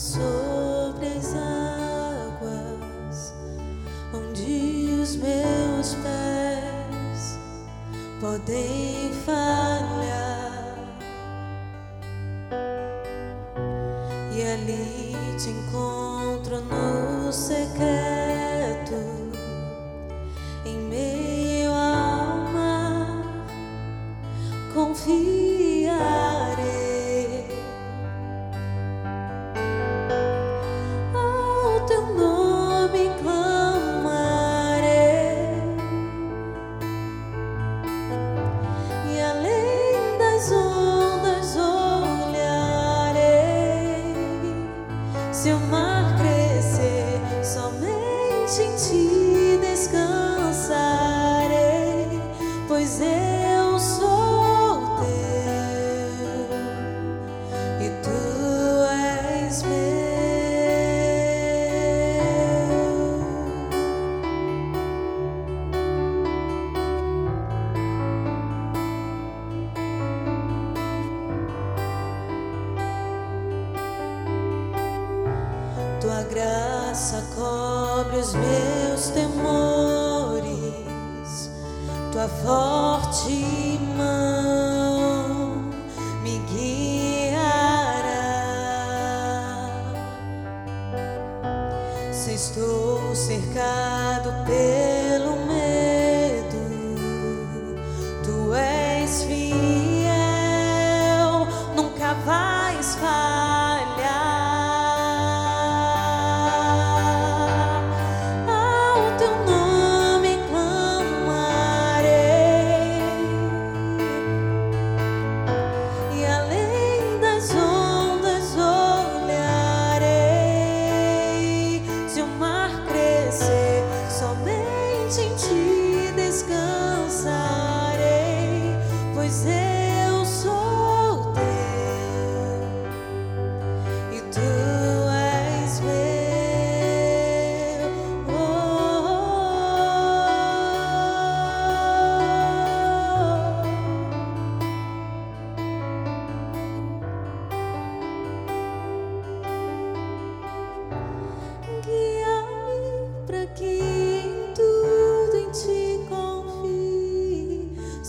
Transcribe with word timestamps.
sobre 0.00 1.08
as 1.08 1.34
águas, 1.34 3.34
onde 4.14 4.98
os 5.02 5.16
meus 5.16 5.94
pés 5.96 7.38
podem 8.18 8.79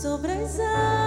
sobre 0.02 0.32
as 0.32 0.58
águas. 0.58 1.01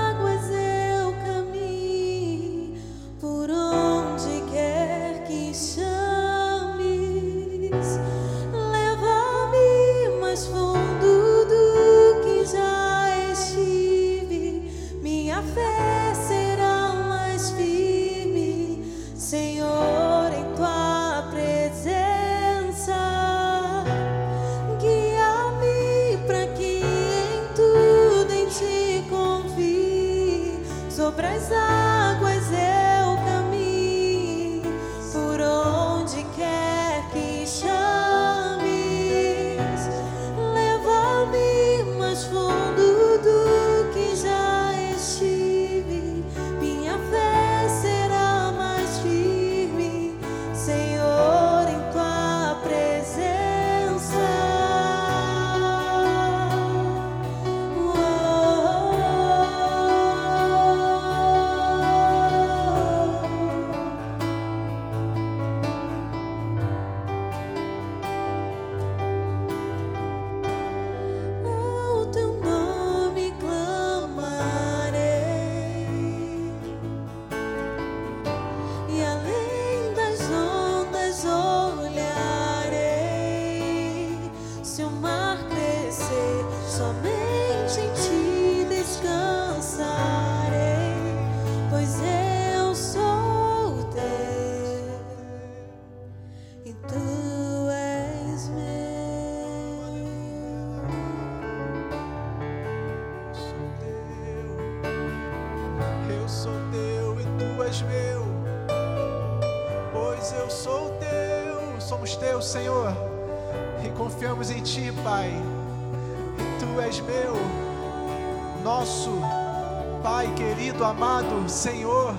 Senhor, 121.55 122.13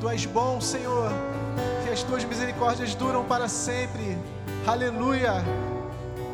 Tu 0.00 0.08
és 0.08 0.24
bom, 0.24 0.58
Senhor, 0.62 1.12
que 1.84 1.90
as 1.90 2.02
Tuas 2.02 2.24
misericórdias 2.24 2.94
duram 2.94 3.22
para 3.22 3.48
sempre. 3.48 4.16
Aleluia. 4.66 5.34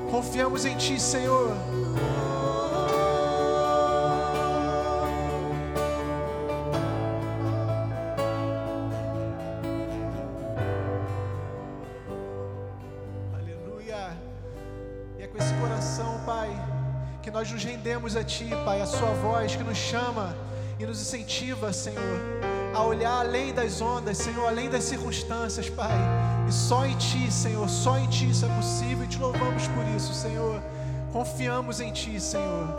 Confiamos 0.09 0.65
em 0.65 0.77
Ti, 0.77 1.01
Senhor. 1.01 1.51
É 17.27 17.31
nós 17.35 17.51
nos 17.51 17.65
rendemos 17.65 18.17
a 18.17 18.23
Ti, 18.23 18.49
Pai, 18.65 18.81
a 18.81 18.87
Sua 18.87 19.11
voz 19.15 19.57
que 19.57 19.65
nos 19.65 19.77
chama, 19.77 20.34
nos 20.95 21.03
incentiva, 21.03 21.73
Senhor, 21.73 22.21
a 22.73 22.85
olhar 22.85 23.19
além 23.19 23.53
das 23.53 23.81
ondas, 23.81 24.17
Senhor, 24.17 24.47
além 24.47 24.71
das 24.71 24.85
circunstâncias, 24.85 25.69
Pai. 25.69 25.91
E 26.49 26.53
só 26.53 26.87
em 26.87 26.95
Ti, 26.97 27.33
Senhor, 27.33 27.69
só 27.69 27.99
em 27.99 28.07
Ti 28.07 28.31
isso 28.31 28.47
é 28.47 28.49
possível 28.55 29.05
e 29.05 29.09
te 29.09 29.19
louvamos 29.19 29.67
por 29.69 29.85
isso, 29.89 30.15
Senhor. 30.15 30.63
Confiamos 31.13 31.81
em 31.81 31.93
Ti, 31.93 32.21
Senhor. 32.21 32.77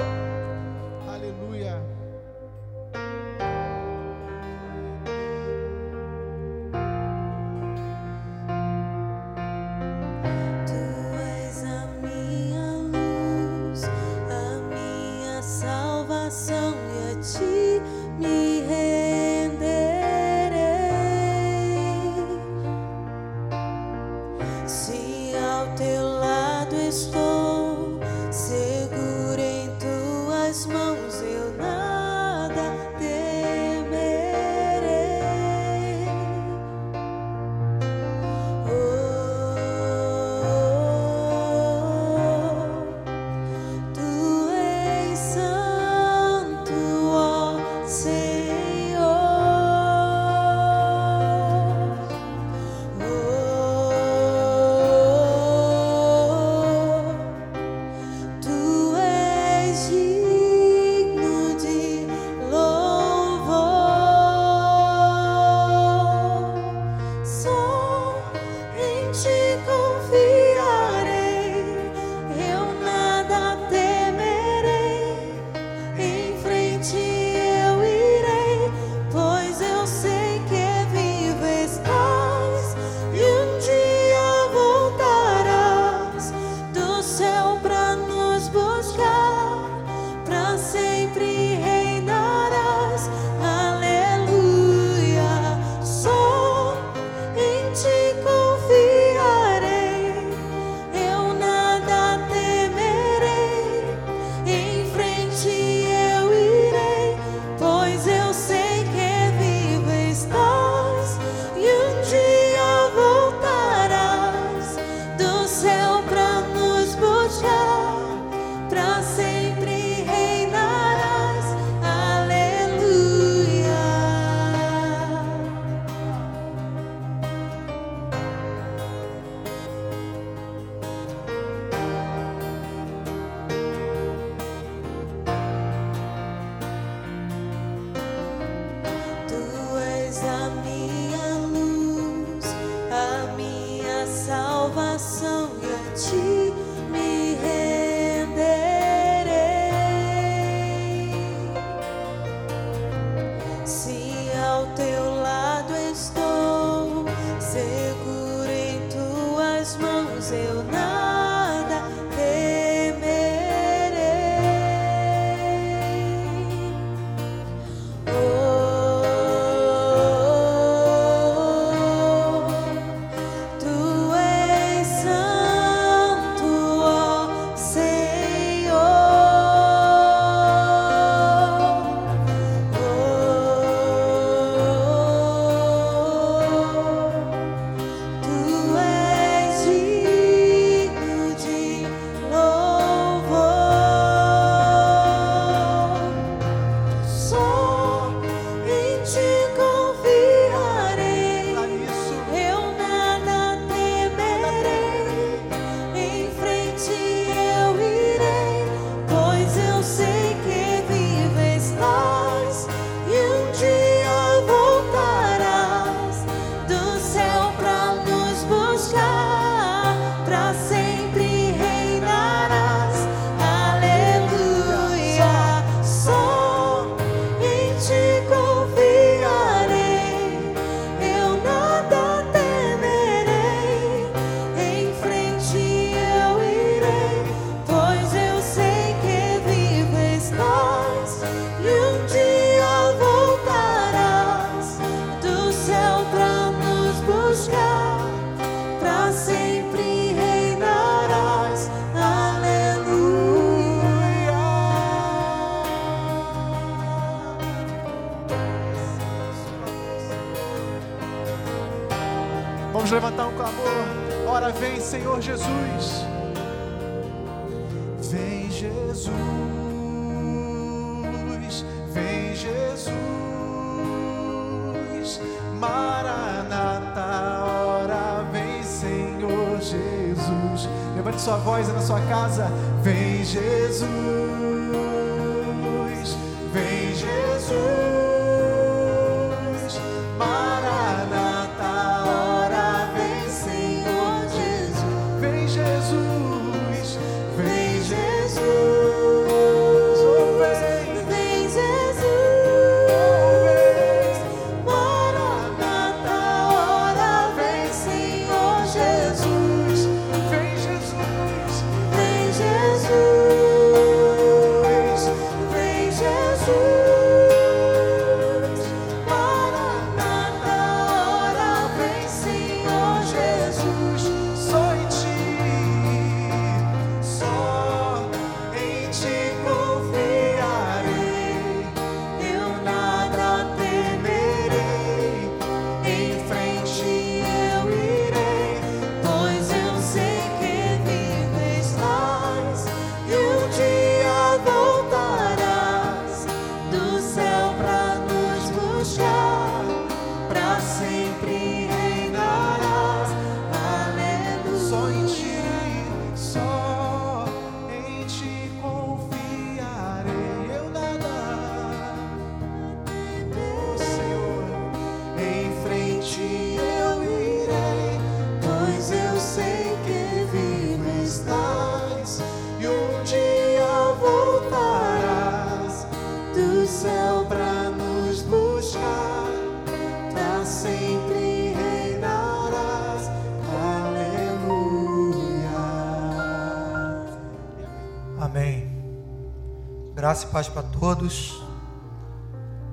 Graça 390.16 390.28
e 390.28 390.32
paz 390.32 390.48
para 390.48 390.64
todos. 390.64 391.44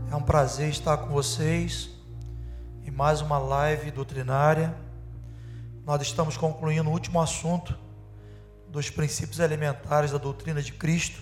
É 0.09 0.15
um 0.15 0.23
prazer 0.23 0.69
estar 0.69 0.97
com 0.97 1.09
vocês 1.09 1.91
em 2.85 2.91
mais 2.93 3.21
uma 3.21 3.37
live 3.37 3.91
doutrinária. 3.91 4.73
Nós 5.85 6.01
estamos 6.03 6.37
concluindo 6.37 6.89
o 6.89 6.93
último 6.93 7.21
assunto 7.21 7.77
dos 8.69 8.91
princípios 8.91 9.41
elementares 9.41 10.13
da 10.13 10.19
doutrina 10.19 10.63
de 10.63 10.73
Cristo, 10.73 11.21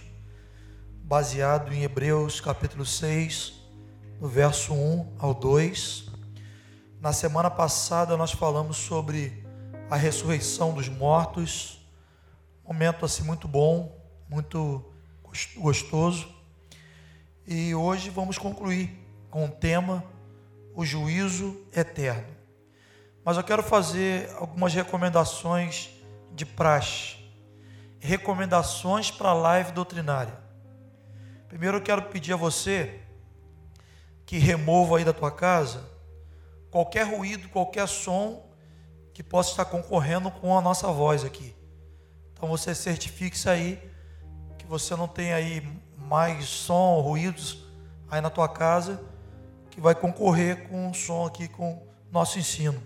baseado 1.02 1.72
em 1.72 1.84
Hebreus 1.84 2.38
capítulo 2.38 2.84
6, 2.84 3.54
do 4.20 4.28
verso 4.28 4.74
1 4.74 5.14
ao 5.18 5.32
2. 5.32 6.10
Na 7.00 7.14
semana 7.14 7.50
passada 7.50 8.14
nós 8.14 8.32
falamos 8.32 8.76
sobre 8.76 9.42
a 9.88 9.96
ressurreição 9.96 10.74
dos 10.74 10.86
mortos, 10.86 11.80
momento 12.62 13.06
assim 13.06 13.22
muito 13.22 13.48
bom, 13.48 13.98
muito 14.28 14.89
gostoso. 15.56 16.28
E 17.46 17.74
hoje 17.74 18.10
vamos 18.10 18.38
concluir 18.38 18.90
com 19.30 19.44
o 19.44 19.48
tema 19.48 20.04
o 20.74 20.84
juízo 20.84 21.60
eterno. 21.74 22.36
Mas 23.24 23.36
eu 23.36 23.44
quero 23.44 23.62
fazer 23.62 24.30
algumas 24.36 24.72
recomendações 24.72 25.90
de 26.32 26.46
praxe. 26.46 27.16
Recomendações 27.98 29.10
para 29.10 29.30
a 29.30 29.34
live 29.34 29.72
doutrinária. 29.72 30.38
Primeiro 31.48 31.78
eu 31.78 31.82
quero 31.82 32.02
pedir 32.02 32.32
a 32.32 32.36
você 32.36 33.00
que 34.24 34.38
remova 34.38 34.98
aí 34.98 35.04
da 35.04 35.12
tua 35.12 35.30
casa 35.30 35.90
qualquer 36.70 37.02
ruído, 37.02 37.48
qualquer 37.48 37.86
som 37.88 38.48
que 39.12 39.22
possa 39.22 39.50
estar 39.50 39.64
concorrendo 39.64 40.30
com 40.30 40.56
a 40.56 40.60
nossa 40.60 40.86
voz 40.88 41.24
aqui. 41.24 41.54
Então 42.32 42.48
você 42.48 42.74
certifique 42.74 43.36
isso 43.36 43.50
aí 43.50 43.89
você 44.70 44.94
não 44.94 45.08
tem 45.08 45.32
aí 45.32 45.68
mais 45.98 46.44
som, 46.44 47.00
ruídos 47.00 47.66
aí 48.08 48.20
na 48.20 48.30
tua 48.30 48.48
casa 48.48 49.02
que 49.68 49.80
vai 49.80 49.96
concorrer 49.96 50.68
com 50.68 50.88
o 50.88 50.94
som 50.94 51.26
aqui 51.26 51.48
com 51.48 51.84
nosso 52.08 52.38
ensino. 52.38 52.80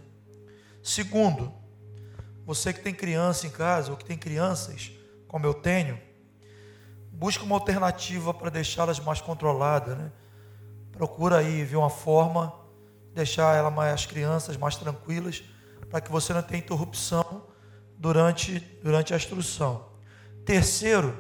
Segundo, 0.82 1.52
você 2.46 2.72
que 2.72 2.80
tem 2.80 2.94
criança 2.94 3.46
em 3.46 3.50
casa 3.50 3.90
ou 3.90 3.98
que 3.98 4.04
tem 4.04 4.16
crianças, 4.16 4.92
como 5.28 5.44
eu 5.44 5.52
tenho, 5.52 6.00
busca 7.12 7.44
uma 7.44 7.54
alternativa 7.54 8.32
para 8.32 8.48
deixá-las 8.48 8.98
mais 8.98 9.20
controladas, 9.20 9.98
né? 9.98 10.10
Procura 10.90 11.36
aí 11.36 11.64
ver 11.64 11.76
uma 11.76 11.90
forma 11.90 12.50
de 13.08 13.16
deixar 13.16 13.54
ela 13.54 13.70
mais, 13.70 13.92
as 13.92 14.06
crianças 14.06 14.56
mais 14.56 14.74
tranquilas, 14.76 15.42
para 15.90 16.00
que 16.00 16.10
você 16.10 16.32
não 16.32 16.42
tenha 16.42 16.60
interrupção 16.60 17.46
durante, 17.98 18.58
durante 18.82 19.12
a 19.12 19.18
instrução. 19.18 19.92
Terceiro, 20.46 21.14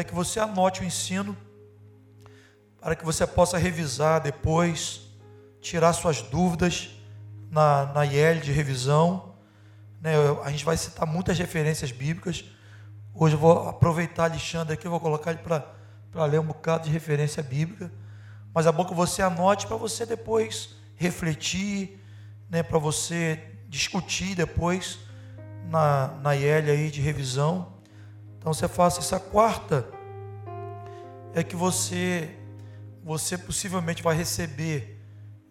é 0.00 0.04
que 0.04 0.14
você 0.14 0.38
anote 0.38 0.82
o 0.82 0.84
ensino 0.84 1.36
para 2.80 2.94
que 2.94 3.04
você 3.04 3.26
possa 3.26 3.58
revisar 3.58 4.20
depois, 4.20 5.02
tirar 5.60 5.92
suas 5.92 6.22
dúvidas 6.22 6.90
na, 7.50 7.86
na 7.86 8.04
IEL 8.04 8.40
de 8.40 8.52
revisão. 8.52 9.34
Né? 10.00 10.12
A 10.44 10.50
gente 10.50 10.64
vai 10.64 10.76
citar 10.76 11.06
muitas 11.06 11.38
referências 11.38 11.90
bíblicas. 11.90 12.44
Hoje 13.14 13.34
eu 13.34 13.38
vou 13.38 13.68
aproveitar 13.68 14.24
Alexandre 14.24 14.74
aqui, 14.74 14.86
vou 14.86 15.00
colocar 15.00 15.32
ele 15.32 15.40
para 15.40 16.24
ler 16.26 16.38
um 16.38 16.46
bocado 16.46 16.84
de 16.84 16.90
referência 16.90 17.42
bíblica. 17.42 17.90
Mas 18.54 18.66
é 18.66 18.72
bom 18.72 18.84
que 18.84 18.94
você 18.94 19.22
anote 19.22 19.66
para 19.66 19.76
você 19.76 20.06
depois 20.06 20.76
refletir, 20.94 22.00
né? 22.48 22.62
para 22.62 22.78
você 22.78 23.40
discutir 23.68 24.34
depois 24.34 24.98
na, 25.68 26.08
na 26.22 26.32
IEL 26.34 26.70
aí 26.70 26.90
de 26.90 27.00
revisão. 27.00 27.77
Então 28.38 28.52
você 28.52 28.68
faça 28.68 29.00
essa 29.00 29.18
quarta 29.18 29.86
é 31.34 31.42
que 31.42 31.56
você 31.56 32.34
você 33.02 33.38
possivelmente 33.38 34.02
vai 34.02 34.14
receber 34.14 35.00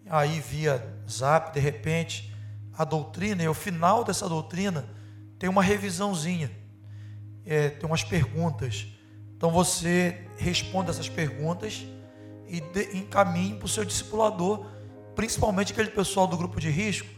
aí 0.09 0.39
via 0.39 0.95
Zap 1.09 1.53
de 1.53 1.59
repente 1.59 2.33
a 2.77 2.83
doutrina 2.83 3.41
e 3.41 3.45
ao 3.45 3.53
final 3.53 4.03
dessa 4.03 4.29
doutrina 4.29 4.87
tem 5.39 5.49
uma 5.49 5.63
revisãozinha, 5.63 6.51
é, 7.45 7.69
tem 7.69 7.87
umas 7.87 8.03
perguntas. 8.03 8.87
Então 9.35 9.51
você 9.51 10.25
responde 10.37 10.89
essas 10.89 11.09
perguntas 11.09 11.85
e 12.47 12.61
de, 12.61 12.97
encaminhe 12.97 13.55
para 13.55 13.65
o 13.65 13.69
seu 13.69 13.83
discipulador, 13.83 14.65
principalmente 15.15 15.73
aquele 15.73 15.89
pessoal 15.89 16.27
do 16.27 16.37
grupo 16.37 16.59
de 16.59 16.69
risco 16.69 17.09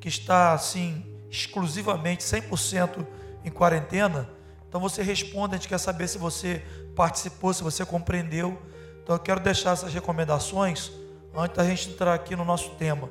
que 0.00 0.08
está 0.08 0.52
assim 0.52 1.04
exclusivamente 1.30 2.22
100% 2.24 3.06
em 3.44 3.50
quarentena 3.50 4.28
então 4.72 4.80
você 4.80 5.02
responde, 5.02 5.54
a 5.54 5.58
gente 5.58 5.68
quer 5.68 5.76
saber 5.76 6.08
se 6.08 6.16
você 6.16 6.64
participou, 6.96 7.52
se 7.52 7.62
você 7.62 7.84
compreendeu. 7.84 8.58
Então 9.02 9.14
eu 9.14 9.20
quero 9.20 9.38
deixar 9.38 9.72
essas 9.72 9.92
recomendações 9.92 10.90
antes 11.36 11.54
da 11.54 11.62
gente 11.66 11.90
entrar 11.90 12.14
aqui 12.14 12.34
no 12.34 12.42
nosso 12.42 12.70
tema. 12.76 13.10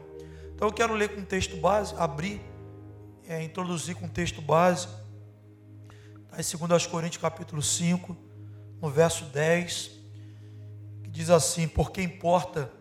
Então 0.56 0.68
eu 0.68 0.74
quero 0.74 0.96
ler 0.96 1.10
com 1.14 1.24
texto 1.24 1.56
base, 1.58 1.94
abrir, 2.00 2.42
é, 3.28 3.44
introduzir 3.44 3.94
com 3.94 4.08
texto 4.08 4.42
base, 4.42 4.88
tá 6.32 6.38
em 6.40 6.68
2 6.68 6.88
Coríntios 6.88 7.22
capítulo 7.22 7.62
5, 7.62 8.18
no 8.82 8.90
verso 8.90 9.26
10, 9.26 9.92
que 11.04 11.12
diz 11.12 11.30
assim, 11.30 11.68
porque 11.68 12.02
importa 12.02 12.72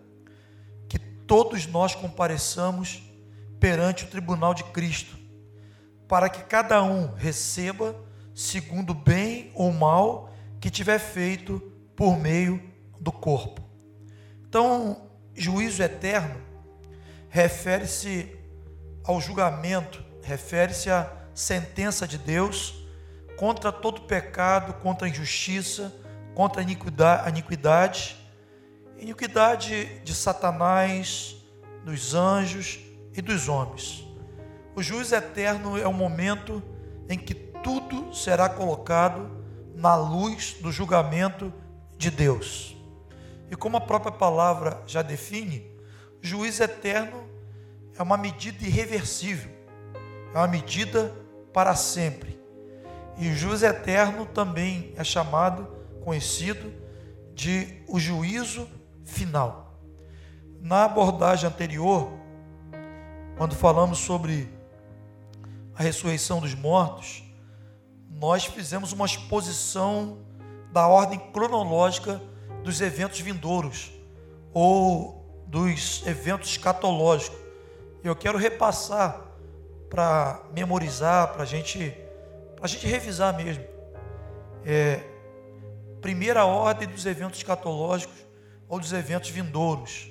que 0.89 0.99
todos 0.99 1.67
nós 1.67 1.95
compareçamos 1.95 3.03
perante 3.61 4.05
o 4.05 4.09
tribunal 4.09 4.55
de 4.55 4.65
Cristo, 4.65 5.19
para 6.09 6.31
que 6.31 6.43
cada 6.45 6.83
um 6.83 7.13
receba 7.13 8.09
segundo 8.35 8.95
bem 8.95 9.51
ou 9.55 9.73
mal 9.73 10.33
que 10.61 10.71
tiver 10.71 10.99
feito 10.99 11.61
por 11.97 12.19
meio 12.19 12.63
do 12.99 13.11
corpo. 13.11 13.63
Então, 14.49 15.11
juízo 15.35 15.83
eterno 15.83 16.37
refere-se 17.29 18.37
ao 19.05 19.21
julgamento, 19.21 20.05
refere-se 20.23 20.91
à 20.91 21.11
sentença 21.35 22.07
de 22.07 22.19
Deus 22.19 22.75
contra 23.37 23.73
todo 23.73 24.03
pecado, 24.03 24.75
contra 24.83 25.07
a 25.07 25.11
injustiça, 25.11 25.95
contra 26.35 26.61
a 26.61 26.63
iniquidade, 26.63 27.29
iniquidade, 27.31 28.17
iniquidade 28.99 30.01
de 30.01 30.15
Satanás, 30.15 31.37
dos 31.85 32.15
anjos 32.15 32.81
e 33.15 33.23
dos 33.23 33.49
homens. 33.49 34.05
O 34.75 34.83
juízo 34.83 35.15
eterno 35.15 35.79
é 35.79 35.87
o 35.87 35.93
momento 35.93 36.63
em 37.09 37.19
que 37.19 37.50
tudo 37.63 38.15
será 38.15 38.49
colocado 38.49 39.31
na 39.75 39.95
luz 39.95 40.57
do 40.61 40.71
julgamento 40.71 41.53
de 41.97 42.11
Deus. 42.11 42.77
E 43.51 43.57
como 43.57 43.77
a 43.77 43.81
própria 43.81 44.13
palavra 44.13 44.83
já 44.87 45.03
define, 45.03 45.71
juízo 46.21 46.63
eterno 46.63 47.29
é 47.99 48.03
uma 48.03 48.17
medida 48.17 48.65
irreversível, 48.65 49.51
é 50.35 50.39
uma 50.39 50.47
medida 50.47 51.15
para 51.53 51.75
sempre. 51.75 52.39
E 53.17 53.29
o 53.29 53.35
juízo 53.35 53.67
eterno 53.67 54.25
também 54.27 54.95
é 54.97 55.05
chamado, 55.05 55.67
conhecido, 56.05 56.73
de 57.35 57.83
o 57.89 57.99
juízo 57.99 58.69
final. 59.05 59.79
Na 60.61 60.85
abordagem 60.85 61.49
anterior, 61.49 62.13
quando 63.37 63.55
falamos 63.55 63.99
sobre 63.99 64.49
a 65.75 65.83
ressurreição 65.83 66.41
dos 66.41 66.55
mortos, 66.55 67.23
nós 68.11 68.45
fizemos 68.45 68.93
uma 68.93 69.07
exposição 69.07 70.19
da 70.73 70.87
ordem 70.87 71.19
cronológica 71.33 72.21
dos 72.63 72.81
eventos 72.81 73.21
vindouros 73.21 73.93
ou 74.53 75.45
dos 75.47 76.05
eventos 76.07 76.51
escatológicos. 76.51 77.39
Eu 78.03 78.17
quero 78.17 78.37
repassar 78.37 79.21
para 79.89 80.43
memorizar, 80.53 81.33
para 81.33 81.45
gente, 81.45 81.97
a 82.61 82.67
gente 82.67 82.87
revisar 82.87 83.37
mesmo. 83.37 83.65
É, 84.65 85.01
primeira 86.01 86.45
ordem 86.45 86.89
dos 86.89 87.07
eventos 87.07 87.39
escatológicos 87.39 88.17
ou 88.69 88.79
dos 88.79 88.93
eventos 88.93 89.31
vindouros 89.31 90.09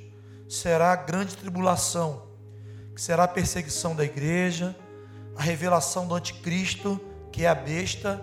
será 0.47 0.91
a 0.91 0.95
grande 0.95 1.37
tribulação, 1.37 2.27
que 2.95 3.01
será 3.01 3.23
a 3.23 3.27
perseguição 3.27 3.95
da 3.95 4.03
igreja, 4.03 4.75
a 5.35 5.41
revelação 5.41 6.07
do 6.07 6.15
anticristo, 6.15 6.99
que 7.39 7.45
é 7.45 7.47
a 7.47 7.55
besta. 7.55 8.21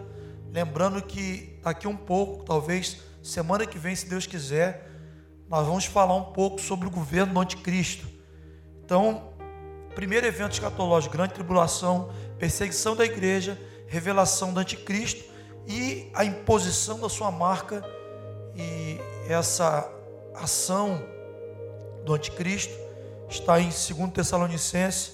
Lembrando 0.52 1.00
que 1.00 1.58
daqui 1.62 1.88
um 1.88 1.96
pouco, 1.96 2.44
talvez 2.44 2.99
semana 3.23 3.64
que 3.64 3.78
vem, 3.78 3.96
se 3.96 4.06
Deus 4.06 4.26
quiser, 4.26 4.90
nós 5.49 5.66
vamos 5.66 5.87
falar 5.87 6.14
um 6.14 6.35
pouco 6.35 6.61
sobre 6.61 6.87
o 6.87 6.90
governo 6.90 7.32
do 7.32 7.40
anticristo. 7.40 8.06
Então, 8.85 9.30
primeiro 9.94 10.26
evento 10.26 10.52
escatológico, 10.52 11.16
grande 11.16 11.32
tribulação, 11.32 12.11
perseguição 12.38 12.94
da 12.94 13.06
igreja, 13.06 13.58
revelação 13.88 14.52
do 14.52 14.61
anticristo 14.61 15.25
e 15.66 16.11
a 16.12 16.23
imposição 16.23 17.00
da 17.00 17.08
sua 17.08 17.30
marca 17.30 17.82
e 18.54 19.00
essa 19.30 19.90
ação 20.35 21.02
do 22.04 22.12
anticristo 22.12 22.75
está 23.30 23.58
em 23.58 23.70
2 23.70 24.12
Tessalonicenses 24.12 25.12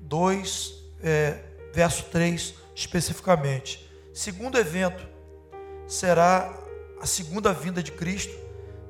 2, 0.00 0.74
é, 1.00 1.38
verso 1.72 2.02
3, 2.06 2.65
especificamente. 2.76 3.90
Segundo 4.12 4.58
evento 4.58 5.02
será 5.88 6.54
a 7.00 7.06
segunda 7.06 7.52
vinda 7.52 7.82
de 7.82 7.90
Cristo, 7.90 8.36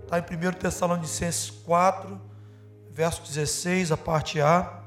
está 0.03 0.19
em 0.19 0.23
1 0.23 0.53
Tessalonicenses 0.59 1.51
4, 1.51 2.21
verso 2.91 3.23
16, 3.23 3.93
a 3.93 3.97
parte 3.97 4.41
A. 4.41 4.83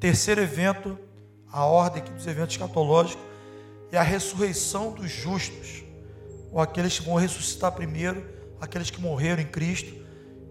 Terceiro 0.00 0.40
evento, 0.40 0.98
a 1.50 1.64
ordem 1.64 2.02
dos 2.02 2.26
eventos 2.26 2.54
escatológicos, 2.54 3.24
é 3.92 3.96
a 3.96 4.02
ressurreição 4.02 4.92
dos 4.92 5.10
justos, 5.10 5.84
ou 6.52 6.60
aqueles 6.60 6.98
que 6.98 7.06
vão 7.06 7.14
ressuscitar 7.14 7.72
primeiro, 7.72 8.26
aqueles 8.60 8.90
que 8.90 9.00
morreram 9.00 9.42
em 9.42 9.46
Cristo, 9.46 9.94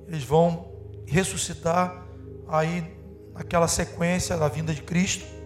eles 0.07 0.23
vão 0.23 0.71
ressuscitar 1.05 2.05
aí 2.47 2.95
naquela 3.33 3.67
sequência 3.67 4.37
da 4.37 4.47
vinda 4.47 4.73
de 4.73 4.81
Cristo. 4.81 5.36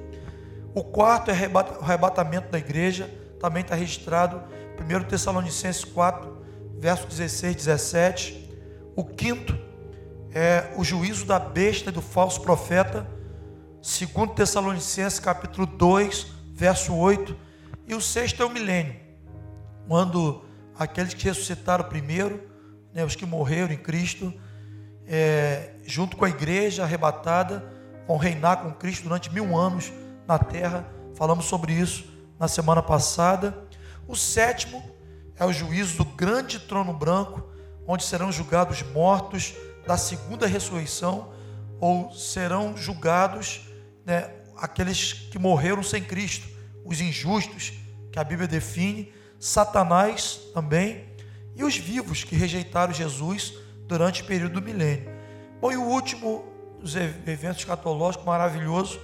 O 0.74 0.84
quarto 0.86 1.30
é 1.30 1.34
o 1.34 1.84
arrebatamento 1.84 2.50
da 2.50 2.58
igreja, 2.58 3.10
também 3.42 3.62
está 3.62 3.76
registrado 3.76 4.42
1 4.80 5.04
Tessalonicenses 5.04 5.84
4, 5.84 6.46
verso 6.80 7.08
16 7.08 7.56
17. 7.56 8.50
O 8.96 9.04
quinto 9.04 9.58
é 10.34 10.72
o 10.78 10.84
juízo 10.84 11.26
da 11.26 11.38
besta 11.38 11.90
e 11.90 11.94
do 11.94 12.02
falso 12.02 12.40
profeta, 12.42 13.06
2 13.82 14.32
Tessalonicenses 14.34 15.20
capítulo 15.20 15.68
2, 15.68 16.28
verso 16.54 16.96
8. 16.96 17.36
E 17.86 17.94
o 17.94 18.00
sexto 18.00 18.42
é 18.42 18.46
o 18.46 18.50
milênio, 18.50 18.96
quando 19.90 20.46
aqueles 20.80 21.14
que 21.14 21.26
ressuscitaram 21.26 21.84
primeiro, 21.84 22.50
né, 22.94 23.04
os 23.04 23.14
que 23.14 23.26
morreram 23.26 23.74
em 23.74 23.78
Cristo, 23.78 24.34
é, 25.06 25.74
junto 25.84 26.16
com 26.16 26.24
a 26.24 26.30
igreja 26.30 26.84
arrebatada, 26.84 27.62
vão 28.08 28.16
reinar 28.16 28.62
com 28.62 28.72
Cristo 28.72 29.04
durante 29.04 29.30
mil 29.34 29.58
anos 29.58 29.92
na 30.32 30.40
terra. 30.40 30.86
Falamos 31.16 31.46
sobre 31.46 31.74
isso 31.74 32.06
na 32.40 32.48
semana 32.48 32.82
passada. 32.82 33.68
O 34.08 34.16
sétimo 34.16 34.82
é 35.38 35.46
o 35.46 35.52
juízo 35.52 35.98
do 35.98 36.06
grande 36.06 36.60
trono 36.60 36.94
branco, 36.94 37.44
onde 37.86 38.04
serão 38.04 38.32
julgados 38.32 38.82
mortos 38.82 39.54
da 39.86 39.98
segunda 39.98 40.48
ressurreição, 40.48 41.34
ou 41.80 42.14
serão 42.14 42.78
julgados 42.78 43.62
né, 44.06 44.32
aqueles 44.56 45.14
que 45.14 45.40
morreram 45.40 45.84
sem 45.84 46.04
Cristo, 46.04 46.48
os 46.86 47.02
injustos, 47.02 47.74
que 48.12 48.20
a 48.20 48.24
Bíblia 48.24 48.48
define, 48.48 49.12
Satanás 49.40 50.40
também, 50.54 51.10
e 51.56 51.64
os 51.64 51.76
vivos 51.76 52.24
que 52.24 52.36
rejeitaram 52.36 52.94
Jesus 52.94 53.54
durante 53.88 54.22
o 54.22 54.26
período 54.26 54.54
do 54.54 54.62
milênio. 54.62 55.10
Bom, 55.60 55.72
e 55.72 55.78
o 55.78 55.84
último 55.84 56.46
dos 56.80 56.96
eventos 56.96 57.60
escatológicos 57.60 58.26
maravilhoso 58.26 59.00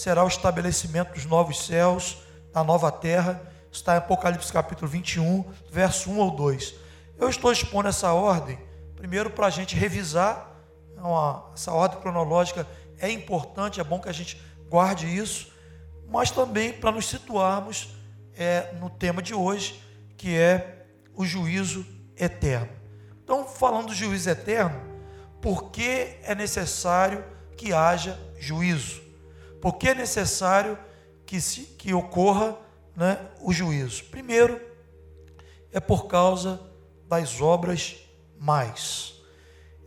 será 0.00 0.24
o 0.24 0.28
estabelecimento 0.28 1.12
dos 1.12 1.26
novos 1.26 1.66
céus, 1.66 2.16
da 2.54 2.64
nova 2.64 2.90
terra. 2.90 3.42
Está 3.70 3.94
em 3.94 3.98
Apocalipse 3.98 4.50
capítulo 4.50 4.90
21, 4.90 5.44
verso 5.70 6.10
1 6.10 6.18
ou 6.18 6.30
2. 6.30 6.74
Eu 7.18 7.28
estou 7.28 7.52
expondo 7.52 7.88
essa 7.88 8.10
ordem, 8.14 8.58
primeiro 8.96 9.28
para 9.28 9.46
a 9.46 9.50
gente 9.50 9.76
revisar, 9.76 10.56
uma, 10.96 11.50
essa 11.54 11.70
ordem 11.72 12.00
cronológica 12.00 12.66
é 12.98 13.10
importante, 13.10 13.78
é 13.78 13.84
bom 13.84 14.00
que 14.00 14.08
a 14.08 14.12
gente 14.12 14.40
guarde 14.70 15.06
isso, 15.06 15.52
mas 16.08 16.30
também 16.30 16.72
para 16.72 16.92
nos 16.92 17.06
situarmos 17.06 17.94
é, 18.34 18.72
no 18.80 18.88
tema 18.88 19.20
de 19.20 19.34
hoje, 19.34 19.82
que 20.16 20.34
é 20.34 20.86
o 21.14 21.26
juízo 21.26 21.86
eterno. 22.16 22.70
Então, 23.22 23.46
falando 23.46 23.88
do 23.88 23.94
juízo 23.94 24.30
eterno, 24.30 24.80
por 25.42 25.70
que 25.70 26.16
é 26.22 26.34
necessário 26.34 27.22
que 27.54 27.74
haja 27.74 28.18
juízo? 28.38 29.09
Por 29.60 29.76
que 29.76 29.88
é 29.88 29.94
necessário 29.94 30.78
que, 31.26 31.40
se, 31.40 31.62
que 31.62 31.92
ocorra 31.92 32.56
né, 32.96 33.18
o 33.40 33.52
juízo? 33.52 34.04
Primeiro, 34.04 34.60
é 35.72 35.78
por 35.78 36.06
causa 36.06 36.60
das 37.08 37.40
obras 37.40 37.96
mais. 38.38 39.14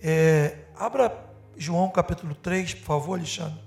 É, 0.01 0.59
abra 0.75 1.25
João 1.57 1.89
capítulo 1.89 2.36
3, 2.36 2.75
por 2.75 2.86
favor, 2.86 3.17
Alexandre. 3.17 3.59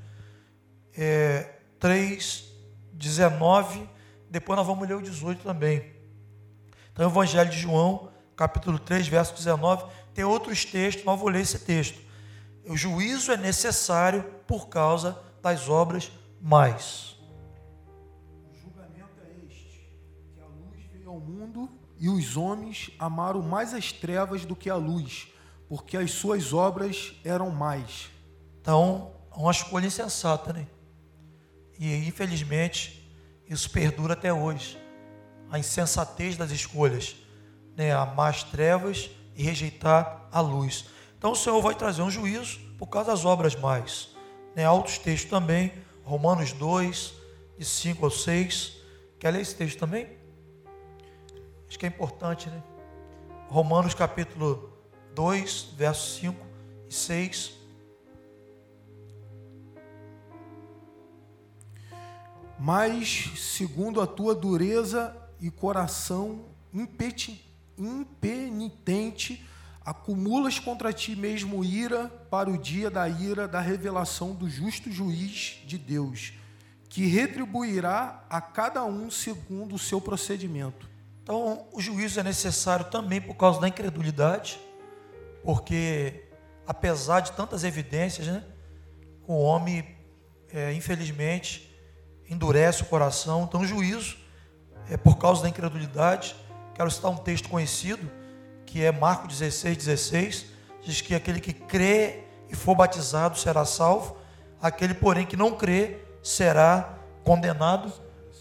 É, 0.97 1.55
3, 1.79 2.45
19. 2.93 3.89
Depois 4.31 4.57
nós 4.57 4.67
vamos 4.67 4.89
ler 4.89 4.95
o 4.95 5.03
18 5.03 5.43
também. 5.43 5.95
Então, 6.93 7.09
Evangelho 7.09 7.51
de 7.51 7.59
João, 7.59 8.11
capítulo 8.35 8.79
3, 8.79 9.07
verso 9.09 9.35
19. 9.35 9.87
Tem 10.15 10.25
outros 10.25 10.65
textos, 10.65 11.05
mas 11.05 11.15
eu 11.15 11.19
vou 11.19 11.29
ler 11.29 11.43
esse 11.43 11.59
texto. 11.59 12.01
O 12.69 12.77
juízo 12.77 13.33
é 13.33 13.37
necessário 13.37 14.23
por 14.47 14.69
causa 14.69 15.19
das 15.47 15.69
obras 15.69 16.11
mais. 16.41 17.17
O 18.51 18.57
julgamento 18.57 19.21
é 19.25 19.47
este: 19.47 19.89
que 20.35 20.41
a 20.41 20.47
luz 20.47 20.85
veio 20.93 21.09
ao 21.09 21.21
mundo 21.21 21.71
e 22.01 22.09
os 22.09 22.37
homens 22.37 22.91
amaram 22.99 23.43
mais 23.43 23.73
as 23.73 23.93
trevas 23.93 24.45
do 24.45 24.57
que 24.57 24.69
a 24.69 24.75
luz, 24.75 25.29
porque 25.69 25.97
as 25.97 26.11
suas 26.11 26.53
obras 26.53 27.15
eram 27.25 27.51
mais. 27.51 28.11
Então, 28.61 29.13
é 29.31 29.39
uma 29.39 29.53
escolha 29.53 29.87
insensata, 29.87 30.53
né? 30.53 30.67
E 31.79 31.95
infelizmente, 32.09 33.09
isso 33.49 33.71
perdura 33.71 34.15
até 34.15 34.33
hoje. 34.33 34.77
A 35.49 35.61
insensatez 35.61 36.37
das 36.37 36.51
escolhas, 36.51 37.15
né? 37.77 37.93
Amar 37.93 38.31
as 38.31 38.43
trevas 38.43 39.11
e 39.37 39.45
rejeitar 39.45 40.29
a 40.33 40.41
luz. 40.41 40.87
Então, 41.17 41.31
o 41.31 41.37
Senhor 41.37 41.63
vai 41.63 41.77
trazer 41.77 42.03
um 42.03 42.11
juízo 42.11 42.59
por 42.77 42.89
causa 42.89 43.13
das 43.13 43.25
obras 43.25 43.55
mais. 43.55 44.16
Né? 44.57 44.65
Altos 44.65 44.99
textos 44.99 45.31
também, 45.31 45.73
Romanos 46.03 46.53
2, 46.55 47.15
de 47.59 47.65
5 47.65 48.07
ao 48.07 48.11
6. 48.11 48.79
Quer 49.19 49.31
ler 49.31 49.43
esse 49.43 49.55
texto 49.55 49.79
também? 49.79 50.09
Acho 51.69 51.79
que 51.79 51.85
é 51.85 51.89
importante, 51.89 52.49
né? 52.49 52.63
Romanos 53.49 53.93
capítulo 53.93 54.73
2, 55.15 55.75
versos 55.77 56.17
5 56.21 56.47
e 56.89 56.95
6. 56.95 57.55
Mas, 62.59 63.33
segundo 63.37 64.01
a 64.01 64.07
tua 64.07 64.35
dureza 64.35 65.15
e 65.39 65.51
coração 65.51 66.47
impenitente, 66.73 67.47
acumulas 69.87 70.59
contra 70.59 70.93
ti 70.93 71.15
mesmo 71.15 71.65
ira 71.65 72.09
para 72.29 72.51
o 72.51 72.59
dia 72.59 72.91
da 72.91 73.09
ira 73.09 73.47
da 73.47 73.61
revelação 73.61 74.35
do 74.35 74.51
justo 74.51 74.91
juiz 74.91 75.59
de 75.65 75.79
Deus, 75.79 76.33
que 76.89 77.07
retribuirá 77.07 78.25
a 78.29 78.41
cada 78.41 78.85
um 78.85 79.09
segundo 79.13 79.77
o 79.77 79.79
seu 79.79 80.01
procedimento. 80.01 80.91
Então, 81.23 81.69
o 81.73 81.81
juízo 81.81 82.19
é 82.19 82.25
necessário 82.25 82.87
também 82.87 83.21
por 83.21 83.37
causa 83.37 83.61
da 83.61 83.69
incredulidade, 83.69 84.59
porque 85.45 86.25
apesar 86.67 87.21
de 87.21 87.31
tantas 87.33 87.63
evidências, 87.63 88.27
né, 88.27 88.43
o 89.25 89.41
homem, 89.41 89.87
é, 90.53 90.73
infelizmente, 90.73 91.73
endurece 92.29 92.83
o 92.83 92.87
coração. 92.87 93.45
Então, 93.45 93.61
o 93.61 93.67
juízo 93.67 94.17
é 94.91 94.97
por 94.97 95.17
causa 95.17 95.43
da 95.43 95.49
incredulidade. 95.49 96.35
Quero 96.75 96.91
citar 96.91 97.11
um 97.11 97.17
texto 97.17 97.49
conhecido, 97.49 98.11
que 98.67 98.85
é 98.85 98.93
Marcos 98.93 99.39
16, 99.39 99.77
16, 99.79 100.47
diz 100.83 101.01
que 101.01 101.15
aquele 101.15 101.41
que 101.41 101.53
crê 101.53 102.25
e 102.51 102.55
for 102.55 102.75
batizado 102.75 103.39
será 103.39 103.65
salvo, 103.65 104.17
aquele, 104.61 104.93
porém, 104.93 105.25
que 105.25 105.37
não 105.37 105.53
crê 105.53 106.01
será 106.23 106.99
condenado. 107.25 107.93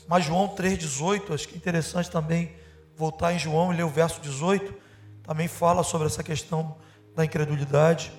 Mas 0.08 0.26
João 0.26 0.50
3,18, 0.50 1.34
acho 1.34 1.48
que 1.48 1.56
é 1.56 1.58
interessante 1.58 2.12
também 2.12 2.54
voltar 2.96 3.34
em 3.34 3.40
João 3.40 3.74
e 3.74 3.78
ler 3.78 3.84
o 3.84 3.90
verso 3.90 4.20
18, 4.22 4.74
também 5.24 5.48
fala 5.48 5.84
sobre 5.84 6.08
essa 6.08 6.24
questão 6.24 6.76
da 7.16 7.24
incredulidade. 7.24 8.12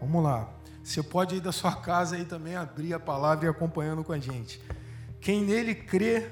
Vamos 0.00 0.24
lá. 0.24 0.48
Você 0.82 1.02
pode 1.02 1.36
ir 1.36 1.40
da 1.40 1.52
sua 1.52 1.76
casa 1.76 2.16
aí 2.16 2.24
também 2.24 2.56
abrir 2.56 2.92
a 2.92 3.00
palavra 3.00 3.46
e 3.46 3.48
acompanhando 3.48 4.02
com 4.02 4.12
a 4.12 4.18
gente. 4.18 4.60
Quem 5.20 5.44
nele 5.44 5.74
crê 5.74 6.28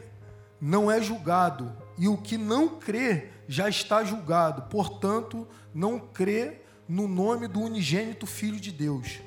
não 0.60 0.90
é 0.90 1.00
julgado, 1.00 1.72
e 1.96 2.08
o 2.08 2.16
que 2.16 2.36
não 2.36 2.78
crê 2.78 3.28
já 3.46 3.68
está 3.68 4.02
julgado. 4.02 4.62
Portanto, 4.62 5.46
não 5.72 5.98
crê 5.98 6.62
no 6.88 7.06
nome 7.06 7.46
do 7.46 7.60
unigênito 7.60 8.26
Filho 8.26 8.58
de 8.58 8.72
Deus. 8.72 9.20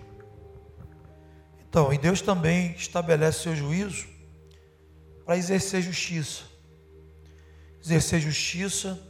Então, 1.69 1.93
e 1.93 1.97
Deus 1.97 2.21
também 2.21 2.73
estabelece 2.73 3.43
seu 3.43 3.55
juízo 3.55 4.07
para 5.25 5.37
exercer 5.37 5.81
justiça. 5.81 6.43
Exercer 7.81 8.19
justiça 8.19 9.01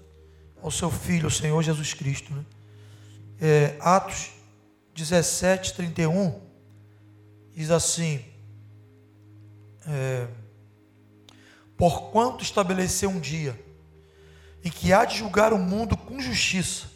ao 0.61 0.71
seu 0.71 0.89
Filho, 0.91 1.27
o 1.27 1.31
Senhor 1.31 1.61
Jesus 1.61 1.93
Cristo. 1.93 2.33
Né? 2.33 2.45
É, 3.41 3.77
Atos 3.81 4.32
17, 4.93 5.73
31 5.73 6.39
diz 7.55 7.71
assim: 7.71 8.23
é, 9.87 10.27
Porquanto 11.75 12.43
estabeleceu 12.43 13.09
um 13.09 13.19
dia 13.19 13.59
em 14.63 14.69
que 14.69 14.93
há 14.93 15.03
de 15.03 15.17
julgar 15.17 15.51
o 15.51 15.57
mundo 15.57 15.97
com 15.97 16.19
justiça, 16.19 16.87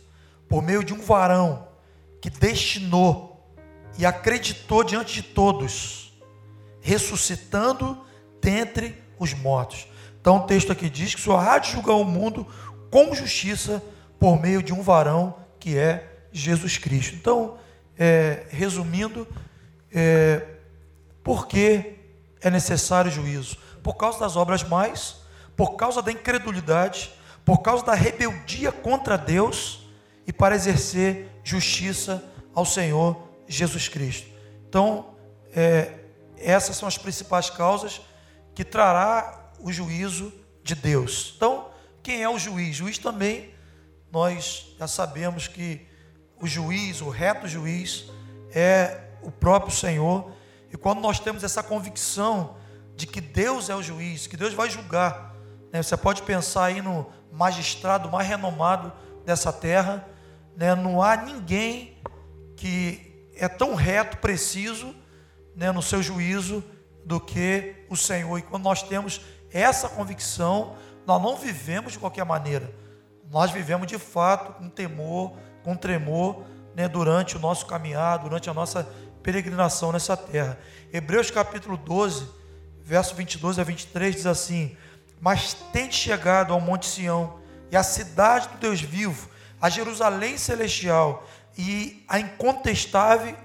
por 0.47 0.62
meio 0.62 0.83
de 0.83 0.93
um 0.93 1.01
varão 1.01 1.67
que 2.21 2.29
destinou 2.29 3.53
e 3.97 4.05
acreditou 4.05 4.83
diante 4.83 5.15
de 5.15 5.23
todos, 5.23 6.13
ressuscitando 6.79 8.05
dentre 8.41 8.95
os 9.19 9.33
mortos. 9.33 9.88
Então 10.21 10.38
o 10.38 10.45
texto 10.45 10.71
aqui 10.71 10.89
diz 10.89 11.13
que 11.13 11.21
Senhor 11.21 11.39
há 11.39 11.57
de 11.57 11.71
julgar 11.71 11.95
o 11.95 12.05
mundo 12.05 12.47
com 12.89 13.13
justiça 13.13 13.83
por 14.19 14.39
meio 14.39 14.63
de 14.63 14.73
um 14.73 14.81
varão 14.81 15.36
que 15.60 15.77
é 15.77 16.27
Jesus 16.31 16.77
Cristo. 16.77 17.15
Então, 17.15 17.57
é, 17.97 18.45
resumindo, 18.49 19.27
é, 19.91 20.45
por 21.23 21.47
que 21.47 21.95
é 22.41 22.49
necessário 22.49 23.12
juízo? 23.12 23.57
Por 23.83 23.95
causa 23.95 24.19
das 24.19 24.36
obras 24.36 24.63
mais, 24.63 25.17
por 25.55 25.75
causa 25.75 26.01
da 26.01 26.12
incredulidade, 26.12 27.12
por 27.43 27.60
causa 27.60 27.86
da 27.86 27.93
rebeldia 27.93 28.71
contra 28.71 29.17
Deus 29.17 29.88
e 30.25 30.33
para 30.33 30.55
exercer 30.55 31.29
justiça 31.43 32.23
ao 32.53 32.65
Senhor 32.65 33.29
Jesus 33.47 33.88
Cristo. 33.88 34.29
Então, 34.67 35.15
é, 35.53 35.93
essas 36.38 36.75
são 36.75 36.88
as 36.88 36.97
principais 36.97 37.49
causas 37.49 38.01
que 38.53 38.63
trará 38.63 39.51
o 39.60 39.71
juízo 39.71 40.33
de 40.63 40.75
Deus. 40.75 41.33
Então, 41.36 41.69
quem 42.03 42.21
é 42.21 42.29
o 42.29 42.38
juiz? 42.38 42.75
Juiz 42.75 42.97
também, 42.97 43.53
nós 44.12 44.75
já 44.77 44.88
sabemos 44.88 45.47
que 45.47 45.88
o 46.39 46.47
juiz, 46.47 47.02
o 47.02 47.10
reto 47.10 47.47
juiz, 47.47 48.10
é 48.54 49.02
o 49.21 49.32
próprio 49.32 49.71
Senhor. 49.71 50.32
E 50.71 50.78
quando 50.78 51.02
nós 51.02 51.19
temos 51.19 51.43
essa 51.43 51.63
convicção 51.63 52.56
de 52.95 53.06
que 53.06 53.21
Deus 53.21 53.69
é 53.69 53.76
o 53.76 53.84
juiz, 53.84 54.28
que 54.28 54.38
Deus 54.38 54.54
vai 54.54 54.69
julgar, 54.69 55.36
né? 55.71 55.82
você 55.82 55.95
pode 55.95 56.23
pensar 56.23 56.65
aí 56.65 56.82
no 56.82 57.08
magistrado 57.32 58.10
mais 58.10 58.28
renomado 58.28 58.91
dessa 59.26 59.52
terra, 59.52 60.08
né? 60.56 60.73
não 60.76 61.02
há 61.02 61.15
ninguém 61.17 61.97
que 62.56 63.32
é 63.36 63.47
tão 63.47 63.76
reto, 63.76 64.17
preciso, 64.17 64.95
né, 65.56 65.71
no 65.71 65.82
seu 65.82 66.02
juízo, 66.02 66.63
do 67.06 67.19
que 67.19 67.86
o 67.89 67.95
Senhor. 67.95 68.38
E 68.38 68.41
quando 68.41 68.63
nós 68.63 68.84
temos 68.84 69.21
essa 69.52 69.88
convicção, 69.88 70.76
nós 71.06 71.21
não 71.21 71.38
vivemos 71.38 71.93
de 71.93 72.00
qualquer 72.00 72.26
maneira. 72.26 72.73
Nós 73.30 73.52
vivemos 73.52 73.88
de 73.88 73.97
fato 73.97 74.54
com 74.54 74.69
temor, 74.69 75.38
com 75.67 75.75
tremor, 75.75 76.45
né, 76.73 76.88
durante 76.88 77.36
o 77.36 77.39
nosso 77.41 77.65
caminhar, 77.65 78.19
durante 78.19 78.49
a 78.49 78.53
nossa 78.53 78.88
peregrinação 79.21 79.91
nessa 79.91 80.15
terra. 80.15 80.58
Hebreus 80.93 81.30
capítulo 81.30 81.75
12, 81.75 82.25
verso 82.86 83.13
22 83.13 83.60
a 83.60 83.65
23 83.65 84.15
diz 84.15 84.25
assim: 84.25 84.77
Mas 85.19 85.58
tente 85.73 85.93
chegado 85.93 86.53
ao 86.53 86.62
Monte 86.62 86.86
Sião 86.86 87.41
e 87.69 87.75
à 87.75 87.84
cidade 87.84 88.47
do 88.47 88.60
Deus 88.60 88.80
vivo, 88.80 89.30
a 89.60 89.69
Jerusalém 89.69 90.38
celestial 90.38 91.27
e 91.58 92.01
a 92.08 92.17
incontestável 92.17 93.36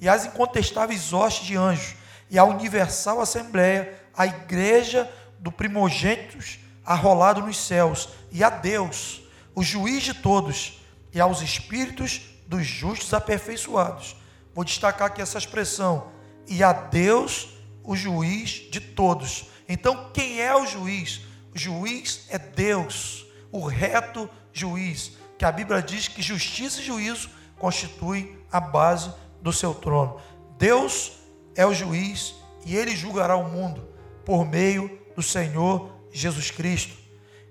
e 0.00 0.08
as 0.08 0.26
incontestáveis 0.26 1.12
hostes 1.12 1.46
de 1.46 1.56
anjos 1.56 1.94
e 2.28 2.40
a 2.40 2.44
universal 2.44 3.20
assembleia, 3.20 4.02
a 4.16 4.26
igreja 4.26 5.08
do 5.38 5.52
primogênitos 5.52 6.58
arrolado 6.84 7.40
nos 7.40 7.56
céus 7.56 8.08
e 8.32 8.42
a 8.42 8.50
Deus, 8.50 9.22
o 9.54 9.62
juiz 9.62 10.02
de 10.02 10.14
todos, 10.14 10.81
e 11.12 11.20
aos 11.20 11.42
espíritos 11.42 12.22
dos 12.46 12.66
justos 12.66 13.12
aperfeiçoados. 13.14 14.16
Vou 14.54 14.64
destacar 14.64 15.08
aqui 15.08 15.22
essa 15.22 15.38
expressão, 15.38 16.10
e 16.46 16.62
a 16.62 16.72
Deus, 16.72 17.50
o 17.82 17.96
juiz 17.96 18.68
de 18.70 18.80
todos. 18.80 19.46
Então, 19.68 20.10
quem 20.12 20.40
é 20.40 20.54
o 20.54 20.66
juiz? 20.66 21.22
O 21.54 21.58
juiz 21.58 22.26
é 22.28 22.38
Deus, 22.38 23.26
o 23.50 23.66
reto 23.66 24.28
juiz, 24.52 25.12
que 25.38 25.44
a 25.44 25.52
Bíblia 25.52 25.82
diz 25.82 26.08
que 26.08 26.22
justiça 26.22 26.80
e 26.80 26.84
juízo 26.84 27.30
constitui 27.58 28.38
a 28.50 28.60
base 28.60 29.12
do 29.40 29.52
seu 29.52 29.74
trono. 29.74 30.20
Deus 30.58 31.12
é 31.54 31.66
o 31.66 31.74
juiz 31.74 32.34
e 32.64 32.76
ele 32.76 32.94
julgará 32.94 33.36
o 33.36 33.48
mundo 33.48 33.88
por 34.24 34.44
meio 34.44 35.00
do 35.14 35.22
Senhor 35.22 35.90
Jesus 36.12 36.50
Cristo. 36.50 36.96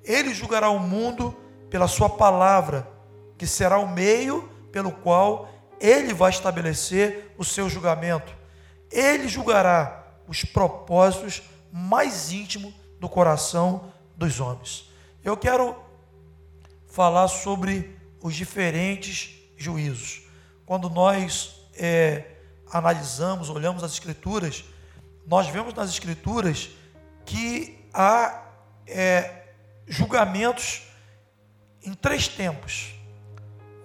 Ele 0.03 0.33
julgará 0.33 0.69
o 0.69 0.79
mundo 0.79 1.35
pela 1.69 1.87
sua 1.87 2.09
palavra, 2.09 2.87
que 3.41 3.47
será 3.47 3.79
o 3.79 3.87
meio 3.87 4.47
pelo 4.71 4.91
qual 4.91 5.51
ele 5.79 6.13
vai 6.13 6.29
estabelecer 6.29 7.33
o 7.39 7.43
seu 7.43 7.67
julgamento. 7.67 8.31
Ele 8.91 9.27
julgará 9.27 10.05
os 10.27 10.45
propósitos 10.45 11.41
mais 11.73 12.31
íntimos 12.31 12.71
do 12.99 13.09
coração 13.09 13.91
dos 14.15 14.39
homens. 14.39 14.91
Eu 15.23 15.35
quero 15.35 15.75
falar 16.85 17.27
sobre 17.29 17.99
os 18.21 18.35
diferentes 18.35 19.35
juízos. 19.57 20.21
Quando 20.63 20.87
nós 20.87 21.65
é, 21.73 22.35
analisamos, 22.71 23.49
olhamos 23.49 23.83
as 23.83 23.93
Escrituras, 23.93 24.65
nós 25.25 25.47
vemos 25.47 25.73
nas 25.73 25.89
Escrituras 25.89 26.69
que 27.25 27.89
há 27.91 28.43
é, 28.85 29.47
julgamentos 29.87 30.83
em 31.83 31.95
três 31.95 32.27
tempos. 32.27 33.00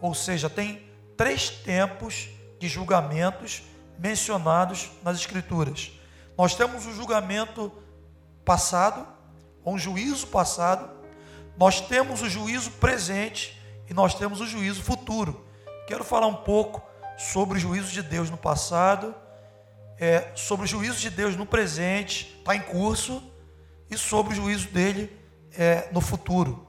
Ou 0.06 0.14
seja, 0.14 0.48
tem 0.48 0.88
três 1.16 1.50
tempos 1.50 2.28
de 2.60 2.68
julgamentos 2.68 3.64
mencionados 3.98 4.88
nas 5.02 5.18
Escrituras. 5.18 5.90
Nós 6.38 6.54
temos 6.54 6.86
o 6.86 6.92
julgamento 6.92 7.72
passado, 8.44 9.04
um 9.64 9.76
juízo 9.76 10.28
passado, 10.28 10.88
nós 11.58 11.80
temos 11.80 12.22
o 12.22 12.30
juízo 12.30 12.70
presente 12.70 13.60
e 13.90 13.94
nós 13.94 14.14
temos 14.14 14.40
o 14.40 14.46
juízo 14.46 14.80
futuro. 14.80 15.44
Quero 15.88 16.04
falar 16.04 16.28
um 16.28 16.36
pouco 16.36 16.80
sobre 17.18 17.58
o 17.58 17.60
juízo 17.60 17.90
de 17.90 18.00
Deus 18.00 18.30
no 18.30 18.36
passado, 18.36 19.12
é, 19.98 20.30
sobre 20.36 20.66
o 20.66 20.68
juízo 20.68 21.00
de 21.00 21.10
Deus 21.10 21.34
no 21.34 21.44
presente, 21.44 22.36
está 22.38 22.54
em 22.54 22.60
curso, 22.60 23.20
e 23.90 23.98
sobre 23.98 24.34
o 24.34 24.36
juízo 24.36 24.68
dele 24.68 25.10
é, 25.58 25.88
no 25.90 26.00
futuro. 26.00 26.64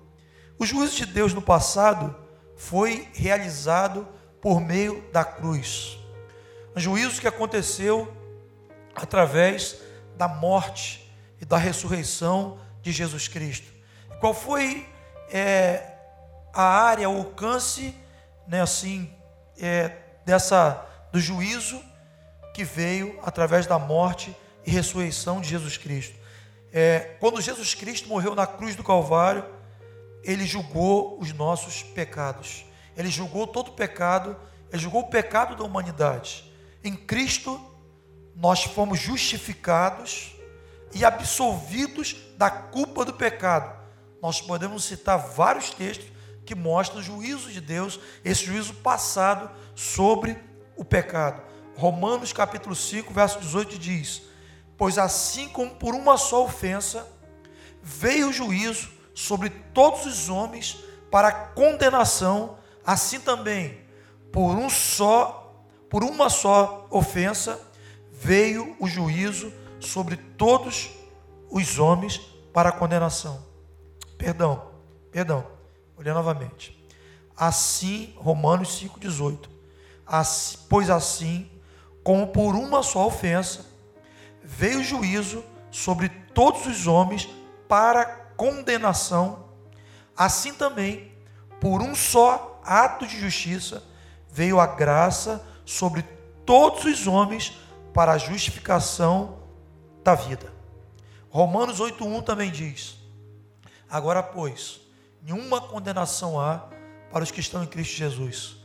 O 0.57 0.65
juízo 0.65 0.95
de 0.95 1.05
Deus 1.05 1.35
no 1.35 1.41
passado 1.41 2.25
foi 2.57 3.07
realizado 3.13 4.07
por 4.41 4.59
meio 4.59 5.03
da 5.13 5.23
cruz. 5.23 5.97
Um 6.75 6.79
juízo 6.79 7.21
que 7.21 7.27
aconteceu 7.27 8.13
através 8.95 9.77
da 10.17 10.27
morte 10.27 11.09
e 11.39 11.45
da 11.45 11.57
ressurreição 11.57 12.59
de 12.81 12.91
Jesus 12.91 13.27
Cristo. 13.27 13.71
Qual 14.19 14.33
foi 14.33 14.87
é, 15.31 15.93
a 16.53 16.63
área, 16.63 17.09
o 17.09 17.17
alcance, 17.17 17.95
né, 18.47 18.61
assim, 18.61 19.11
é, 19.59 19.91
dessa 20.25 20.83
do 21.11 21.19
juízo 21.19 21.81
que 22.53 22.63
veio 22.63 23.19
através 23.23 23.67
da 23.67 23.77
morte 23.77 24.35
e 24.65 24.71
ressurreição 24.71 25.39
de 25.39 25.49
Jesus 25.49 25.77
Cristo. 25.77 26.15
É, 26.73 27.15
quando 27.19 27.39
Jesus 27.39 27.73
Cristo 27.73 28.09
morreu 28.09 28.35
na 28.35 28.45
cruz 28.45 28.75
do 28.75 28.83
Calvário, 28.83 29.45
ele 30.27 30.45
julgou 30.45 31.17
os 31.21 31.31
nossos 31.31 31.81
pecados. 31.81 32.65
Ele 32.97 33.09
julgou 33.09 33.47
todo 33.47 33.69
o 33.69 33.73
pecado, 33.73 34.35
ele 34.69 34.81
julgou 34.81 35.01
o 35.03 35.09
pecado 35.09 35.55
da 35.55 35.63
humanidade. 35.63 36.51
Em 36.83 36.93
Cristo, 36.93 37.59
nós 38.35 38.65
fomos 38.65 38.99
justificados 38.99 40.35
e 40.93 41.05
absolvidos 41.05 42.17
da 42.37 42.49
culpa 42.51 43.05
do 43.05 43.13
pecado. 43.13 43.73
Nós 44.21 44.41
podemos 44.41 44.83
citar 44.83 45.17
vários 45.17 45.69
textos 45.69 46.07
que 46.45 46.53
mostram 46.53 46.99
o 46.99 47.03
juízo 47.03 47.49
de 47.49 47.61
Deus, 47.61 47.97
esse 48.23 48.45
juízo 48.45 48.73
passado 48.73 49.49
sobre 49.75 50.37
o 50.75 50.83
pecado. 50.83 51.41
Romanos 51.77 52.33
capítulo 52.33 52.75
5, 52.75 53.13
verso 53.13 53.39
18 53.39 53.77
diz: 53.77 54.23
Pois 54.77 54.97
assim 54.97 55.47
como 55.47 55.75
por 55.75 55.95
uma 55.95 56.17
só 56.17 56.43
ofensa 56.43 57.07
veio 57.81 58.29
o 58.29 58.33
juízo 58.33 58.96
sobre 59.17 59.49
todos 59.49 60.05
os 60.05 60.29
homens 60.29 60.77
para 61.09 61.31
condenação, 61.31 62.59
assim 62.85 63.19
também 63.19 63.79
por 64.31 64.55
um 64.55 64.69
só, 64.69 65.65
por 65.89 66.03
uma 66.03 66.29
só 66.29 66.85
ofensa 66.91 67.59
veio 68.11 68.75
o 68.79 68.87
juízo 68.87 69.51
sobre 69.79 70.17
todos 70.17 70.91
os 71.49 71.79
homens 71.79 72.19
para 72.53 72.71
condenação. 72.71 73.43
Perdão, 74.19 74.67
perdão. 75.11 75.47
Olha 75.97 76.13
novamente. 76.13 76.77
Assim, 77.35 78.13
Romanos 78.17 78.79
5,18. 78.79 79.49
Assim, 80.05 80.59
pois 80.69 80.91
assim, 80.91 81.49
como 82.03 82.27
por 82.27 82.53
uma 82.53 82.83
só 82.83 83.07
ofensa, 83.07 83.65
veio 84.43 84.81
o 84.81 84.83
juízo 84.83 85.43
sobre 85.71 86.07
todos 86.09 86.67
os 86.67 86.85
homens 86.85 87.27
para 87.67 88.26
condenação, 88.37 89.45
assim 90.15 90.53
também, 90.53 91.11
por 91.59 91.81
um 91.81 91.93
só 91.95 92.61
ato 92.63 93.05
de 93.05 93.19
justiça, 93.19 93.83
veio 94.29 94.59
a 94.59 94.67
graça 94.67 95.45
sobre 95.65 96.03
todos 96.45 96.85
os 96.85 97.07
homens 97.07 97.57
para 97.93 98.13
a 98.13 98.17
justificação 98.17 99.39
da 100.03 100.15
vida. 100.15 100.53
Romanos 101.29 101.81
8,1 101.81 102.23
também 102.23 102.51
diz: 102.51 102.97
Agora, 103.89 104.21
pois, 104.21 104.79
nenhuma 105.21 105.59
condenação 105.59 106.39
há 106.39 106.69
para 107.11 107.23
os 107.23 107.31
que 107.31 107.39
estão 107.39 107.63
em 107.63 107.67
Cristo 107.67 107.95
Jesus, 107.95 108.57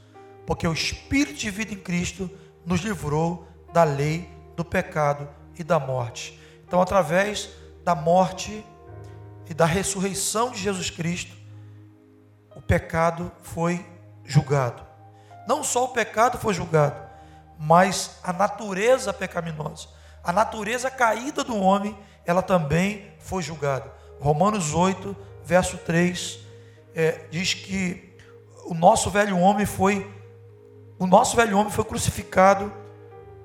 porque 0.46 0.66
o 0.68 0.72
Espírito 0.72 1.38
de 1.38 1.50
vida 1.50 1.72
em 1.72 1.78
Cristo 1.78 2.30
nos 2.64 2.80
livrou 2.80 3.48
da 3.72 3.84
lei, 3.84 4.28
do 4.54 4.64
pecado 4.64 5.28
e 5.58 5.64
da 5.64 5.78
morte. 5.78 6.38
Então, 6.66 6.80
através 6.80 7.48
da 7.84 7.94
morte 7.94 8.64
e 9.52 9.54
da 9.54 9.66
ressurreição 9.66 10.50
de 10.50 10.58
Jesus 10.58 10.88
Cristo, 10.88 11.36
o 12.56 12.62
pecado 12.62 13.30
foi 13.42 13.84
julgado. 14.24 14.82
Não 15.46 15.62
só 15.62 15.84
o 15.84 15.88
pecado 15.88 16.38
foi 16.38 16.54
julgado, 16.54 16.98
mas 17.58 18.18
a 18.22 18.32
natureza 18.32 19.12
pecaminosa, 19.12 19.88
a 20.24 20.32
natureza 20.32 20.90
caída 20.90 21.44
do 21.44 21.54
homem, 21.54 21.94
ela 22.24 22.40
também 22.40 23.12
foi 23.18 23.42
julgada. 23.42 23.92
Romanos 24.18 24.72
8, 24.72 25.14
verso 25.44 25.76
3, 25.76 26.38
é, 26.94 27.26
diz 27.30 27.52
que 27.52 28.16
o 28.64 28.72
nosso 28.72 29.10
velho 29.10 29.38
homem 29.38 29.66
foi 29.66 30.10
o 30.98 31.06
nosso 31.06 31.36
velho 31.36 31.58
homem 31.58 31.70
foi 31.70 31.84
crucificado 31.84 32.72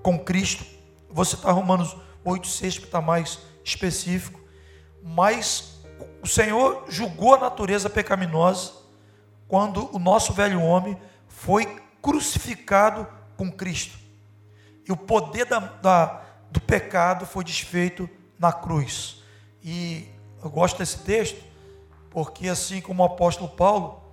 com 0.02 0.17
Cristo. 0.17 0.65
Vou 1.10 1.26
citar 1.26 1.54
Romanos 1.54 1.98
8, 2.24 2.48
6, 2.48 2.78
que 2.78 2.86
está 2.86 3.02
mais 3.02 3.39
específico. 3.62 4.39
Mas 5.04 5.76
o 6.27 6.29
Senhor 6.29 6.83
julgou 6.89 7.35
a 7.35 7.39
natureza 7.39 7.89
pecaminosa 7.89 8.73
quando 9.47 9.89
o 9.95 9.97
nosso 9.97 10.33
velho 10.33 10.61
homem 10.61 10.99
foi 11.25 11.81
crucificado 12.01 13.07
com 13.37 13.49
Cristo. 13.49 13.97
E 14.85 14.91
o 14.91 14.97
poder 14.97 15.45
da, 15.45 15.59
da, 15.59 16.21
do 16.51 16.59
pecado 16.59 17.25
foi 17.25 17.45
desfeito 17.45 18.09
na 18.37 18.51
cruz. 18.51 19.23
E 19.63 20.09
eu 20.43 20.49
gosto 20.49 20.79
desse 20.79 20.97
texto, 20.99 21.41
porque 22.09 22.49
assim 22.49 22.81
como 22.81 23.03
o 23.03 23.05
apóstolo 23.05 23.49
Paulo, 23.49 24.03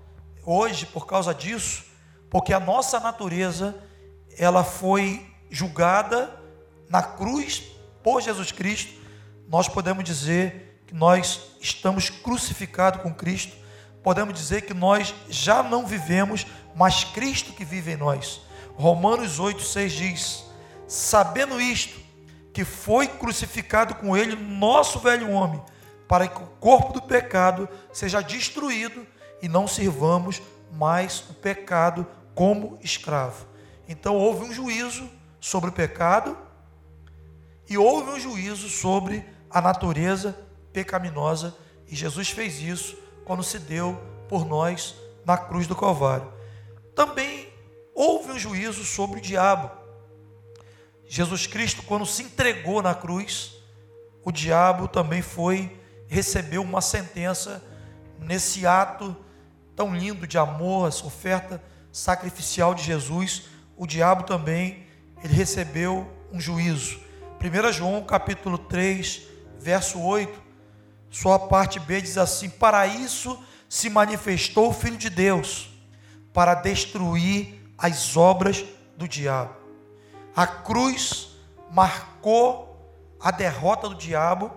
hoje, 0.47 0.87
por 0.87 1.09
causa 1.09 1.35
disso, 1.35 1.85
porque 2.31 2.53
a 2.53 2.61
nossa 2.61 3.01
natureza, 3.01 3.75
ela 4.39 4.63
foi 4.63 5.35
julgada 5.51 6.41
na 6.89 7.03
cruz 7.03 7.73
por 8.05 8.23
Jesus 8.23 8.53
Cristo, 8.53 9.03
nós 9.49 9.67
podemos 9.67 10.05
dizer 10.05 10.74
que 10.87 10.95
nós 10.95 11.41
estamos 11.61 12.11
crucificados 12.11 13.03
com 13.03 13.13
Cristo, 13.13 13.57
podemos 14.03 14.35
dizer 14.35 14.63
que 14.63 14.75
nós 14.75 15.15
já 15.29 15.63
não 15.63 15.87
vivemos, 15.87 16.47
mas 16.75 17.05
Cristo 17.05 17.53
que 17.53 17.65
vive 17.65 17.93
em 17.93 17.97
nós. 17.97 18.41
Romanos 18.75 19.39
8, 19.39 19.63
6 19.63 19.93
diz: 19.93 20.45
Sabendo 20.87 21.61
isto, 21.61 21.99
que 22.53 22.65
foi 22.65 23.09
crucificado 23.09 23.95
com 23.97 24.17
ele 24.17 24.37
nosso 24.37 24.99
velho 25.01 25.31
homem, 25.31 25.61
para 26.07 26.29
que 26.29 26.43
o 26.43 26.47
corpo 26.61 26.93
do 26.93 27.03
pecado 27.03 27.69
seja 27.93 28.21
destruído 28.21 29.07
e 29.43 29.49
não 29.49 29.67
sirvamos 29.67 30.41
mais 30.73 31.25
o 31.31 31.35
pecado 31.35 32.07
como 32.35 32.79
escravo. 32.83 33.47
Então 33.89 34.17
houve 34.17 34.45
um 34.45 34.53
juízo 34.53 35.09
sobre 35.41 35.71
o 35.71 35.73
pecado 35.73 36.37
e 37.69 37.77
houve 37.77 38.11
um 38.11 38.21
juízo 38.21 38.69
sobre 38.69 39.25
a 39.51 39.61
natureza 39.61 40.37
pecaminosa, 40.75 41.57
e 41.87 41.97
Jesus 41.97 42.29
fez 42.29 42.61
isso 42.61 42.99
quando 43.25 43.43
se 43.43 43.59
deu 43.59 43.99
por 44.29 44.45
nós 44.45 44.95
na 45.25 45.39
cruz 45.39 45.67
do 45.67 45.75
Calvário. 45.75 46.31
Também 46.95 47.49
houve 47.95 48.33
um 48.33 48.39
juízo 48.39 48.85
sobre 48.85 49.19
o 49.19 49.23
diabo. 49.23 49.71
Jesus 51.07 51.47
Cristo, 51.47 51.83
quando 51.85 52.05
se 52.05 52.25
entregou 52.25 52.83
na 52.83 52.95
cruz, 52.95 53.55
o 54.23 54.31
diabo 54.31 54.89
também 54.89 55.23
foi 55.23 55.81
recebeu 56.07 56.63
uma 56.63 56.81
sentença 56.81 57.63
nesse 58.21 58.67
ato 58.67 59.17
tão 59.75 59.95
lindo 59.95 60.27
de 60.27 60.39
amor, 60.39 60.89
essa 60.89 61.05
oferta 61.07 61.63
sacrificial 61.91 62.75
de 62.75 62.83
Jesus, 62.83 63.45
o 63.77 63.87
diabo 63.87 64.23
também 64.23 64.87
ele 65.23 65.35
recebeu 65.35 66.09
um 66.33 66.41
juízo. 66.41 67.01
1 67.41 67.73
João 67.73 68.05
capítulo 68.05 68.57
3, 68.57 69.23
verso 69.59 70.01
8, 70.01 70.44
sua 71.15 71.39
parte 71.39 71.79
B 71.79 72.01
diz 72.01 72.19
assim: 72.19 72.51
Para 72.51 72.89
isso 72.89 73.41
se 73.69 73.89
manifestou 73.89 74.71
o 74.71 74.73
Filho 74.73 74.97
de 74.97 75.09
Deus, 75.09 75.71
para 76.33 76.55
destruir 76.57 77.55
as 77.79 78.17
obras 78.17 78.65
do 78.97 79.07
diabo. 79.07 79.55
A 80.35 80.45
cruz 80.45 81.29
marcou 81.71 82.93
a 83.21 83.31
derrota 83.31 83.89
do 83.89 83.95
diabo, 83.95 84.51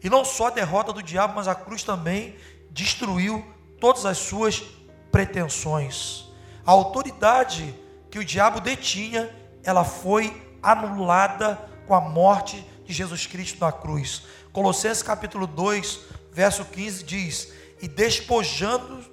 e 0.00 0.08
não 0.08 0.24
só 0.24 0.46
a 0.46 0.50
derrota 0.50 0.92
do 0.92 1.02
diabo, 1.02 1.34
mas 1.34 1.48
a 1.48 1.56
cruz 1.56 1.82
também 1.82 2.36
destruiu 2.70 3.44
todas 3.80 4.06
as 4.06 4.16
suas 4.16 4.62
pretensões. 5.10 6.30
A 6.64 6.70
autoridade 6.70 7.74
que 8.12 8.18
o 8.20 8.24
diabo 8.24 8.60
detinha, 8.60 9.28
ela 9.64 9.82
foi 9.82 10.56
anulada 10.62 11.58
com 11.88 11.96
a 11.96 12.00
morte 12.00 12.64
de 12.84 12.92
Jesus 12.92 13.26
Cristo 13.26 13.58
na 13.60 13.72
cruz. 13.72 14.22
Colossenses 14.52 15.02
capítulo 15.02 15.46
2, 15.46 16.00
verso 16.32 16.64
15 16.64 17.04
diz: 17.04 17.52
"E 17.80 17.88
despojando 17.88 19.10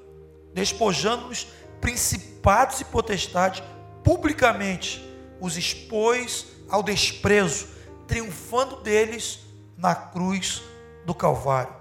despojando-nos 0.58 1.48
principados 1.80 2.82
e 2.82 2.86
potestades 2.86 3.62
publicamente 4.04 5.00
os 5.40 5.56
expôs 5.56 6.48
ao 6.68 6.82
desprezo, 6.82 7.68
triunfando 8.08 8.78
deles 8.78 9.42
na 9.78 9.94
cruz 9.94 10.64
do 11.06 11.14
Calvário. 11.14 11.76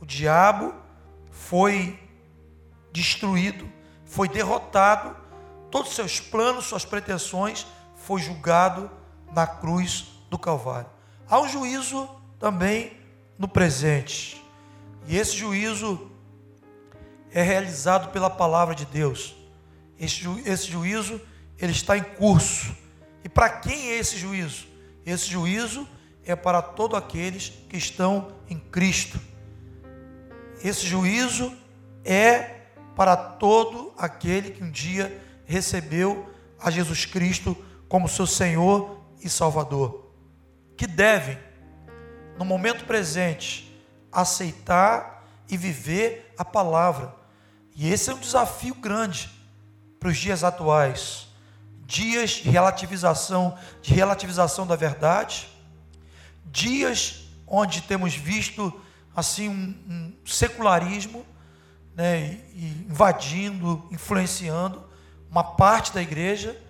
O 0.00 0.06
diabo 0.06 0.72
foi 1.32 1.98
destruído, 2.92 3.68
foi 4.04 4.28
derrotado, 4.28 5.16
todos 5.68 5.90
os 5.90 5.96
seus 5.96 6.20
planos, 6.20 6.66
suas 6.66 6.84
pretensões, 6.84 7.66
foi 7.96 8.20
julgado 8.20 8.88
na 9.34 9.48
cruz 9.48 10.06
do 10.30 10.38
Calvário. 10.38 10.90
Há 11.28 11.40
um 11.40 11.48
juízo 11.48 12.08
também 12.42 12.90
no 13.38 13.46
presente, 13.46 14.44
e 15.06 15.16
esse 15.16 15.36
juízo 15.36 16.10
é 17.30 17.40
realizado 17.40 18.10
pela 18.10 18.28
palavra 18.28 18.74
de 18.74 18.84
Deus. 18.84 19.36
Esse, 19.96 20.16
ju, 20.16 20.42
esse 20.44 20.66
juízo 20.66 21.20
ele 21.56 21.70
está 21.70 21.96
em 21.96 22.02
curso 22.02 22.74
E 23.24 23.28
para 23.28 23.48
quem 23.48 23.90
é 23.90 23.98
esse 23.98 24.18
juízo? 24.18 24.66
Esse 25.06 25.30
juízo 25.30 25.86
é 26.24 26.34
para 26.34 26.60
todos 26.60 26.98
aqueles 26.98 27.52
que 27.68 27.76
estão 27.76 28.32
em 28.50 28.58
Cristo. 28.58 29.20
Esse 30.64 30.84
juízo 30.84 31.56
é 32.04 32.62
para 32.96 33.16
todo 33.16 33.92
aquele 33.96 34.50
que 34.50 34.64
um 34.64 34.70
dia 34.70 35.16
recebeu 35.44 36.28
a 36.58 36.72
Jesus 36.72 37.04
Cristo 37.04 37.56
como 37.88 38.08
seu 38.08 38.26
Senhor 38.26 39.00
e 39.22 39.28
Salvador, 39.28 40.12
que 40.76 40.88
devem, 40.88 41.38
no 42.38 42.44
momento 42.44 42.84
presente, 42.84 43.72
aceitar 44.10 45.24
e 45.48 45.56
viver 45.56 46.32
a 46.36 46.44
palavra. 46.44 47.14
E 47.74 47.90
esse 47.90 48.10
é 48.10 48.14
um 48.14 48.18
desafio 48.18 48.74
grande 48.74 49.30
para 49.98 50.08
os 50.08 50.16
dias 50.16 50.44
atuais. 50.44 51.28
Dias 51.84 52.30
de 52.30 52.50
relativização, 52.50 53.58
de 53.80 53.94
relativização 53.94 54.66
da 54.66 54.76
verdade, 54.76 55.48
dias 56.46 57.28
onde 57.46 57.82
temos 57.82 58.14
visto 58.14 58.72
assim 59.14 59.48
um, 59.48 59.74
um 59.88 60.12
secularismo 60.24 61.26
né, 61.94 62.40
invadindo, 62.54 63.86
influenciando 63.90 64.82
uma 65.30 65.44
parte 65.44 65.92
da 65.92 66.02
igreja, 66.02 66.60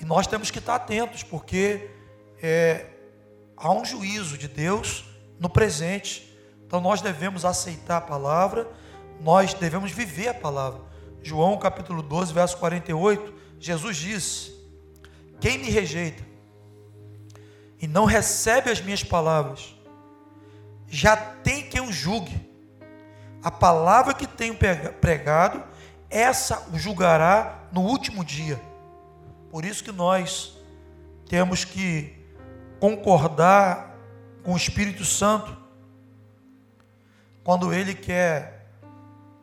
e 0.00 0.04
nós 0.04 0.26
temos 0.26 0.50
que 0.50 0.58
estar 0.58 0.76
atentos, 0.76 1.22
porque 1.24 1.90
é, 2.40 2.86
há 3.60 3.72
um 3.72 3.84
juízo 3.84 4.38
de 4.38 4.48
Deus 4.48 5.04
no 5.38 5.48
presente, 5.48 6.32
então 6.66 6.80
nós 6.80 7.00
devemos 7.00 7.44
aceitar 7.44 7.98
a 7.98 8.02
palavra, 8.02 8.70
nós 9.20 9.52
devemos 9.54 9.90
viver 9.90 10.28
a 10.28 10.34
palavra. 10.34 10.80
João 11.22 11.58
capítulo 11.58 12.02
12, 12.02 12.32
verso 12.32 12.56
48, 12.58 13.34
Jesus 13.58 13.96
disse: 13.96 14.54
Quem 15.40 15.58
me 15.58 15.70
rejeita 15.70 16.22
e 17.80 17.86
não 17.86 18.04
recebe 18.04 18.70
as 18.70 18.80
minhas 18.80 19.02
palavras, 19.02 19.74
já 20.88 21.16
tem 21.16 21.68
quem 21.68 21.80
o 21.80 21.92
julgue. 21.92 22.48
A 23.42 23.50
palavra 23.50 24.14
que 24.14 24.26
tenho 24.26 24.56
pregado, 25.00 25.62
essa 26.10 26.66
o 26.72 26.78
julgará 26.78 27.68
no 27.72 27.82
último 27.82 28.24
dia. 28.24 28.60
Por 29.50 29.64
isso 29.64 29.84
que 29.84 29.92
nós 29.92 30.58
temos 31.28 31.64
que 31.64 32.17
concordar 32.80 33.96
com 34.42 34.52
o 34.52 34.56
Espírito 34.56 35.04
Santo 35.04 35.56
quando 37.42 37.72
ele 37.72 37.94
quer 37.94 38.66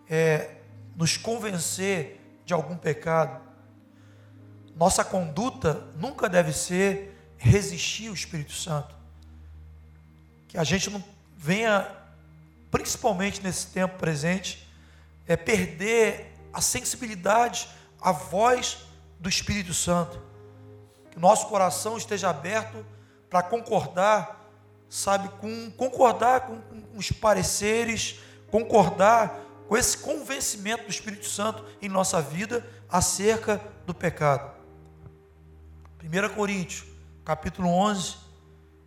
é, 0.09 0.57
nos 0.95 1.17
convencer 1.17 2.21
de 2.45 2.53
algum 2.53 2.77
pecado. 2.77 3.41
Nossa 4.75 5.03
conduta 5.03 5.87
nunca 5.95 6.29
deve 6.29 6.53
ser 6.53 7.17
resistir 7.37 8.07
ao 8.07 8.13
Espírito 8.13 8.53
Santo. 8.53 8.95
Que 10.47 10.57
a 10.57 10.63
gente 10.63 10.89
não 10.89 11.03
venha, 11.35 11.89
principalmente 12.69 13.41
nesse 13.41 13.67
tempo 13.67 13.97
presente, 13.97 14.67
é 15.27 15.35
perder 15.35 16.33
a 16.53 16.61
sensibilidade, 16.61 17.67
a 17.99 18.11
voz 18.11 18.85
do 19.19 19.27
Espírito 19.27 19.73
Santo. 19.73 20.21
Que 21.11 21.19
nosso 21.19 21.47
coração 21.47 21.97
esteja 21.97 22.29
aberto 22.29 22.85
para 23.35 23.43
concordar, 23.43 24.49
sabe, 24.89 25.27
com 25.41 25.69
concordar 25.71 26.47
com, 26.47 26.61
com 26.61 26.97
os 26.97 27.11
pareceres, 27.11 28.21
concordar 28.49 29.41
com 29.67 29.75
esse 29.75 29.97
convencimento 29.97 30.85
do 30.85 30.89
Espírito 30.89 31.25
Santo 31.25 31.61
em 31.81 31.89
nossa 31.89 32.21
vida 32.21 32.65
acerca 32.89 33.61
do 33.85 33.93
pecado. 33.93 34.55
1 36.01 36.33
Coríntios, 36.33 36.85
capítulo 37.25 37.67
11, 37.67 38.15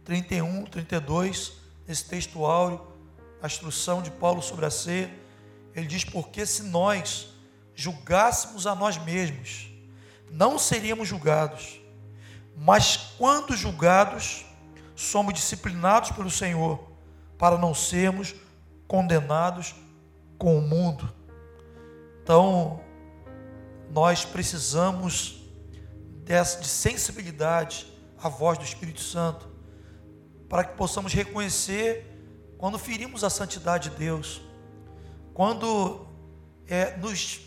31, 0.03 0.65
32, 0.65 1.53
esse 1.87 2.07
texto 2.07 2.47
áureo, 2.47 2.81
a 3.43 3.47
instrução 3.47 4.01
de 4.01 4.11
Paulo 4.11 4.41
sobre 4.41 4.65
a 4.65 4.71
ceia, 4.71 5.13
ele 5.75 5.87
diz: 5.87 6.05
Porque 6.05 6.47
se 6.47 6.63
nós 6.63 7.29
julgássemos 7.75 8.67
a 8.67 8.75
nós 8.75 8.97
mesmos, 8.97 9.69
não 10.31 10.59
seríamos 10.59 11.07
julgados, 11.07 11.78
mas 12.61 12.97
quando 13.17 13.57
julgados, 13.57 14.45
somos 14.97 15.33
disciplinados 15.33 16.11
pelo 16.11 16.31
Senhor, 16.31 16.81
para 17.39 17.57
não 17.57 17.73
sermos 17.73 18.35
condenados 18.87 19.77
com 20.37 20.59
o 20.59 20.61
mundo. 20.61 21.13
Então, 22.23 22.81
nós 23.91 24.25
precisamos 24.25 25.41
dessa, 26.25 26.61
de 26.61 26.67
sensibilidade 26.67 27.87
à 28.21 28.29
voz 28.29 28.59
do 28.59 28.65
Espírito 28.65 29.01
Santo, 29.01 29.49
para 30.49 30.65
que 30.65 30.77
possamos 30.77 31.13
reconhecer 31.13 32.05
quando 32.59 32.77
ferimos 32.79 33.23
a 33.23 33.31
santidade 33.31 33.91
de 33.91 33.97
Deus, 33.97 34.43
quando 35.33 36.09
é, 36.67 36.97
nos, 36.97 37.41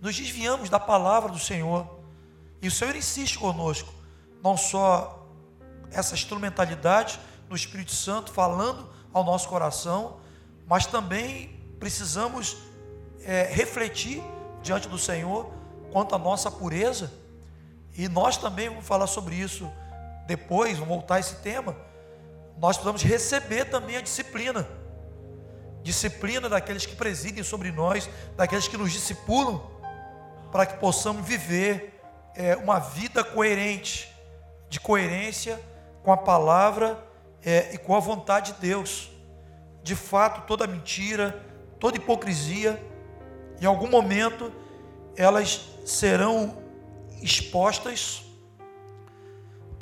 nos 0.00 0.14
desviamos 0.14 0.68
da 0.68 0.78
palavra 0.78 1.32
do 1.32 1.38
Senhor, 1.38 1.98
e 2.60 2.68
o 2.68 2.70
Senhor 2.70 2.94
insiste 2.94 3.38
conosco, 3.38 4.01
não 4.42 4.56
só 4.56 5.26
essa 5.90 6.14
instrumentalidade 6.14 7.20
do 7.48 7.54
Espírito 7.54 7.92
Santo 7.92 8.32
falando 8.32 8.88
ao 9.12 9.24
nosso 9.24 9.48
coração, 9.48 10.20
mas 10.66 10.86
também 10.86 11.60
precisamos 11.78 12.56
é, 13.24 13.44
refletir 13.44 14.22
diante 14.62 14.88
do 14.88 14.98
Senhor 14.98 15.52
quanto 15.92 16.14
à 16.14 16.18
nossa 16.18 16.50
pureza, 16.50 17.12
e 17.94 18.08
nós 18.08 18.36
também 18.38 18.70
vamos 18.70 18.86
falar 18.86 19.06
sobre 19.06 19.34
isso 19.34 19.70
depois, 20.26 20.78
vamos 20.78 20.88
voltar 20.88 21.16
a 21.16 21.20
esse 21.20 21.36
tema 21.36 21.76
nós 22.62 22.76
precisamos 22.76 23.02
receber 23.02 23.64
também 23.64 23.96
a 23.96 24.00
disciplina. 24.00 24.68
Disciplina 25.82 26.48
daqueles 26.48 26.86
que 26.86 26.94
presidem 26.94 27.42
sobre 27.42 27.72
nós, 27.72 28.08
daqueles 28.36 28.68
que 28.68 28.76
nos 28.76 28.92
discipulam, 28.92 29.60
para 30.52 30.64
que 30.64 30.76
possamos 30.76 31.26
viver 31.26 32.00
é, 32.36 32.54
uma 32.56 32.78
vida 32.78 33.24
coerente, 33.24 34.11
de 34.72 34.80
coerência 34.80 35.60
com 36.02 36.10
a 36.10 36.16
palavra 36.16 36.98
é, 37.44 37.74
e 37.74 37.78
com 37.78 37.94
a 37.94 38.00
vontade 38.00 38.52
de 38.52 38.60
Deus. 38.60 39.10
De 39.82 39.94
fato, 39.94 40.46
toda 40.46 40.66
mentira, 40.66 41.44
toda 41.78 41.98
hipocrisia, 41.98 42.82
em 43.60 43.66
algum 43.66 43.88
momento, 43.88 44.50
elas 45.16 45.68
serão 45.84 46.56
expostas 47.20 48.24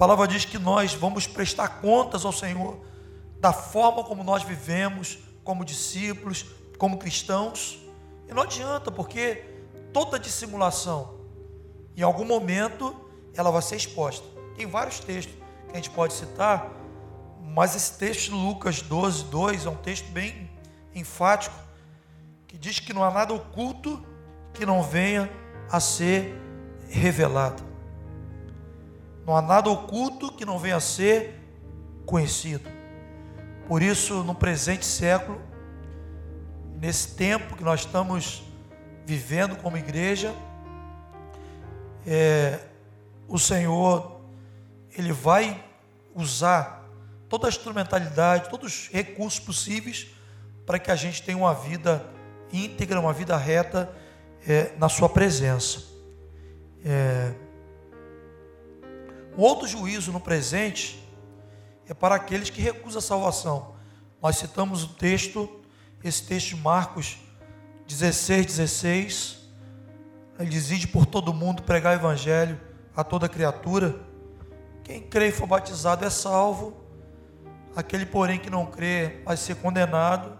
palavra 0.00 0.26
diz 0.26 0.46
que 0.46 0.58
nós 0.58 0.94
vamos 0.94 1.26
prestar 1.26 1.82
contas 1.82 2.24
ao 2.24 2.32
Senhor 2.32 2.80
da 3.38 3.52
forma 3.52 4.02
como 4.02 4.24
nós 4.24 4.42
vivemos, 4.42 5.18
como 5.44 5.62
discípulos, 5.62 6.46
como 6.78 6.96
cristãos. 6.96 7.78
E 8.26 8.32
não 8.32 8.44
adianta, 8.44 8.90
porque 8.90 9.44
toda 9.92 10.18
dissimulação, 10.18 11.20
em 11.94 12.00
algum 12.00 12.24
momento, 12.24 12.96
ela 13.34 13.50
vai 13.50 13.60
ser 13.60 13.76
exposta. 13.76 14.26
Tem 14.60 14.66
vários 14.66 15.00
textos 15.00 15.34
que 15.68 15.72
a 15.72 15.76
gente 15.76 15.88
pode 15.88 16.12
citar, 16.12 16.70
mas 17.42 17.74
esse 17.74 17.96
texto 17.96 18.24
de 18.24 18.32
Lucas 18.32 18.82
12, 18.82 19.24
2 19.24 19.64
é 19.64 19.70
um 19.70 19.76
texto 19.76 20.12
bem 20.12 20.50
enfático, 20.94 21.56
que 22.46 22.58
diz 22.58 22.78
que 22.78 22.92
não 22.92 23.02
há 23.02 23.10
nada 23.10 23.32
oculto 23.32 24.04
que 24.52 24.66
não 24.66 24.82
venha 24.82 25.30
a 25.70 25.80
ser 25.80 26.38
revelado. 26.90 27.62
Não 29.26 29.34
há 29.34 29.40
nada 29.40 29.70
oculto 29.70 30.30
que 30.30 30.44
não 30.44 30.58
venha 30.58 30.76
a 30.76 30.80
ser 30.80 31.40
conhecido. 32.04 32.68
Por 33.66 33.80
isso, 33.80 34.22
no 34.22 34.34
presente 34.34 34.84
século, 34.84 35.40
nesse 36.78 37.14
tempo 37.14 37.56
que 37.56 37.64
nós 37.64 37.80
estamos 37.80 38.42
vivendo 39.06 39.56
como 39.56 39.78
igreja, 39.78 40.34
é, 42.06 42.60
o 43.26 43.38
Senhor, 43.38 44.19
Ele 45.00 45.12
vai 45.12 45.64
usar 46.14 46.84
toda 47.26 47.46
a 47.46 47.48
instrumentalidade, 47.48 48.50
todos 48.50 48.72
os 48.72 48.88
recursos 48.88 49.40
possíveis 49.40 50.08
para 50.66 50.78
que 50.78 50.90
a 50.90 50.94
gente 50.96 51.22
tenha 51.22 51.38
uma 51.38 51.54
vida 51.54 52.04
íntegra, 52.52 53.00
uma 53.00 53.12
vida 53.12 53.36
reta 53.36 53.90
é, 54.46 54.72
na 54.78 54.90
Sua 54.90 55.08
presença. 55.08 55.82
É, 56.84 57.32
um 59.38 59.40
outro 59.40 59.66
juízo 59.66 60.12
no 60.12 60.20
presente 60.20 61.02
é 61.88 61.94
para 61.94 62.14
aqueles 62.14 62.50
que 62.50 62.60
recusam 62.60 62.98
a 62.98 63.02
salvação. 63.02 63.74
Nós 64.22 64.36
citamos 64.36 64.84
o 64.84 64.88
texto, 64.88 65.48
esse 66.04 66.24
texto 66.24 66.50
de 66.50 66.56
Marcos 66.56 67.16
16, 67.88 68.44
16. 68.44 69.38
Ele 70.38 70.50
diz: 70.50 70.84
por 70.84 71.06
todo 71.06 71.32
mundo 71.32 71.62
pregar 71.62 71.96
o 71.96 72.00
evangelho 72.00 72.60
a 72.94 73.02
toda 73.02 73.30
criatura. 73.30 74.09
Quem 74.90 75.02
crê 75.02 75.28
e 75.28 75.32
for 75.32 75.46
batizado 75.46 76.04
é 76.04 76.10
salvo. 76.10 76.74
Aquele, 77.76 78.04
porém, 78.04 78.40
que 78.40 78.50
não 78.50 78.66
crê 78.66 79.22
vai 79.24 79.36
ser 79.36 79.54
condenado. 79.54 80.36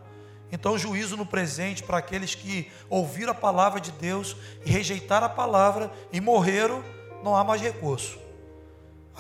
Então, 0.51 0.77
juízo 0.77 1.17
no 1.17 1.25
presente 1.25 1.85
para 1.85 1.99
aqueles 1.99 2.35
que 2.35 2.69
ouviram 2.89 3.31
a 3.31 3.35
palavra 3.35 3.81
de 3.81 3.93
Deus 3.93 4.37
e 4.67 4.71
rejeitaram 4.71 5.27
a 5.27 5.31
palavra 5.31 5.93
e 6.13 6.21
morreram, 6.21 6.83
não 7.23 7.37
há 7.37 7.45
mais 7.45 7.61
recurso 7.61 8.19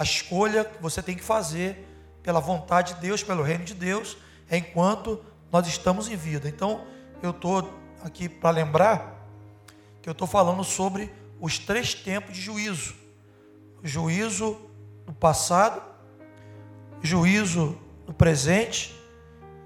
a 0.00 0.02
escolha 0.02 0.64
que 0.64 0.82
você 0.82 1.02
tem 1.02 1.14
que 1.14 1.22
fazer 1.22 1.86
pela 2.22 2.40
vontade 2.40 2.94
de 2.94 3.00
Deus, 3.02 3.22
pelo 3.22 3.42
reino 3.42 3.64
de 3.64 3.74
Deus, 3.74 4.16
enquanto 4.50 5.22
nós 5.52 5.66
estamos 5.66 6.08
em 6.08 6.16
vida. 6.16 6.48
Então, 6.48 6.86
eu 7.22 7.32
estou 7.32 7.70
aqui 8.02 8.26
para 8.26 8.48
lembrar 8.48 9.28
que 10.00 10.08
eu 10.08 10.12
estou 10.12 10.26
falando 10.26 10.64
sobre 10.64 11.12
os 11.38 11.58
três 11.58 11.92
tempos 11.92 12.34
de 12.34 12.40
juízo: 12.40 12.94
juízo 13.84 14.69
do 15.10 15.16
passado, 15.16 15.82
juízo 17.02 17.76
do 18.06 18.14
presente 18.14 18.94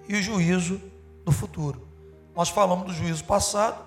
e 0.09 0.15
o 0.17 0.23
juízo 0.23 0.81
do 1.23 1.31
futuro. 1.31 1.87
Nós 2.35 2.49
falamos 2.49 2.87
do 2.87 2.95
juízo 2.95 3.23
passado, 3.25 3.85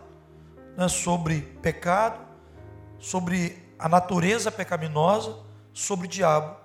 né, 0.78 0.88
sobre 0.88 1.42
pecado, 1.62 2.20
sobre 3.00 3.58
a 3.80 3.90
natureza 3.90 4.52
pecaminosa, 4.52 5.36
sobre 5.74 6.06
o 6.06 6.10
diabo. 6.10 6.56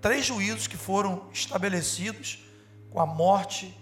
Três 0.00 0.26
juízos 0.26 0.66
que 0.66 0.76
foram 0.76 1.28
estabelecidos 1.32 2.44
com 2.90 2.98
a 2.98 3.06
morte 3.06 3.78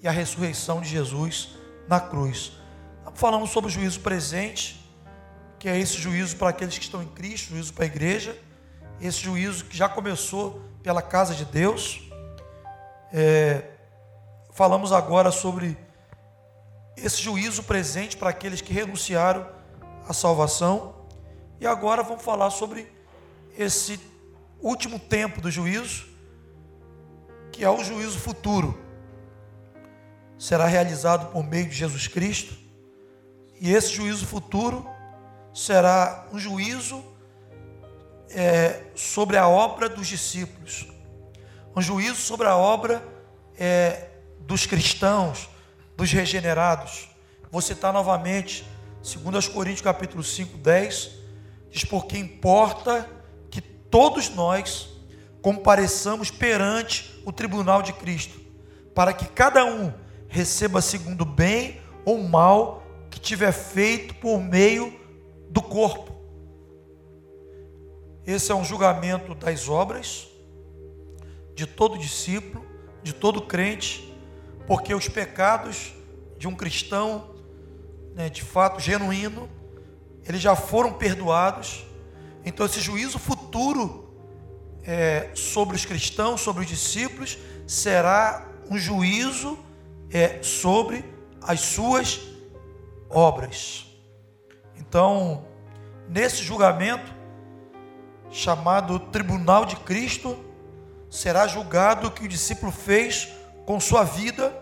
e 0.00 0.06
a 0.06 0.12
ressurreição 0.12 0.80
de 0.80 0.88
Jesus 0.88 1.56
na 1.88 1.98
cruz. 1.98 2.52
Falamos 3.14 3.50
sobre 3.50 3.68
o 3.68 3.72
juízo 3.72 3.98
presente, 3.98 4.80
que 5.58 5.68
é 5.68 5.76
esse 5.76 5.96
juízo 5.96 6.36
para 6.36 6.50
aqueles 6.50 6.78
que 6.78 6.84
estão 6.84 7.02
em 7.02 7.08
Cristo, 7.08 7.50
juízo 7.50 7.74
para 7.74 7.84
a 7.84 7.86
igreja, 7.86 8.38
esse 9.00 9.18
juízo 9.18 9.64
que 9.64 9.76
já 9.76 9.88
começou 9.88 10.62
pela 10.82 11.02
casa 11.02 11.34
de 11.34 11.44
Deus. 11.44 12.02
É, 13.12 13.70
falamos 14.52 14.92
agora 14.92 15.30
sobre 15.30 15.76
esse 16.96 17.20
juízo 17.20 17.62
presente 17.62 18.16
para 18.16 18.30
aqueles 18.30 18.60
que 18.60 18.72
renunciaram 18.72 19.46
à 20.08 20.12
salvação. 20.12 20.94
E 21.60 21.66
agora 21.66 22.02
vamos 22.02 22.22
falar 22.22 22.50
sobre 22.50 22.90
esse 23.56 24.00
último 24.60 24.98
tempo 24.98 25.40
do 25.40 25.50
juízo, 25.50 26.06
que 27.50 27.64
é 27.64 27.70
o 27.70 27.82
juízo 27.84 28.18
futuro. 28.18 28.78
Será 30.38 30.66
realizado 30.66 31.30
por 31.30 31.44
meio 31.44 31.68
de 31.68 31.74
Jesus 31.74 32.08
Cristo. 32.08 32.56
E 33.60 33.72
esse 33.72 33.92
juízo 33.92 34.26
futuro 34.26 34.88
será 35.54 36.26
um 36.32 36.38
juízo 36.38 37.11
é, 38.34 38.80
sobre 38.94 39.36
a 39.36 39.48
obra 39.48 39.88
dos 39.88 40.06
discípulos, 40.06 40.86
um 41.74 41.80
juízo 41.80 42.16
sobre 42.16 42.46
a 42.46 42.56
obra 42.56 43.02
é, 43.58 44.08
dos 44.40 44.66
cristãos, 44.66 45.48
dos 45.96 46.10
regenerados. 46.10 47.08
Vou 47.50 47.60
citar 47.60 47.92
novamente, 47.92 48.64
2 49.02 49.48
Coríntios 49.48 49.82
capítulo 49.82 50.22
5, 50.22 50.58
10, 50.58 51.10
diz, 51.70 51.84
porque 51.84 52.18
importa 52.18 53.08
que 53.50 53.60
todos 53.60 54.28
nós 54.30 54.88
compareçamos 55.40 56.30
perante 56.30 57.20
o 57.24 57.32
tribunal 57.32 57.82
de 57.82 57.92
Cristo, 57.92 58.40
para 58.94 59.12
que 59.12 59.26
cada 59.26 59.64
um 59.64 59.92
receba 60.28 60.80
segundo 60.80 61.24
bem 61.24 61.80
ou 62.04 62.22
mal 62.22 62.82
que 63.10 63.20
tiver 63.20 63.52
feito 63.52 64.14
por 64.14 64.40
meio 64.40 64.98
do 65.50 65.60
corpo. 65.60 66.11
Esse 68.26 68.52
é 68.52 68.54
um 68.54 68.64
julgamento 68.64 69.34
das 69.34 69.68
obras 69.68 70.28
de 71.54 71.66
todo 71.66 71.98
discípulo, 71.98 72.64
de 73.02 73.12
todo 73.12 73.42
crente, 73.42 74.14
porque 74.66 74.94
os 74.94 75.08
pecados 75.08 75.92
de 76.38 76.46
um 76.46 76.54
cristão, 76.54 77.34
né, 78.14 78.28
de 78.28 78.42
fato 78.42 78.80
genuíno, 78.80 79.48
eles 80.24 80.40
já 80.40 80.54
foram 80.54 80.92
perdoados. 80.92 81.84
Então, 82.44 82.64
esse 82.64 82.80
juízo 82.80 83.18
futuro 83.18 84.14
é, 84.84 85.30
sobre 85.34 85.74
os 85.74 85.84
cristãos, 85.84 86.40
sobre 86.40 86.62
os 86.62 86.68
discípulos, 86.68 87.38
será 87.66 88.48
um 88.70 88.78
juízo 88.78 89.58
é, 90.10 90.40
sobre 90.42 91.04
as 91.40 91.60
suas 91.60 92.20
obras. 93.10 93.86
Então, 94.76 95.44
nesse 96.08 96.42
julgamento, 96.42 97.21
chamado 98.32 98.98
Tribunal 98.98 99.66
de 99.66 99.76
Cristo, 99.76 100.42
será 101.10 101.46
julgado 101.46 102.08
o 102.08 102.10
que 102.10 102.24
o 102.24 102.28
discípulo 102.28 102.72
fez 102.72 103.28
com 103.66 103.78
sua 103.78 104.02
vida, 104.02 104.58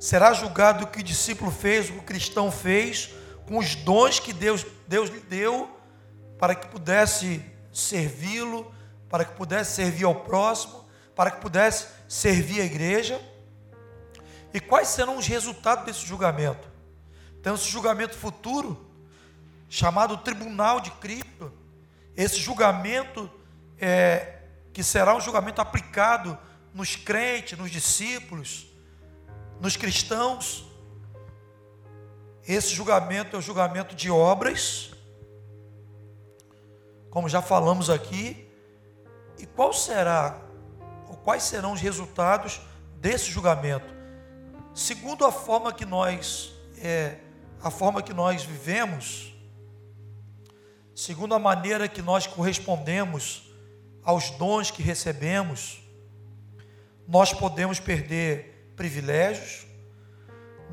será 0.00 0.32
julgado 0.32 0.84
o 0.84 0.86
que 0.88 0.98
o 0.98 1.04
discípulo 1.04 1.50
fez, 1.50 1.88
o 1.88 2.02
cristão 2.02 2.50
fez, 2.50 3.14
com 3.46 3.56
os 3.58 3.76
dons 3.76 4.18
que 4.18 4.32
Deus, 4.32 4.66
Deus 4.88 5.08
lhe 5.08 5.20
deu, 5.20 5.70
para 6.38 6.54
que 6.54 6.66
pudesse 6.66 7.40
servi-lo, 7.72 8.74
para 9.08 9.24
que 9.24 9.36
pudesse 9.36 9.76
servir 9.76 10.04
ao 10.04 10.14
próximo, 10.16 10.84
para 11.14 11.30
que 11.30 11.40
pudesse 11.40 11.86
servir 12.08 12.60
a 12.60 12.64
igreja. 12.64 13.20
E 14.52 14.58
quais 14.58 14.88
serão 14.88 15.16
os 15.16 15.26
resultados 15.26 15.84
desse 15.84 16.04
julgamento? 16.04 16.68
Então, 17.40 17.54
esse 17.54 17.68
julgamento 17.68 18.16
futuro, 18.16 18.90
chamado 19.68 20.16
Tribunal 20.16 20.80
de 20.80 20.90
Cristo, 20.92 21.52
esse 22.22 22.36
julgamento 22.36 23.30
é, 23.78 24.40
que 24.74 24.82
será 24.82 25.16
um 25.16 25.20
julgamento 25.20 25.62
aplicado 25.62 26.36
nos 26.74 26.94
crentes, 26.94 27.58
nos 27.58 27.70
discípulos, 27.70 28.66
nos 29.58 29.74
cristãos. 29.74 30.66
Esse 32.46 32.74
julgamento 32.74 33.36
é 33.36 33.38
o 33.38 33.42
julgamento 33.42 33.94
de 33.94 34.10
obras, 34.10 34.90
como 37.08 37.26
já 37.26 37.40
falamos 37.40 37.88
aqui. 37.88 38.46
E 39.38 39.46
qual 39.46 39.72
será, 39.72 40.38
ou 41.08 41.16
quais 41.16 41.42
serão 41.44 41.72
os 41.72 41.80
resultados 41.80 42.60
desse 42.96 43.30
julgamento? 43.30 43.94
Segundo 44.74 45.24
a 45.24 45.32
forma 45.32 45.72
que 45.72 45.86
nós, 45.86 46.52
é, 46.76 47.16
a 47.62 47.70
forma 47.70 48.02
que 48.02 48.12
nós 48.12 48.44
vivemos, 48.44 49.29
segundo 51.00 51.34
a 51.34 51.38
maneira 51.38 51.88
que 51.88 52.02
nós 52.02 52.26
correspondemos 52.26 53.50
aos 54.04 54.28
dons 54.32 54.70
que 54.70 54.82
recebemos, 54.82 55.80
nós 57.08 57.32
podemos 57.32 57.80
perder 57.80 58.70
privilégios, 58.76 59.66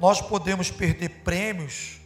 nós 0.02 0.20
podemos 0.20 0.70
perder 0.70 1.22
prêmios, 1.24 2.02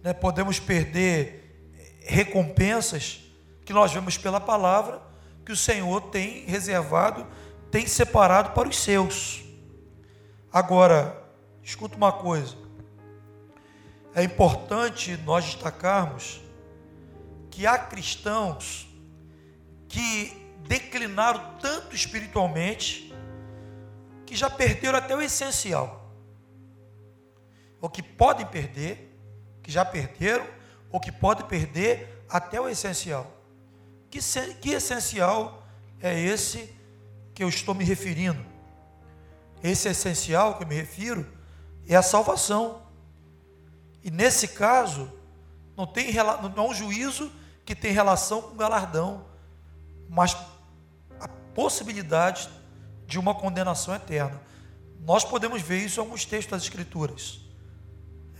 né? 0.00 0.12
podemos 0.12 0.60
perder 0.60 1.98
recompensas 2.04 3.20
que 3.64 3.72
nós 3.72 3.92
vemos 3.92 4.16
pela 4.16 4.40
palavra 4.40 5.02
que 5.44 5.50
o 5.50 5.56
Senhor 5.56 6.02
tem 6.02 6.44
reservado, 6.44 7.26
tem 7.68 7.84
separado 7.84 8.52
para 8.52 8.68
os 8.68 8.78
seus. 8.78 9.42
Agora, 10.52 11.20
escuta 11.64 11.96
uma 11.96 12.12
coisa. 12.12 12.56
É 14.14 14.22
importante 14.22 15.16
nós 15.24 15.44
destacarmos 15.44 16.43
que 17.54 17.68
há 17.68 17.78
cristãos 17.78 18.88
que 19.88 20.32
declinaram 20.66 21.56
tanto 21.60 21.94
espiritualmente 21.94 23.14
que 24.26 24.34
já 24.34 24.50
perderam 24.50 24.98
até 24.98 25.14
o 25.14 25.22
essencial. 25.22 26.10
Ou 27.80 27.88
que 27.88 28.02
podem 28.02 28.44
perder, 28.44 29.16
que 29.62 29.70
já 29.70 29.84
perderam, 29.84 30.44
ou 30.90 30.98
que 30.98 31.12
podem 31.12 31.46
perder 31.46 32.24
até 32.28 32.60
o 32.60 32.68
essencial. 32.68 33.30
Que, 34.10 34.18
que 34.60 34.70
essencial 34.70 35.64
é 36.00 36.18
esse 36.18 36.74
que 37.32 37.44
eu 37.44 37.48
estou 37.48 37.72
me 37.72 37.84
referindo? 37.84 38.44
Esse 39.62 39.88
essencial 39.88 40.56
que 40.56 40.64
eu 40.64 40.66
me 40.66 40.74
refiro 40.74 41.24
é 41.86 41.94
a 41.94 42.02
salvação. 42.02 42.82
E 44.02 44.10
nesse 44.10 44.48
caso, 44.48 45.08
não 45.76 45.86
tem 45.86 46.12
não 46.12 46.64
é 46.64 46.68
um 46.68 46.74
juízo 46.74 47.30
que 47.64 47.74
tem 47.74 47.92
relação 47.92 48.42
com 48.42 48.56
galardão, 48.56 49.24
mas 50.08 50.36
a 51.18 51.28
possibilidade 51.54 52.48
de 53.06 53.18
uma 53.18 53.34
condenação 53.34 53.94
eterna. 53.94 54.40
Nós 55.00 55.24
podemos 55.24 55.62
ver 55.62 55.78
isso 55.78 56.00
em 56.00 56.02
alguns 56.02 56.24
textos 56.24 56.50
das 56.50 56.62
Escrituras. 56.62 57.40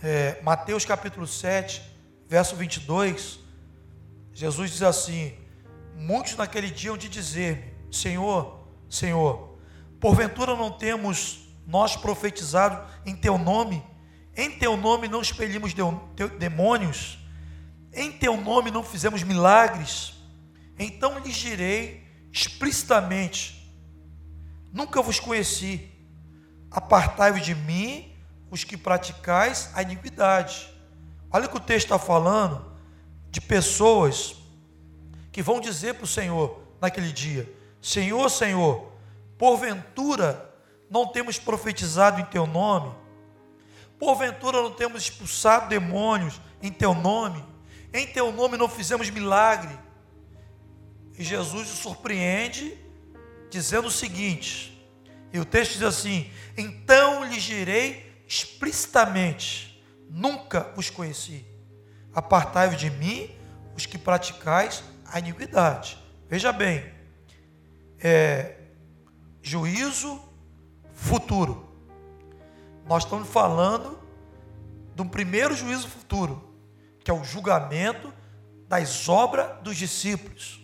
É, 0.03 0.39
Mateus 0.41 0.85
capítulo 0.85 1.25
7, 1.25 1.81
verso 2.27 2.55
22, 2.55 3.39
Jesus 4.33 4.71
diz 4.71 4.81
assim: 4.81 5.33
Muitos 5.95 6.35
naquele 6.35 6.69
dia 6.69 6.91
hão 6.91 6.97
de 6.97 7.07
dizer: 7.07 7.75
Senhor, 7.91 8.67
Senhor, 8.89 9.57
porventura 9.99 10.55
não 10.55 10.71
temos 10.71 11.47
nós 11.65 11.95
profetizado 11.95 12.85
em 13.05 13.15
Teu 13.15 13.37
nome? 13.37 13.83
Em 14.35 14.51
Teu 14.51 14.75
nome 14.75 15.07
não 15.07 15.21
expelimos 15.21 15.73
demônios? 16.37 17.17
Em 17.95 18.11
teu 18.11 18.35
nome 18.35 18.69
não 18.69 18.83
fizemos 18.83 19.23
milagres, 19.23 20.13
então 20.77 21.17
lhes 21.19 21.35
direi 21.35 22.05
explicitamente: 22.31 23.73
nunca 24.71 25.01
vos 25.01 25.19
conheci, 25.19 25.89
apartai-vos 26.69 27.41
de 27.41 27.55
mim, 27.55 28.11
os 28.51 28.63
que 28.63 28.75
praticais 28.75 29.69
a 29.73 29.81
iniquidade. 29.81 30.69
Olha 31.31 31.45
o 31.45 31.49
que 31.49 31.57
o 31.57 31.61
texto 31.61 31.85
está 31.85 31.99
falando 31.99 32.73
de 33.29 33.41
pessoas 33.41 34.35
que 35.31 35.41
vão 35.41 35.59
dizer 35.59 35.95
para 35.95 36.03
o 36.03 36.07
Senhor: 36.07 36.61
naquele 36.81 37.11
dia: 37.11 37.51
Senhor, 37.81 38.29
Senhor, 38.29 38.91
porventura 39.37 40.53
não 40.89 41.07
temos 41.07 41.39
profetizado 41.39 42.19
em 42.19 42.25
teu 42.25 42.45
nome? 42.45 42.93
Porventura 43.97 44.61
não 44.61 44.71
temos 44.71 45.03
expulsado 45.03 45.69
demônios 45.69 46.41
em 46.61 46.71
teu 46.71 46.93
nome? 46.93 47.54
Em 47.95 48.05
teu 48.05 48.29
nome 48.29 48.57
não 48.57 48.67
fizemos 48.67 49.09
milagre? 49.09 49.73
E 51.17 51.23
Jesus 51.23 51.71
o 51.71 51.75
surpreende 51.77 52.77
dizendo 53.49 53.87
o 53.87 53.91
seguinte: 53.91 54.75
e 55.31 55.39
o 55.39 55.45
texto 55.45 55.73
diz 55.73 55.83
assim: 55.83 56.29
Então 56.57 57.23
lhes 57.23 57.43
direi 57.43 58.23
explicitamente: 58.27 59.81
Nunca 60.09 60.73
os 60.75 60.89
conheci. 60.89 61.45
Apartai-vos 62.13 62.77
de 62.77 62.89
mim, 62.89 63.29
os 63.77 63.85
que 63.85 63.97
praticais 63.97 64.83
a 65.05 65.19
iniquidade. 65.19 65.97
Veja 66.27 66.51
bem, 66.51 66.83
é, 67.99 68.57
juízo 69.41 70.21
futuro. 70.93 71.65
Nós 72.85 73.03
estamos 73.03 73.29
falando 73.29 73.97
de 74.93 75.01
um 75.01 75.07
primeiro 75.07 75.55
juízo 75.55 75.87
futuro, 75.87 76.44
que 77.05 77.11
é 77.11 77.13
o 77.13 77.23
julgamento 77.23 78.11
das 78.67 79.07
obras 79.07 79.61
dos 79.61 79.77
discípulos. 79.77 80.59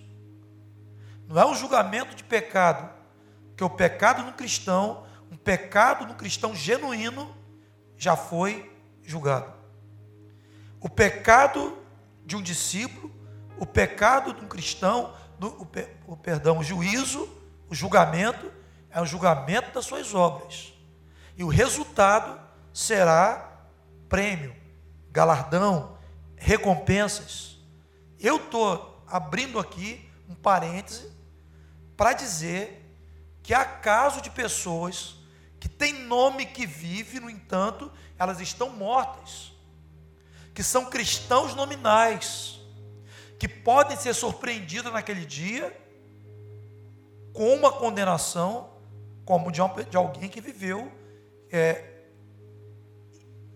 Não 1.28 1.40
é 1.40 1.46
um 1.46 1.54
julgamento 1.54 2.16
de 2.16 2.24
pecado, 2.24 2.90
que 3.56 3.64
o 3.64 3.70
pecado 3.70 4.24
no 4.24 4.34
cristão, 4.34 5.06
um 5.32 5.38
pecado 5.38 6.08
no 6.08 6.16
cristão 6.16 6.56
genuíno, 6.56 7.38
já 7.96 8.16
foi 8.16 8.76
julgado. 9.04 9.54
O 10.80 10.90
pecado 10.90 11.78
de 12.26 12.36
um 12.36 12.42
discípulo, 12.42 13.14
o 13.60 13.66
pecado 13.68 14.34
de 14.34 14.44
um 14.44 14.48
cristão, 14.48 15.14
o, 15.40 15.68
o 16.08 16.18
perdão, 16.18 16.58
o 16.58 16.64
juízo, 16.64 17.30
o 17.70 17.76
julgamento, 17.76 18.52
é 18.90 19.00
o 19.00 19.06
julgamento 19.06 19.72
das 19.72 19.86
suas 19.86 20.16
obras. 20.16 20.74
E 21.38 21.44
o 21.44 21.50
resultado 21.50 22.42
será 22.74 23.62
prêmio, 24.10 24.56
galardão, 25.12 25.91
recompensas. 26.42 27.60
Eu 28.20 28.38
estou 28.38 29.04
abrindo 29.08 29.60
aqui 29.60 30.10
um 30.28 30.34
parêntese 30.34 31.12
para 31.96 32.14
dizer 32.14 32.84
que 33.44 33.54
há 33.54 33.64
caso 33.64 34.22
de 34.22 34.30
pessoas 34.32 35.16
que 35.60 35.70
têm 35.70 35.94
nome 35.94 36.48
que 36.48 36.66
vive, 36.66 37.20
no 37.20 37.30
entanto, 37.30 37.92
elas 38.18 38.40
estão 38.40 38.70
mortas, 38.70 39.54
que 40.54 40.64
são 40.64 40.86
cristãos 40.86 41.54
nominais, 41.54 42.60
que 43.38 43.48
podem 43.48 43.96
ser 43.96 44.16
surpreendidas 44.16 44.92
naquele 44.92 45.26
dia 45.26 45.78
com 47.34 47.54
uma 47.54 47.72
condenação, 47.72 48.72
como 49.24 49.52
de, 49.52 49.62
alguém 49.96 50.28
que 50.28 50.42
viveu 50.42 50.92
é, 51.52 51.86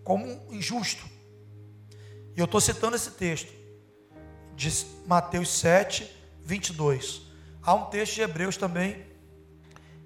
como 0.04 0.28
injusto. 0.52 1.15
E 2.36 2.40
eu 2.40 2.46
estou 2.46 2.60
citando 2.60 2.98
esse 2.98 3.12
texto, 3.12 3.52
de 4.56 4.70
Mateus 5.06 5.50
7, 5.50 6.12
22. 6.42 7.22
Há 7.62 7.74
um 7.74 7.86
texto 7.86 8.16
de 8.16 8.22
Hebreus 8.22 8.58
também, 8.58 9.06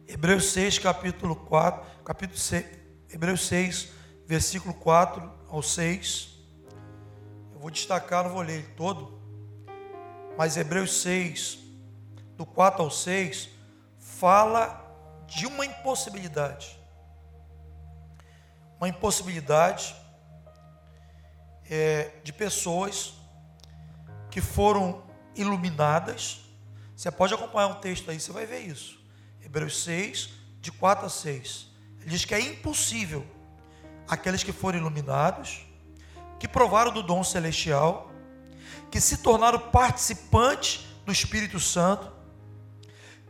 Hebreus 0.08 0.52
6, 0.52 0.78
capítulo 0.78 1.36
4, 1.36 2.04
capítulo 2.04 2.38
6, 2.38 2.66
Hebreus 3.12 3.48
6, 3.48 3.90
versículo 4.28 4.76
4 4.76 5.32
ao 5.50 5.64
6. 5.64 6.30
Eu 7.54 7.60
vou 7.60 7.72
destacar, 7.72 8.24
não 8.24 8.32
vou 8.32 8.42
ler 8.42 8.60
ele 8.60 8.74
todo, 8.78 9.20
mas 10.38 10.56
Hebreus 10.56 11.02
6, 11.02 11.58
do 12.38 12.46
4 12.46 12.84
ao 12.84 12.92
6, 12.92 13.50
fala 13.98 14.86
de 15.28 15.48
uma 15.48 15.66
impossibilidade. 15.66 16.80
Uma 18.78 18.88
impossibilidade 18.88 19.96
é, 21.70 22.12
de 22.24 22.34
pessoas 22.34 23.14
que 24.32 24.42
foram 24.42 25.04
iluminadas. 25.36 26.42
Você 26.96 27.12
pode 27.12 27.34
acompanhar 27.34 27.68
um 27.68 27.76
texto 27.76 28.10
aí, 28.10 28.20
você 28.20 28.32
vai 28.32 28.46
ver 28.46 28.60
isso. 28.60 29.00
Hebreus 29.44 29.84
6, 29.84 30.30
de 30.62 30.72
4 30.72 31.06
a 31.06 31.10
6. 31.10 31.68
Ele 32.02 32.10
diz 32.10 32.26
que 32.26 32.34
é 32.34 32.40
impossível 32.40 33.26
aqueles 34.08 34.44
que 34.44 34.52
foram 34.52 34.80
iluminados, 34.80 35.66
que 36.40 36.48
provaram 36.48 36.92
do 36.92 37.04
dom 37.04 37.24
celestial, 37.24 38.12
que 38.90 39.00
se 39.00 39.18
tornaram 39.18 39.60
participantes 39.60 40.86
do 41.06 41.12
Espírito 41.12 41.60
Santo, 41.60 42.12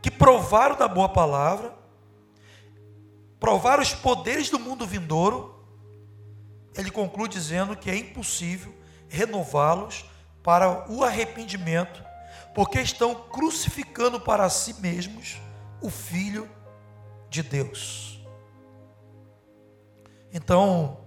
que 0.01 0.09
provaram 0.09 0.77
da 0.77 0.87
boa 0.87 1.09
palavra, 1.09 1.73
provaram 3.39 3.83
os 3.83 3.93
poderes 3.93 4.49
do 4.49 4.59
mundo 4.59 4.85
vindouro. 4.85 5.58
Ele 6.75 6.91
conclui 6.91 7.27
dizendo 7.27 7.75
que 7.75 7.89
é 7.89 7.95
impossível 7.95 8.73
renová-los 9.07 10.05
para 10.43 10.89
o 10.89 11.03
arrependimento, 11.03 12.03
porque 12.53 12.79
estão 12.79 13.15
crucificando 13.15 14.19
para 14.19 14.49
si 14.49 14.73
mesmos 14.81 15.37
o 15.81 15.89
Filho 15.89 16.49
de 17.29 17.43
Deus. 17.43 18.19
Então, 20.31 20.99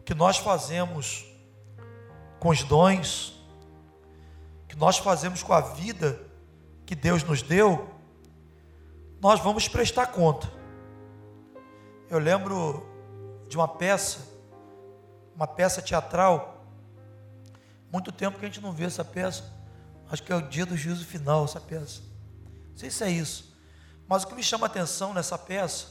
o 0.00 0.02
que 0.02 0.14
nós 0.14 0.38
fazemos 0.38 1.26
com 2.40 2.48
os 2.48 2.64
dons, 2.64 3.40
o 4.64 4.68
que 4.68 4.76
nós 4.76 4.98
fazemos 4.98 5.42
com 5.42 5.52
a 5.52 5.60
vida 5.60 6.20
que 6.86 6.94
Deus 6.94 7.22
nos 7.22 7.42
deu, 7.42 7.88
nós 9.20 9.40
vamos 9.40 9.68
prestar 9.68 10.06
conta. 10.06 10.50
Eu 12.10 12.18
lembro 12.18 12.91
de 13.52 13.58
uma 13.58 13.68
peça, 13.68 14.20
uma 15.36 15.46
peça 15.46 15.82
teatral, 15.82 16.64
muito 17.92 18.10
tempo 18.10 18.38
que 18.38 18.46
a 18.46 18.48
gente 18.48 18.62
não 18.62 18.72
vê 18.72 18.84
essa 18.84 19.04
peça, 19.04 19.44
acho 20.10 20.22
que 20.22 20.32
é 20.32 20.36
o 20.36 20.40
dia 20.40 20.64
do 20.64 20.74
juízo 20.74 21.04
final, 21.04 21.44
essa 21.44 21.60
peça. 21.60 22.00
Não 22.70 22.78
sei 22.78 22.88
se 22.90 23.04
é 23.04 23.10
isso. 23.10 23.54
Mas 24.08 24.22
o 24.22 24.26
que 24.26 24.34
me 24.34 24.42
chama 24.42 24.64
a 24.64 24.70
atenção 24.70 25.12
nessa 25.12 25.36
peça, 25.36 25.88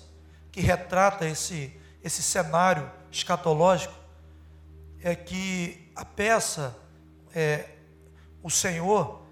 que 0.51 0.59
retrata 0.59 1.27
esse, 1.27 1.79
esse 2.03 2.23
cenário 2.23 2.91
escatológico, 3.11 3.93
é 4.99 5.15
que 5.15 5.91
a 5.95 6.03
peça, 6.03 6.75
é, 7.31 7.69
o 8.41 8.49
Senhor 8.49 9.23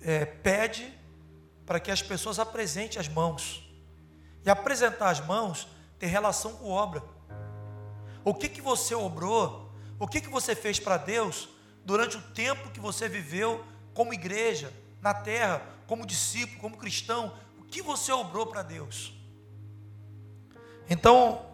é, 0.00 0.24
pede 0.24 0.96
para 1.66 1.80
que 1.80 1.90
as 1.90 2.00
pessoas 2.00 2.38
apresentem 2.38 3.00
as 3.00 3.08
mãos. 3.08 3.68
E 4.44 4.50
apresentar 4.50 5.10
as 5.10 5.18
mãos 5.18 5.66
tem 5.98 6.08
relação 6.08 6.52
com 6.52 6.70
obra. 6.70 7.15
O 8.26 8.34
que, 8.34 8.48
que 8.48 8.60
você 8.60 8.92
obrou, 8.92 9.70
o 10.00 10.08
que, 10.08 10.20
que 10.20 10.28
você 10.28 10.56
fez 10.56 10.80
para 10.80 10.96
Deus 10.96 11.48
durante 11.84 12.16
o 12.16 12.20
tempo 12.20 12.70
que 12.70 12.80
você 12.80 13.08
viveu 13.08 13.64
como 13.94 14.12
igreja, 14.12 14.72
na 15.00 15.14
terra, 15.14 15.62
como 15.86 16.04
discípulo, 16.04 16.58
como 16.60 16.76
cristão, 16.76 17.32
o 17.56 17.62
que 17.62 17.80
você 17.80 18.10
obrou 18.10 18.44
para 18.44 18.64
Deus? 18.64 19.14
Então, 20.90 21.46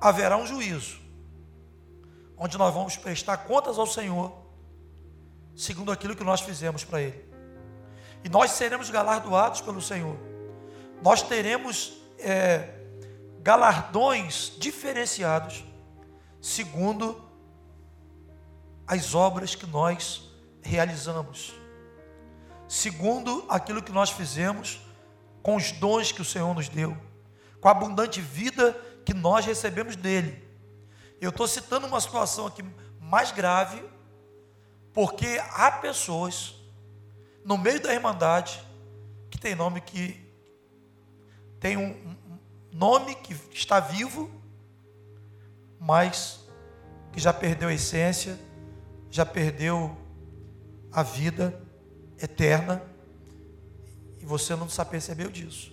haverá 0.00 0.36
um 0.36 0.48
juízo, 0.48 1.00
onde 2.36 2.58
nós 2.58 2.74
vamos 2.74 2.96
prestar 2.96 3.36
contas 3.36 3.78
ao 3.78 3.86
Senhor, 3.86 4.32
segundo 5.54 5.92
aquilo 5.92 6.16
que 6.16 6.24
nós 6.24 6.40
fizemos 6.40 6.82
para 6.82 7.00
Ele. 7.00 7.24
E 8.24 8.28
nós 8.28 8.50
seremos 8.50 8.90
galardoados 8.90 9.60
pelo 9.60 9.80
Senhor. 9.80 10.18
Nós 11.00 11.22
teremos 11.22 11.92
é, 12.18 12.83
galardões 13.44 14.52
diferenciados, 14.58 15.64
segundo 16.40 17.22
as 18.84 19.14
obras 19.14 19.54
que 19.54 19.66
nós 19.66 20.28
realizamos 20.60 21.54
segundo 22.74 23.44
aquilo 23.48 23.82
que 23.82 23.92
nós 23.92 24.10
fizemos, 24.10 24.80
com 25.42 25.56
os 25.56 25.70
dons 25.72 26.10
que 26.10 26.22
o 26.22 26.24
Senhor 26.24 26.52
nos 26.54 26.68
deu, 26.68 26.96
com 27.60 27.68
a 27.68 27.70
abundante 27.70 28.20
vida 28.20 28.72
que 29.04 29.14
nós 29.14 29.44
recebemos 29.44 29.94
dele. 29.94 30.42
Eu 31.20 31.30
estou 31.30 31.46
citando 31.46 31.86
uma 31.86 32.00
situação 32.00 32.46
aqui 32.46 32.64
mais 33.00 33.30
grave, 33.30 33.82
porque 34.92 35.40
há 35.52 35.70
pessoas 35.70 36.54
no 37.44 37.56
meio 37.56 37.80
da 37.80 37.92
Irmandade 37.92 38.60
que 39.30 39.38
tem 39.38 39.54
nome 39.54 39.80
que 39.80 40.20
tem 41.60 41.76
um 41.76 42.16
nome 42.74 43.14
que 43.14 43.34
está 43.52 43.80
vivo, 43.80 44.30
mas 45.78 46.40
que 47.12 47.20
já 47.20 47.32
perdeu 47.32 47.68
a 47.68 47.72
essência, 47.72 48.38
já 49.10 49.24
perdeu 49.24 49.96
a 50.90 51.02
vida 51.02 51.60
eterna 52.20 52.82
e 54.20 54.24
você 54.24 54.56
não 54.56 54.68
se 54.68 54.84
percebeu 54.84 55.30
disso. 55.30 55.72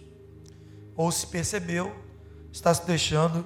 Ou 0.96 1.12
se 1.12 1.26
percebeu, 1.28 1.94
está 2.52 2.74
se 2.74 2.86
deixando 2.86 3.46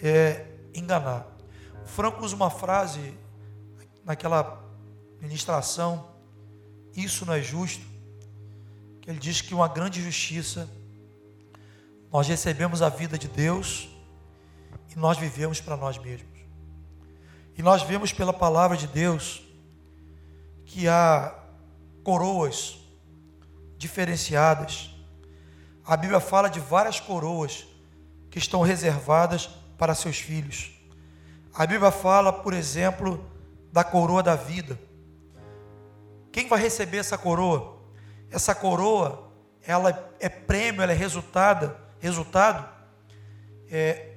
é, 0.00 0.46
enganar. 0.74 1.26
O 1.84 1.88
Franco 1.88 2.24
usa 2.24 2.36
uma 2.36 2.50
frase 2.50 3.14
naquela 4.04 4.62
ministração 5.20 6.18
isso 7.04 7.24
não 7.24 7.34
é 7.34 7.40
justo, 7.40 7.84
que 9.00 9.10
ele 9.10 9.18
diz 9.18 9.40
que 9.40 9.54
uma 9.54 9.68
grande 9.68 10.02
justiça, 10.02 10.68
nós 12.12 12.26
recebemos 12.26 12.80
a 12.82 12.88
vida 12.88 13.18
de 13.18 13.28
Deus 13.28 13.88
e 14.90 14.98
nós 14.98 15.18
vivemos 15.18 15.60
para 15.60 15.76
nós 15.76 15.98
mesmos. 15.98 16.38
E 17.56 17.62
nós 17.62 17.82
vemos 17.82 18.12
pela 18.12 18.32
palavra 18.32 18.76
de 18.76 18.86
Deus 18.86 19.42
que 20.64 20.88
há 20.88 21.34
coroas 22.02 22.78
diferenciadas. 23.76 24.90
A 25.84 25.96
Bíblia 25.96 26.20
fala 26.20 26.48
de 26.48 26.60
várias 26.60 27.00
coroas 27.00 27.66
que 28.30 28.38
estão 28.38 28.62
reservadas 28.62 29.48
para 29.76 29.94
seus 29.94 30.18
filhos. 30.18 30.70
A 31.52 31.66
Bíblia 31.66 31.90
fala, 31.90 32.32
por 32.32 32.54
exemplo, 32.54 33.24
da 33.72 33.82
coroa 33.82 34.22
da 34.22 34.34
vida. 34.34 34.78
Quem 36.30 36.46
vai 36.46 36.60
receber 36.60 36.98
essa 36.98 37.18
coroa? 37.18 37.78
Essa 38.30 38.54
coroa, 38.54 39.32
ela 39.62 40.12
é 40.20 40.28
prêmio, 40.28 40.82
ela 40.82 40.92
é 40.92 40.94
resultado, 40.94 41.74
resultado 42.00 42.68
é, 43.70 44.14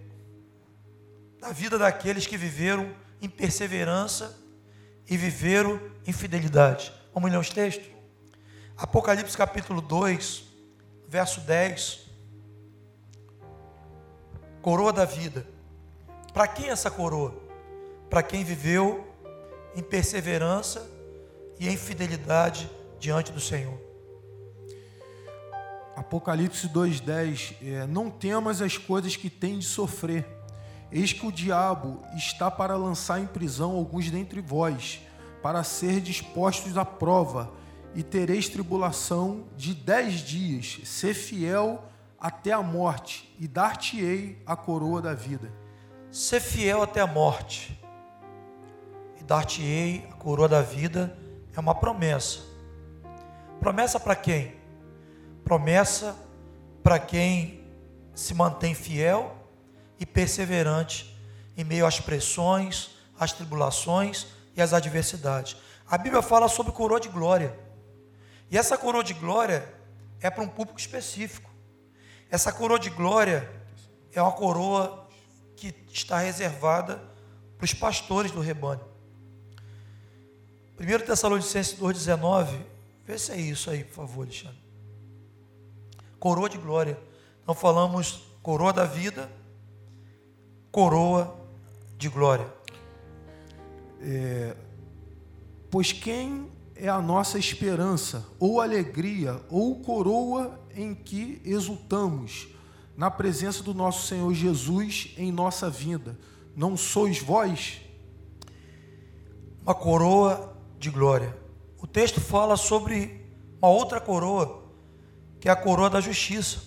da 1.39 1.51
vida 1.51 1.77
daqueles 1.77 2.27
que 2.27 2.37
viveram 2.37 2.93
em 3.21 3.29
perseverança 3.29 4.37
e 5.09 5.17
viveram 5.17 5.79
em 6.05 6.13
fidelidade. 6.13 6.93
Vamos 7.13 7.31
ler 7.31 7.37
os 7.37 7.49
textos? 7.49 7.87
Apocalipse 8.77 9.37
capítulo 9.37 9.81
2, 9.81 10.43
verso 11.07 11.41
10. 11.41 12.09
Coroa 14.61 14.93
da 14.93 15.05
vida. 15.05 15.45
Para 16.33 16.47
quem 16.47 16.69
essa 16.69 16.89
coroa? 16.89 17.35
Para 18.09 18.23
quem 18.23 18.43
viveu 18.43 19.07
em 19.75 19.81
perseverança 19.81 20.89
e 21.59 21.67
em 21.67 21.77
fidelidade 21.77 22.69
diante 22.99 23.31
do 23.31 23.39
Senhor. 23.39 23.90
Apocalipse 25.95 26.67
2,10: 26.69 27.55
é, 27.61 27.87
Não 27.87 28.09
temas 28.09 28.61
as 28.61 28.77
coisas 28.77 29.15
que 29.15 29.29
tem 29.29 29.59
de 29.59 29.65
sofrer, 29.65 30.25
eis 30.91 31.13
que 31.13 31.25
o 31.25 31.31
diabo 31.31 32.01
está 32.15 32.49
para 32.49 32.75
lançar 32.75 33.19
em 33.19 33.25
prisão 33.25 33.71
alguns 33.71 34.09
dentre 34.09 34.41
vós, 34.41 35.01
para 35.41 35.63
ser 35.63 36.01
dispostos 36.01 36.77
à 36.77 36.85
prova, 36.85 37.51
e 37.93 38.03
tereis 38.03 38.47
tribulação 38.47 39.45
de 39.57 39.73
dez 39.73 40.19
dias, 40.21 40.79
ser 40.85 41.13
fiel 41.13 41.83
até 42.19 42.51
a 42.51 42.61
morte, 42.61 43.35
e 43.39 43.47
dar-te-ei 43.47 44.41
a 44.45 44.55
coroa 44.55 45.01
da 45.01 45.13
vida. 45.13 45.51
Ser 46.11 46.39
fiel 46.39 46.83
até 46.83 47.01
a 47.01 47.07
morte, 47.07 47.81
e 49.19 49.23
dar-te-ei 49.23 50.07
a 50.11 50.13
coroa 50.13 50.47
da 50.47 50.61
vida, 50.61 51.17
é 51.53 51.59
uma 51.59 51.75
promessa. 51.75 52.39
Promessa 53.59 53.99
para 53.99 54.15
quem? 54.15 54.60
Promessa 55.43 56.15
para 56.83 56.99
quem 56.99 57.63
se 58.13 58.33
mantém 58.33 58.73
fiel 58.73 59.35
e 59.99 60.05
perseverante 60.05 61.15
em 61.57 61.63
meio 61.63 61.85
às 61.85 61.99
pressões, 61.99 62.91
às 63.19 63.31
tribulações 63.31 64.27
e 64.55 64.61
às 64.61 64.73
adversidades. 64.73 65.57
A 65.87 65.97
Bíblia 65.97 66.21
fala 66.21 66.47
sobre 66.47 66.71
coroa 66.71 66.99
de 66.99 67.09
glória. 67.09 67.57
E 68.49 68.57
essa 68.57 68.77
coroa 68.77 69.03
de 69.03 69.13
glória 69.13 69.67
é 70.19 70.29
para 70.29 70.43
um 70.43 70.47
público 70.47 70.79
específico. 70.79 71.49
Essa 72.29 72.51
coroa 72.51 72.79
de 72.79 72.89
glória 72.89 73.49
é 74.13 74.21
uma 74.21 74.31
coroa 74.31 75.07
que 75.55 75.75
está 75.91 76.19
reservada 76.19 77.01
para 77.57 77.65
os 77.65 77.73
pastores 77.73 78.31
do 78.31 78.39
rebanho. 78.39 78.81
1 80.79 81.05
Tessalonicenses 81.05 81.77
2,19, 81.77 82.59
vê 83.05 83.17
se 83.19 83.31
é 83.31 83.37
isso 83.37 83.69
aí, 83.69 83.83
por 83.83 83.93
favor, 83.93 84.23
Alexandre. 84.23 84.57
Coroa 86.21 86.47
de 86.47 86.59
glória. 86.59 86.99
Então 87.41 87.55
falamos 87.55 88.21
coroa 88.43 88.71
da 88.71 88.85
vida, 88.85 89.27
coroa 90.71 91.35
de 91.97 92.07
glória. 92.09 92.45
É, 93.99 94.55
pois 95.71 95.91
quem 95.91 96.47
é 96.75 96.87
a 96.87 97.01
nossa 97.01 97.39
esperança, 97.39 98.23
ou 98.39 98.61
alegria, 98.61 99.41
ou 99.49 99.79
coroa 99.79 100.59
em 100.75 100.93
que 100.93 101.41
exultamos, 101.43 102.49
na 102.95 103.09
presença 103.09 103.63
do 103.63 103.73
nosso 103.73 104.05
Senhor 104.05 104.31
Jesus 104.31 105.15
em 105.17 105.31
nossa 105.31 105.71
vida? 105.71 106.15
Não 106.55 106.77
sois 106.77 107.17
vós? 107.17 107.81
Uma 109.63 109.73
coroa 109.73 110.55
de 110.77 110.91
glória. 110.91 111.35
O 111.79 111.87
texto 111.87 112.21
fala 112.21 112.55
sobre 112.57 113.25
uma 113.59 113.69
outra 113.71 113.99
coroa, 113.99 114.60
que 115.41 115.49
é 115.49 115.51
a 115.51 115.55
coroa 115.55 115.89
da 115.89 115.99
justiça. 115.99 116.59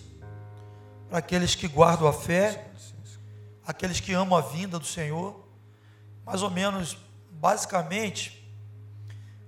Para 1.07 1.19
aqueles 1.19 1.55
que 1.55 1.65
guardam 1.65 2.07
a 2.07 2.13
fé, 2.13 2.67
aqueles 3.65 4.01
que 4.01 4.13
amam 4.13 4.37
a 4.37 4.41
vinda 4.41 4.77
do 4.77 4.85
Senhor, 4.85 5.47
mais 6.25 6.43
ou 6.43 6.51
menos, 6.51 6.97
basicamente, 7.31 8.53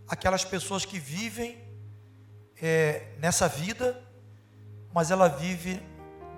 aquelas 0.08 0.46
pessoas 0.46 0.86
que 0.86 0.98
vivem 0.98 1.58
é, 2.62 3.10
nessa 3.20 3.50
vida, 3.50 4.02
mas 4.94 5.12
ela 5.12 5.28
vive 5.28 5.82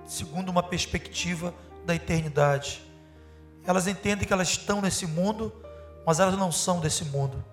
segundo 0.04 0.50
uma 0.50 0.64
perspectiva 0.64 1.54
da 1.86 1.94
eternidade. 1.94 2.82
Elas 3.68 3.86
entendem 3.86 4.28
que 4.28 4.34
elas 4.34 4.50
estão 4.50 4.82
nesse 4.82 5.06
mundo, 5.06 5.54
mas 6.08 6.20
elas 6.20 6.36
não 6.36 6.52
são 6.52 6.80
desse 6.80 7.06
mundo. 7.06 7.46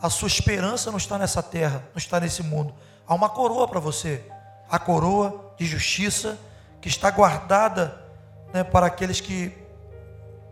A 0.00 0.08
sua 0.08 0.28
esperança 0.28 0.92
não 0.92 0.98
está 0.98 1.18
nessa 1.18 1.42
terra, 1.42 1.84
não 1.92 1.98
está 1.98 2.20
nesse 2.20 2.42
mundo. 2.42 2.72
Há 3.04 3.14
uma 3.14 3.28
coroa 3.28 3.66
para 3.66 3.80
você, 3.80 4.30
a 4.74 4.78
coroa 4.80 5.54
de 5.56 5.64
justiça 5.64 6.36
que 6.80 6.88
está 6.88 7.08
guardada 7.08 8.04
né, 8.52 8.64
para 8.64 8.86
aqueles 8.86 9.20
que 9.20 9.52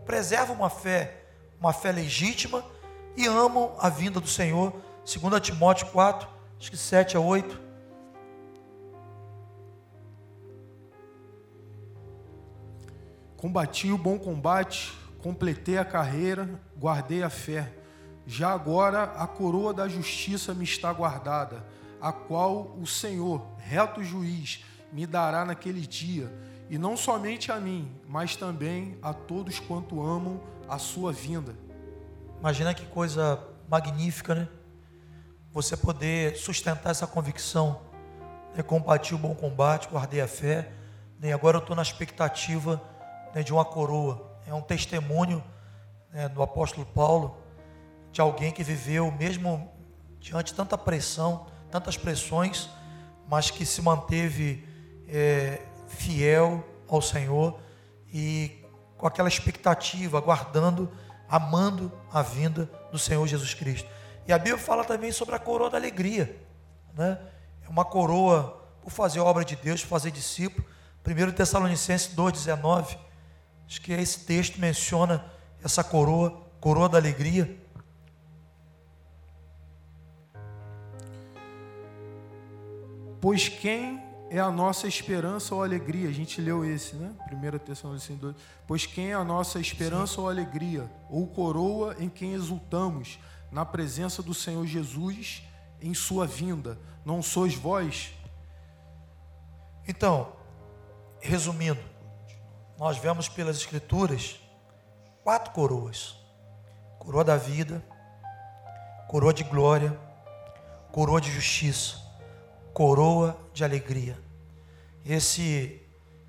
preservam 0.05 0.55
uma 0.55 0.69
fé, 0.69 1.25
uma 1.59 1.73
fé 1.73 1.91
legítima 1.91 2.63
e 3.17 3.27
amam 3.27 3.75
a 3.79 3.89
vinda 3.89 4.21
do 4.21 4.27
Senhor. 4.27 4.73
2 5.03 5.41
Timóteo 5.41 5.87
4, 5.87 6.25
acho 6.57 6.71
que 6.71 6.77
7 6.77 7.17
a 7.17 7.19
8. 7.19 7.59
Combati 13.35 13.91
o 13.91 13.97
bom 13.97 14.17
combate, 14.17 14.97
completei 15.21 15.77
a 15.77 15.83
carreira, 15.83 16.49
guardei 16.77 17.23
a 17.23 17.29
fé. 17.29 17.73
Já 18.25 18.53
agora 18.53 19.03
a 19.03 19.27
coroa 19.27 19.73
da 19.73 19.89
justiça 19.89 20.53
me 20.53 20.63
está 20.63 20.93
guardada, 20.93 21.65
a 22.03 22.11
qual 22.11 22.75
o 22.77 22.85
Senhor, 22.85 23.41
reto 23.59 24.03
juiz, 24.03 24.61
me 24.91 25.07
dará 25.07 25.45
naquele 25.45 25.87
dia, 25.87 26.29
e 26.69 26.77
não 26.77 26.97
somente 26.97 27.49
a 27.49 27.61
mim, 27.61 27.89
mas 28.09 28.35
também 28.35 28.97
a 29.01 29.13
todos 29.13 29.57
quanto 29.57 30.05
amam 30.05 30.41
a 30.67 30.77
sua 30.77 31.13
vinda. 31.13 31.55
Imagina 32.41 32.73
que 32.73 32.85
coisa 32.87 33.41
magnífica, 33.69 34.35
né? 34.35 34.49
Você 35.53 35.77
poder 35.77 36.35
sustentar 36.35 36.89
essa 36.89 37.07
convicção, 37.07 37.79
né? 38.53 38.61
combati 38.61 39.15
o 39.15 39.17
bom 39.17 39.33
combate, 39.33 39.87
guardei 39.87 40.19
a 40.19 40.27
fé, 40.27 40.73
né? 41.21 41.29
e 41.29 41.31
agora 41.31 41.55
eu 41.55 41.61
estou 41.61 41.73
na 41.73 41.83
expectativa 41.83 42.81
né, 43.33 43.43
de 43.43 43.53
uma 43.53 43.63
coroa. 43.63 44.29
É 44.45 44.53
um 44.53 44.61
testemunho 44.61 45.41
né, 46.11 46.27
do 46.27 46.43
apóstolo 46.43 46.85
Paulo 46.85 47.37
de 48.11 48.19
alguém 48.19 48.51
que 48.51 48.61
viveu, 48.61 49.09
mesmo 49.09 49.71
diante 50.19 50.47
de 50.47 50.53
tanta 50.53 50.77
pressão, 50.77 51.52
tantas 51.73 51.97
pressões, 51.97 52.69
mas 53.27 53.49
que 53.49 53.65
se 53.65 53.81
manteve 53.81 54.63
é, 55.07 55.59
fiel 55.87 56.63
ao 56.87 57.01
Senhor 57.01 57.59
e 58.13 58.63
com 58.95 59.07
aquela 59.07 59.27
expectativa, 59.27 60.19
aguardando 60.19 60.91
amando 61.27 61.91
a 62.11 62.21
vinda 62.21 62.69
do 62.91 62.99
Senhor 62.99 63.25
Jesus 63.25 63.55
Cristo. 63.55 63.89
E 64.27 64.31
a 64.31 64.37
Bíblia 64.37 64.59
fala 64.59 64.83
também 64.83 65.11
sobre 65.11 65.33
a 65.33 65.39
coroa 65.39 65.67
da 65.67 65.77
alegria, 65.77 66.39
né? 66.95 67.17
É 67.65 67.67
uma 67.67 67.83
coroa 67.83 68.63
por 68.83 68.91
fazer 68.91 69.17
a 69.17 69.23
obra 69.23 69.43
de 69.43 69.55
Deus, 69.55 69.81
fazer 69.81 70.11
discípulo. 70.11 70.63
1 71.03 71.31
Tessalonicenses 71.31 72.15
2,19, 72.15 72.99
acho 73.65 73.81
que 73.81 73.91
esse 73.93 74.19
texto 74.19 74.59
menciona 74.59 75.25
essa 75.63 75.83
coroa, 75.83 76.39
coroa 76.61 76.87
da 76.87 76.99
alegria. 76.99 77.57
Pois 83.23 83.47
quem 83.47 84.03
é 84.29 84.37
a 84.37 84.51
nossa 84.51 84.85
esperança 84.85 85.55
ou 85.55 85.63
alegria. 85.63 86.09
A 86.09 86.11
gente 86.11 86.41
leu 86.41 86.65
esse, 86.65 86.93
né? 86.97 87.15
1 87.31 87.57
Tessalonicenses 87.59 88.19
2. 88.19 88.35
Pois 88.67 88.85
quem 88.85 89.11
é 89.11 89.13
a 89.13 89.23
nossa 89.23 89.61
esperança 89.61 90.15
Sim. 90.15 90.21
ou 90.23 90.29
alegria, 90.29 90.91
ou 91.09 91.25
coroa 91.25 91.95
em 91.99 92.09
quem 92.09 92.33
exultamos, 92.33 93.17
na 93.49 93.63
presença 93.63 94.21
do 94.21 94.33
Senhor 94.33 94.67
Jesus 94.67 95.41
em 95.81 95.93
sua 95.93 96.27
vinda. 96.27 96.77
Não 97.05 97.23
sois 97.23 97.55
vós? 97.55 98.11
Então, 99.87 100.33
resumindo, 101.21 101.79
nós 102.77 102.97
vemos 102.97 103.29
pelas 103.29 103.55
Escrituras 103.55 104.37
quatro 105.23 105.53
coroas: 105.53 106.13
coroa 106.99 107.23
da 107.23 107.37
vida, 107.37 107.81
coroa 109.07 109.33
de 109.33 109.45
glória, 109.45 109.97
coroa 110.91 111.21
de 111.21 111.31
justiça, 111.31 112.02
coroa 112.73 113.37
de 113.53 113.63
alegria. 113.63 114.17
Esse 115.05 115.79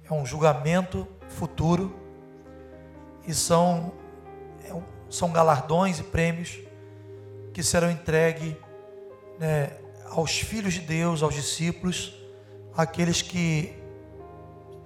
é 0.08 0.12
um 0.12 0.26
julgamento 0.26 1.08
futuro 1.28 1.94
e 3.26 3.32
são, 3.32 3.92
é 4.64 4.82
são 5.08 5.32
galardões 5.32 5.98
e 5.98 6.02
prêmios 6.02 6.58
que 7.52 7.62
serão 7.62 7.90
entregues 7.90 8.54
né, 9.38 9.70
aos 10.10 10.38
filhos 10.38 10.74
de 10.74 10.80
Deus, 10.80 11.22
aos 11.22 11.34
discípulos, 11.34 12.14
aqueles 12.76 13.22
que 13.22 13.74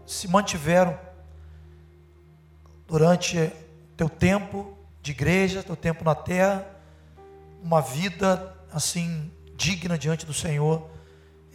se 0.06 0.28
mantiveram 0.28 0.98
durante 2.86 3.52
teu 3.96 4.08
tempo 4.08 4.76
de 5.02 5.10
igreja, 5.10 5.62
teu 5.62 5.76
tempo 5.76 6.04
na 6.04 6.14
terra, 6.14 6.66
uma 7.62 7.80
vida 7.80 8.54
assim 8.72 9.30
digna 9.56 9.98
diante 9.98 10.24
do 10.24 10.32
Senhor, 10.32 10.88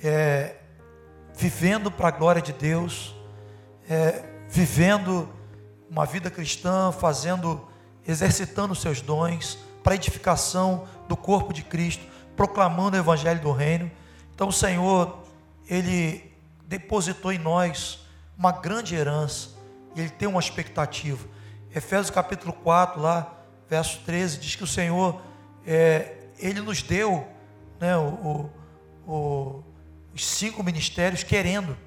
é, 0.04 0.56
vivendo 1.34 1.90
para 1.90 2.10
a 2.10 2.12
glória 2.12 2.42
de 2.42 2.52
Deus, 2.52 3.16
é, 3.90 4.22
vivendo 4.50 5.30
uma 5.90 6.06
vida 6.06 6.30
cristã, 6.30 6.92
fazendo, 6.92 7.68
exercitando 8.06 8.76
seus 8.76 9.02
dons 9.02 9.58
para 9.82 9.96
edificação 9.96 10.88
do 11.08 11.16
corpo 11.16 11.54
de 11.54 11.64
Cristo, 11.64 12.04
proclamando 12.36 12.98
o 12.98 13.00
evangelho 13.00 13.40
do 13.40 13.52
reino. 13.52 13.90
Então 14.36 14.50
o 14.50 14.54
Senhor, 14.54 15.24
ele 15.70 16.34
depositou 16.68 17.32
em 17.32 17.38
nós 17.38 18.06
uma 18.38 18.52
grande 18.52 18.96
herança, 18.96 19.50
e 19.96 20.02
ele 20.02 20.10
tem 20.10 20.28
uma 20.28 20.40
expectativa. 20.40 21.26
Efésios 21.74 22.10
capítulo 22.10 22.52
4, 22.52 23.00
lá, 23.02 23.32
verso 23.70 24.00
13, 24.06 24.40
diz 24.40 24.56
que 24.56 24.64
o 24.64 24.68
Senhor, 24.68 25.22
é, 25.66 26.18
ele 26.40 26.62
nos 26.62 26.82
deu 26.82 27.28
né, 27.80 27.96
o, 27.98 28.50
o, 29.08 29.64
os 30.14 30.26
cinco 30.26 30.64
ministérios 30.64 31.24
querendo, 31.24 31.78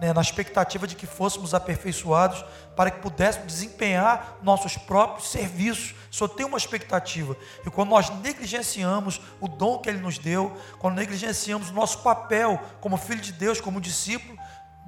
né, 0.00 0.14
na 0.14 0.20
expectativa 0.22 0.86
de 0.86 0.96
que 0.96 1.06
fôssemos 1.06 1.52
aperfeiçoados 1.52 2.42
para 2.74 2.90
que 2.90 3.00
pudéssemos 3.00 3.52
desempenhar 3.52 4.38
nossos 4.42 4.76
próprios 4.76 5.30
serviços. 5.30 5.94
Só 6.10 6.26
tem 6.26 6.46
uma 6.46 6.56
expectativa. 6.56 7.36
E 7.66 7.70
quando 7.70 7.90
nós 7.90 8.08
negligenciamos 8.08 9.20
o 9.38 9.46
dom 9.46 9.78
que 9.78 9.90
Ele 9.90 9.98
nos 9.98 10.16
deu, 10.16 10.56
quando 10.78 10.96
negligenciamos 10.96 11.68
o 11.68 11.74
nosso 11.74 11.98
papel 11.98 12.58
como 12.80 12.96
filho 12.96 13.20
de 13.20 13.32
Deus, 13.32 13.60
como 13.60 13.80
discípulo, 13.80 14.38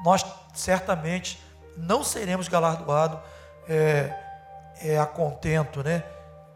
nós 0.02 0.24
certamente 0.54 1.38
não 1.76 2.02
seremos 2.02 2.48
galardoados 2.48 3.20
é, 3.68 4.14
é, 4.80 4.98
a 4.98 5.06
contento, 5.06 5.82
né? 5.82 6.04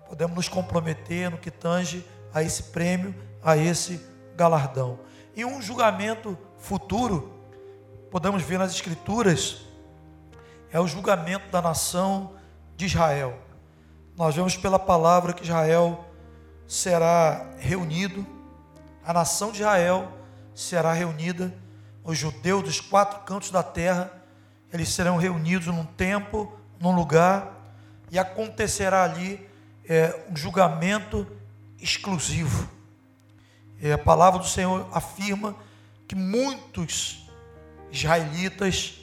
Podemos 0.09 0.35
nos 0.35 0.49
comprometer 0.49 1.31
no 1.31 1.39
que 1.39 1.51
tange 1.51 2.05
a 2.33 2.43
esse 2.43 2.65
prêmio, 2.65 3.15
a 3.43 3.57
esse 3.57 4.01
galardão. 4.35 4.99
E 5.37 5.45
um 5.45 5.61
julgamento 5.61 6.37
futuro, 6.57 7.31
podemos 8.11 8.43
ver 8.43 8.59
nas 8.59 8.73
Escrituras, 8.73 9.67
é 10.73 10.81
o 10.81 10.87
julgamento 10.87 11.51
da 11.51 11.61
nação 11.61 12.33
de 12.75 12.87
Israel. 12.87 13.39
Nós 14.17 14.35
vemos 14.35 14.57
pela 14.57 14.79
palavra 14.79 15.35
que 15.35 15.45
Israel 15.45 16.07
será 16.67 17.51
reunido, 17.59 18.27
a 19.05 19.13
nação 19.13 19.53
de 19.53 19.59
Israel 19.61 20.11
será 20.55 20.95
reunida, 20.95 21.55
os 22.03 22.17
judeus 22.17 22.63
dos 22.63 22.81
quatro 22.81 23.21
cantos 23.21 23.51
da 23.51 23.63
terra, 23.63 24.11
eles 24.73 24.89
serão 24.89 25.19
reunidos 25.19 25.67
num 25.67 25.85
tempo, 25.85 26.51
num 26.81 26.95
lugar, 26.95 27.53
e 28.11 28.19
acontecerá 28.19 29.05
ali 29.05 29.47
é, 29.87 30.19
um 30.31 30.35
julgamento 30.35 31.27
exclusivo. 31.79 32.76
É, 33.81 33.93
a 33.93 33.99
palavra 33.99 34.39
do 34.41 34.47
Senhor 34.47 34.87
afirma 34.93 35.55
que 36.09 36.15
muitos 36.15 37.29
israelitas 37.91 39.01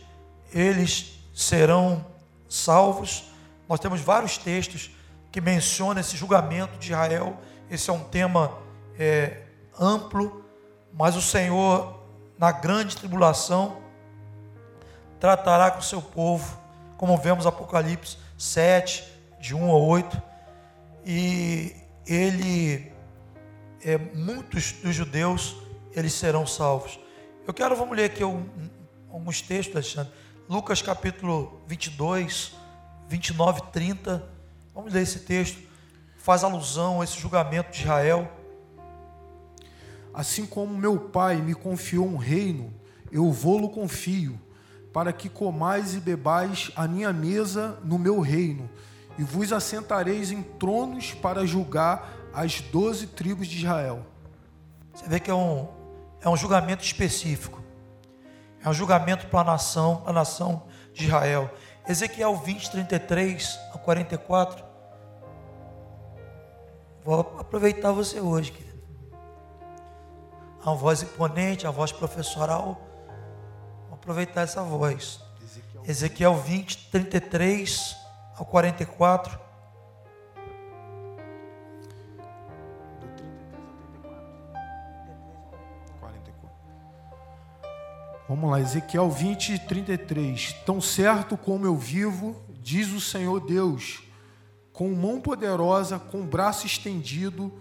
eles 0.54 1.20
serão 1.34 2.06
salvos. 2.48 3.26
Nós 3.68 3.80
temos 3.80 4.02
vários 4.02 4.38
textos 4.38 4.92
que 5.32 5.42
mencionam 5.42 6.00
esse 6.00 6.16
julgamento 6.16 6.78
de 6.78 6.92
Israel. 6.92 7.40
Esse 7.70 7.90
é 7.90 7.94
um 7.94 8.04
tema 8.04 8.58
é, 8.98 9.42
amplo, 9.80 10.46
mas 10.94 11.16
o 11.16 11.22
Senhor, 11.22 12.00
na 12.38 12.52
grande 12.52 12.96
tribulação, 12.96 13.78
tratará 15.20 15.72
com 15.72 15.80
o 15.80 15.84
seu 15.84 16.02
povo, 16.02 16.60
como 16.98 17.18
vemos 17.18 17.48
Apocalipse 17.48 18.18
7, 18.38 19.04
de 19.40 19.56
1 19.56 19.72
a 19.72 19.76
8, 19.76 20.22
e 21.06 21.76
ele 22.06 22.93
é, 23.84 23.98
muitos 23.98 24.72
dos 24.72 24.96
judeus 24.96 25.58
eles 25.92 26.14
serão 26.14 26.48
salvos. 26.48 27.00
Eu 27.46 27.54
quero, 27.54 27.76
vamos 27.76 27.96
ler 27.96 28.06
aqui 28.06 28.24
um, 28.24 28.50
alguns 29.12 29.42
textos, 29.42 29.76
Alexandre. 29.76 30.14
Lucas 30.50 30.82
capítulo 30.82 31.62
22, 31.68 32.54
29 33.08 33.60
e 33.60 33.72
30. 33.72 34.24
Vamos 34.74 34.94
ler 34.94 35.02
esse 35.02 35.20
texto. 35.20 35.62
Faz 36.18 36.44
alusão 36.44 37.02
a 37.02 37.04
esse 37.04 37.20
julgamento 37.20 37.72
de 37.72 37.82
Israel. 37.82 38.32
Assim 40.14 40.46
como 40.46 40.78
meu 40.78 40.98
pai 40.98 41.42
me 41.42 41.54
confiou 41.54 42.08
um 42.08 42.18
reino, 42.18 42.74
eu 43.12 43.32
vou-lo 43.32 43.70
confio, 43.70 44.40
para 44.94 45.12
que 45.12 45.28
comais 45.28 45.96
e 45.96 46.00
bebais 46.00 46.72
a 46.76 46.88
minha 46.88 47.12
mesa 47.12 47.80
no 47.84 47.98
meu 47.98 48.20
reino, 48.20 48.70
e 49.18 49.24
vos 49.24 49.52
assentareis 49.52 50.32
em 50.32 50.44
tronos 50.44 51.14
para 51.14 51.46
julgar 51.46 52.23
as 52.34 52.62
doze 52.62 53.08
tribos 53.08 53.48
de 53.48 53.58
Israel. 53.58 54.06
Você 54.94 55.08
vê 55.08 55.20
que 55.20 55.30
é 55.30 55.34
um, 55.34 55.68
é 56.22 56.28
um 56.28 56.36
julgamento 56.36 56.84
específico. 56.84 57.62
É 58.64 58.70
um 58.70 58.74
julgamento 58.74 59.28
para 59.28 59.42
a 59.42 59.44
nação, 59.44 60.04
a 60.06 60.14
nação 60.14 60.64
de 60.94 61.06
Israel. 61.06 61.50
Ezequiel 61.88 62.36
20, 62.38 62.72
33 62.72 63.60
a 63.74 63.78
44. 63.78 64.64
Vou 67.04 67.20
aproveitar 67.38 67.92
você 67.92 68.22
hoje, 68.22 68.52
querido. 68.54 68.82
uma 70.64 70.76
voz 70.76 71.04
imponente, 71.04 71.68
a 71.68 71.72
voz 71.72 71.92
professoral. 71.92 72.82
Vou 73.90 73.96
aproveitar 73.96 74.42
essa 74.42 74.64
voz. 74.64 75.20
Ezequiel 75.86 76.36
20, 76.38 76.90
33 76.90 77.98
a 78.40 78.46
44. 78.46 79.43
Vamos 88.36 88.50
lá, 88.50 88.60
Ezequiel 88.60 89.12
20, 89.12 89.60
33. 89.60 90.54
Tão 90.66 90.82
certo 90.82 91.38
como 91.38 91.68
eu 91.68 91.78
vivo, 91.78 92.36
diz 92.64 92.92
o 92.92 93.00
Senhor 93.00 93.40
Deus, 93.40 94.02
com 94.72 94.90
mão 94.90 95.22
poderosa, 95.22 96.00
com 96.00 96.26
braço 96.26 96.66
estendido 96.66 97.54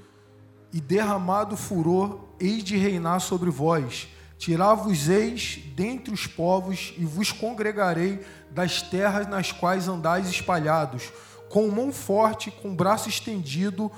e 0.72 0.80
derramado 0.80 1.58
furor, 1.58 2.20
hei 2.40 2.62
de 2.62 2.78
reinar 2.78 3.20
sobre 3.20 3.50
vós. 3.50 4.08
Tirar-vos-eis 4.38 5.60
dentre 5.76 6.10
os 6.14 6.26
povos 6.26 6.94
e 6.96 7.04
vos 7.04 7.30
congregarei 7.30 8.24
das 8.50 8.80
terras 8.80 9.28
nas 9.28 9.52
quais 9.52 9.88
andais 9.88 10.30
espalhados, 10.30 11.12
com 11.50 11.68
mão 11.68 11.92
forte, 11.92 12.50
com 12.50 12.74
braço 12.74 13.10
estendido 13.10 13.92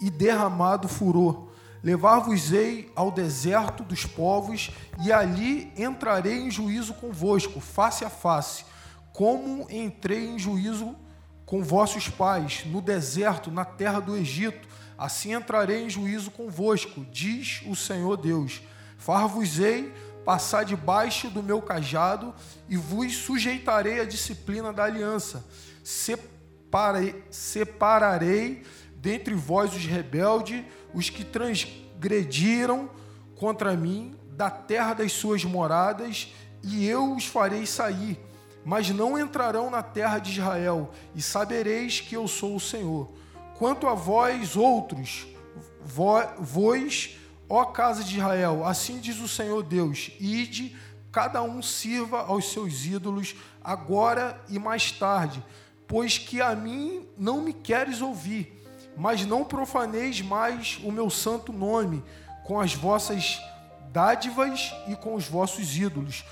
e 0.00 0.10
derramado 0.10 0.88
furor 0.88 1.49
Levar-vos-ei 1.82 2.92
ao 2.94 3.10
deserto 3.10 3.82
dos 3.82 4.04
povos, 4.04 4.70
e 5.04 5.10
ali 5.10 5.72
entrarei 5.76 6.40
em 6.40 6.50
juízo 6.50 6.92
convosco, 6.94 7.60
face 7.60 8.04
a 8.04 8.10
face, 8.10 8.64
como 9.12 9.66
entrei 9.70 10.26
em 10.28 10.38
juízo 10.38 10.94
com 11.46 11.62
vossos 11.64 12.08
pais, 12.08 12.62
no 12.66 12.80
deserto, 12.80 13.50
na 13.50 13.64
terra 13.64 13.98
do 13.98 14.16
Egito, 14.16 14.68
assim 14.96 15.32
entrarei 15.32 15.84
em 15.84 15.90
juízo 15.90 16.30
convosco, 16.30 17.04
diz 17.10 17.62
o 17.66 17.74
Senhor 17.74 18.16
Deus. 18.16 18.62
Far-vos-ei 18.98 19.92
passar 20.24 20.64
debaixo 20.64 21.28
do 21.30 21.42
meu 21.42 21.60
cajado, 21.62 22.34
e 22.68 22.76
vos 22.76 23.16
sujeitarei 23.16 24.00
à 24.00 24.04
disciplina 24.04 24.72
da 24.72 24.84
aliança. 24.84 25.44
Separarei 27.30 28.62
dentre 28.94 29.34
vós 29.34 29.74
os 29.74 29.84
rebeldes, 29.86 30.62
os 30.94 31.10
que 31.10 31.24
transgrediram 31.24 32.90
contra 33.36 33.76
mim 33.76 34.14
da 34.30 34.50
terra 34.50 34.94
das 34.94 35.12
suas 35.12 35.44
moradas, 35.44 36.32
e 36.62 36.86
eu 36.86 37.14
os 37.14 37.26
farei 37.26 37.66
sair, 37.66 38.18
mas 38.64 38.90
não 38.90 39.18
entrarão 39.18 39.70
na 39.70 39.82
terra 39.82 40.18
de 40.18 40.32
Israel, 40.32 40.90
e 41.14 41.22
sabereis 41.22 42.00
que 42.00 42.16
eu 42.16 42.26
sou 42.28 42.56
o 42.56 42.60
Senhor. 42.60 43.10
Quanto 43.58 43.86
a 43.86 43.94
vós 43.94 44.56
outros, 44.56 45.26
vós, 45.82 47.18
ó 47.48 47.64
casa 47.66 48.02
de 48.04 48.16
Israel, 48.16 48.64
assim 48.64 48.98
diz 48.98 49.18
o 49.20 49.28
Senhor 49.28 49.62
Deus: 49.62 50.10
ide, 50.18 50.76
cada 51.12 51.42
um 51.42 51.62
sirva 51.62 52.20
aos 52.20 52.52
seus 52.52 52.84
ídolos, 52.86 53.34
agora 53.62 54.42
e 54.48 54.58
mais 54.58 54.92
tarde, 54.92 55.44
pois 55.86 56.16
que 56.18 56.40
a 56.40 56.54
mim 56.54 57.06
não 57.18 57.40
me 57.42 57.52
queres 57.52 58.00
ouvir 58.00 58.59
mas 59.00 59.24
não 59.24 59.46
profaneis 59.46 60.20
mais 60.20 60.78
o 60.84 60.92
meu 60.92 61.08
santo 61.08 61.54
nome, 61.54 62.04
com 62.44 62.60
as 62.60 62.74
vossas 62.74 63.40
dádivas 63.90 64.74
e 64.88 64.94
com 64.94 65.14
os 65.14 65.26
vossos 65.26 65.74
ídolos, 65.74 66.22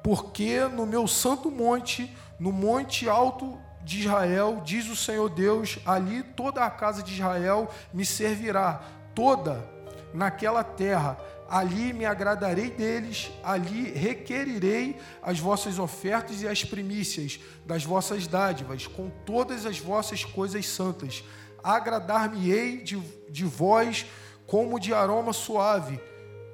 porque 0.00 0.60
no 0.60 0.86
meu 0.86 1.08
santo 1.08 1.50
monte, 1.50 2.16
no 2.38 2.52
monte 2.52 3.08
alto 3.08 3.58
de 3.82 3.98
Israel, 3.98 4.62
diz 4.64 4.88
o 4.88 4.94
Senhor 4.94 5.28
Deus, 5.28 5.80
ali 5.84 6.22
toda 6.22 6.64
a 6.64 6.70
casa 6.70 7.02
de 7.02 7.14
Israel 7.14 7.68
me 7.92 8.06
servirá, 8.06 8.80
toda 9.12 9.68
naquela 10.14 10.62
terra, 10.62 11.18
ali 11.48 11.92
me 11.92 12.06
agradarei 12.06 12.70
deles, 12.70 13.32
ali 13.42 13.90
requerirei 13.90 15.00
as 15.20 15.40
vossas 15.40 15.80
ofertas 15.80 16.42
e 16.42 16.48
as 16.48 16.62
primícias 16.62 17.40
das 17.66 17.84
vossas 17.84 18.28
dádivas, 18.28 18.86
com 18.86 19.10
todas 19.26 19.66
as 19.66 19.80
vossas 19.80 20.24
coisas 20.24 20.64
santas. 20.64 21.24
Agradar-me-ei 21.62 22.78
de, 22.78 22.98
de 23.30 23.44
vós 23.44 24.06
como 24.46 24.78
de 24.78 24.92
aroma 24.92 25.32
suave, 25.32 26.00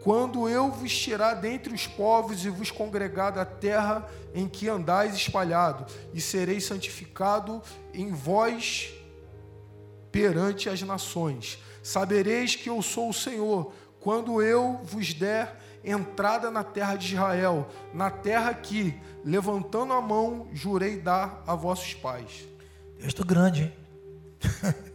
quando 0.03 0.49
eu 0.49 0.71
vos 0.71 0.97
tirar 0.97 1.35
dentre 1.35 1.75
os 1.75 1.87
povos 1.87 2.45
e 2.45 2.49
vos 2.49 2.71
congregar 2.71 3.33
da 3.33 3.45
terra 3.45 4.09
em 4.35 4.47
que 4.49 4.69
andais 4.69 5.15
espalhado, 5.15 5.85
e 6.15 6.21
serei 6.21 6.61
santificado 6.61 7.61
em 7.93 8.13
vós 8.13 8.95
perante 10.13 10.69
as 10.69 10.81
nações. 10.83 11.59
Sabereis 11.83 12.55
que 12.55 12.69
eu 12.71 12.81
sou 12.83 13.11
o 13.11 13.15
Senhor, 13.15 13.73
quando 14.01 14.41
eu 14.41 14.81
vos 14.85 15.13
der 15.13 15.59
entrada 15.85 16.51
na 16.51 16.63
terra 16.63 16.97
de 16.97 17.15
Israel, 17.15 17.69
na 17.93 18.11
terra 18.11 18.55
que, 18.55 18.95
levantando 19.25 19.93
a 19.93 20.01
mão, 20.01 20.49
jurei 20.53 21.01
dar 21.01 21.43
a 21.47 21.55
vossos 21.55 21.95
pais. 21.95 22.47
Texto 23.01 23.25
grande, 23.25 23.63
hein? 23.63 23.73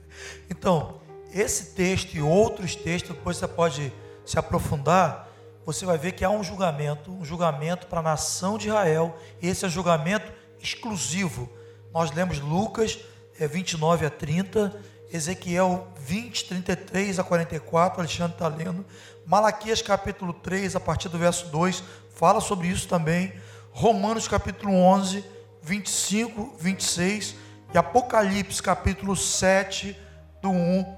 então, 0.50 1.02
esse 1.32 1.74
texto 1.74 2.14
e 2.14 2.22
outros 2.22 2.76
textos, 2.76 3.16
depois 3.16 3.38
você 3.38 3.48
pode 3.48 3.94
se 4.26 4.38
aprofundar, 4.38 5.30
você 5.66 5.86
vai 5.86 5.98
ver 5.98 6.12
que 6.12 6.24
há 6.24 6.30
um 6.30 6.44
julgamento, 6.44 7.12
um 7.12 7.24
julgamento 7.24 7.88
para 7.88 8.00
a 8.00 8.04
nação 8.04 8.58
de 8.58 8.68
Israel, 8.68 9.18
e 9.42 9.48
esse 9.48 9.66
é 9.66 9.70
julgamento 9.70 10.32
exclusivo. 10.62 11.50
Nós 11.94 12.12
lemos 12.12 12.40
Lucas 12.40 13.00
é, 13.40 13.48
29 13.48 14.06
a 14.06 14.10
30, 14.10 14.80
Ezequiel 15.12 15.88
20, 15.98 16.46
33 16.46 17.20
a 17.20 17.24
44, 17.24 18.00
Alexandre 18.00 18.34
está 18.34 18.48
lendo. 18.48 18.86
Malaquias 19.26 19.82
capítulo 19.82 20.34
3, 20.34 20.76
a 20.76 20.80
partir 20.80 21.08
do 21.08 21.18
verso 21.18 21.48
2, 21.48 21.84
fala 22.14 22.42
sobre 22.42 22.68
isso 22.68 22.88
também. 22.88 23.34
Romanos 23.72 24.28
capítulo 24.28 24.74
11, 24.74 25.24
25, 25.62 26.56
26 26.60 27.36
e 27.74 27.78
Apocalipse 27.78 28.62
capítulo 28.62 29.16
7, 29.16 29.98
do 30.44 30.52
1 30.52 30.98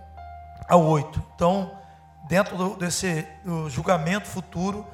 ao 0.68 0.84
8. 0.84 1.24
Então, 1.36 1.80
dentro 2.28 2.58
do, 2.58 2.76
desse 2.76 3.26
do 3.46 3.70
julgamento 3.70 4.28
futuro, 4.28 4.86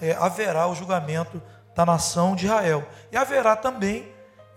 é, 0.00 0.12
haverá 0.12 0.68
o 0.68 0.74
julgamento 0.76 1.42
da 1.74 1.84
nação 1.84 2.36
de 2.36 2.46
Israel. 2.46 2.88
E 3.10 3.16
haverá 3.16 3.56
também 3.56 4.08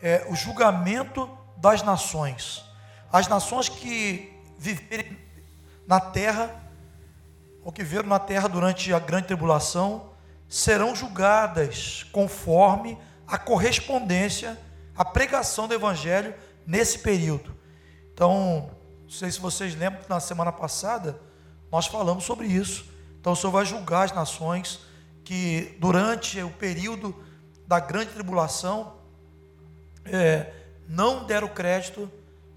é, 0.04 0.26
o 0.30 0.36
julgamento 0.36 1.28
das 1.58 1.82
nações. 1.82 2.64
As 3.12 3.28
nações 3.28 3.68
que 3.68 4.32
viverem 4.58 5.18
na 5.88 6.00
terra, 6.00 6.52
ou 7.64 7.72
que 7.72 7.84
viveram 7.84 8.08
na 8.08 8.20
terra 8.20 8.48
durante 8.48 8.94
a 8.94 9.00
grande 9.00 9.28
tribulação, 9.28 10.12
serão 10.48 10.96
julgadas 10.96 12.04
conforme 12.12 13.00
a 13.28 13.38
correspondência, 13.38 14.60
a 14.96 15.04
pregação 15.04 15.68
do 15.68 15.74
evangelho 15.74 16.36
nesse 16.68 17.00
período. 17.00 17.58
Então, 18.14 18.70
não 19.10 19.16
sei 19.16 19.32
se 19.32 19.40
vocês 19.40 19.76
lembram 19.76 20.04
que 20.04 20.10
na 20.10 20.20
semana 20.20 20.52
passada 20.52 21.20
nós 21.72 21.88
falamos 21.88 22.26
sobre 22.26 22.46
isso. 22.46 22.86
Então, 23.20 23.34
o 23.34 23.36
Senhor 23.36 23.52
vai 23.52 23.66
julgar 23.66 24.04
as 24.04 24.12
nações 24.12 24.82
que 25.24 25.76
durante 25.80 26.40
o 26.44 26.52
período 26.52 27.16
da 27.68 27.80
grande 27.80 28.12
tribulação 28.12 28.94
é, 30.06 30.54
não 30.88 31.26
deram 31.26 31.48
crédito 31.48 32.10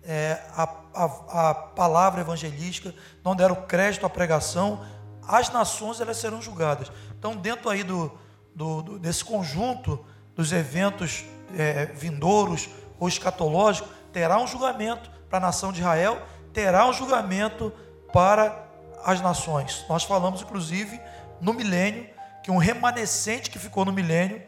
é, 0.04 0.42
a, 0.54 0.68
a, 0.94 1.50
a, 1.50 1.54
palavra 1.54 2.20
evangelística, 2.20 2.94
não 3.24 3.34
deram 3.34 3.56
crédito 3.66 4.04
à 4.04 4.10
pregação, 4.10 4.84
as 5.26 5.50
nações 5.50 6.02
elas 6.02 6.18
serão 6.18 6.42
julgadas. 6.42 6.92
Então, 7.18 7.34
dentro 7.34 7.70
aí 7.70 7.82
do, 7.82 8.12
do, 8.54 8.82
do 8.82 8.98
desse 8.98 9.24
conjunto 9.24 10.04
dos 10.36 10.52
eventos 10.52 11.24
é, 11.56 11.86
vindouros 11.86 12.68
ou 13.00 13.08
escatológicos, 13.08 13.90
terá 14.12 14.38
um 14.38 14.46
julgamento 14.46 15.10
para 15.30 15.38
a 15.38 15.40
nação 15.40 15.72
de 15.72 15.80
Israel, 15.80 16.20
terá 16.52 16.86
um 16.86 16.92
julgamento 16.92 17.72
para 18.12 18.66
as 19.04 19.20
nações. 19.20 19.84
Nós 19.88 20.04
falamos, 20.04 20.42
inclusive, 20.42 21.00
no 21.40 21.52
milênio, 21.52 22.08
que 22.42 22.50
um 22.50 22.56
remanescente 22.56 23.50
que 23.50 23.58
ficou 23.58 23.84
no 23.84 23.92
milênio, 23.92 24.42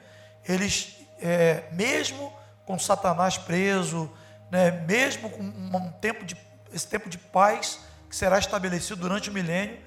eles, 0.47 0.97
é, 1.21 1.65
mesmo 1.73 2.33
com 2.67 2.79
Satanás 2.79 3.37
preso, 3.39 4.11
né, 4.51 4.71
mesmo 4.71 5.31
com 5.31 5.43
um 5.43 5.91
tempo 6.01 6.25
de, 6.25 6.37
esse 6.73 6.87
tempo 6.87 7.09
de 7.09 7.19
paz 7.19 7.81
que 8.09 8.17
será 8.17 8.39
estabelecido 8.39 9.01
durante 9.01 9.31
o 9.31 9.33
milênio, 9.33 9.79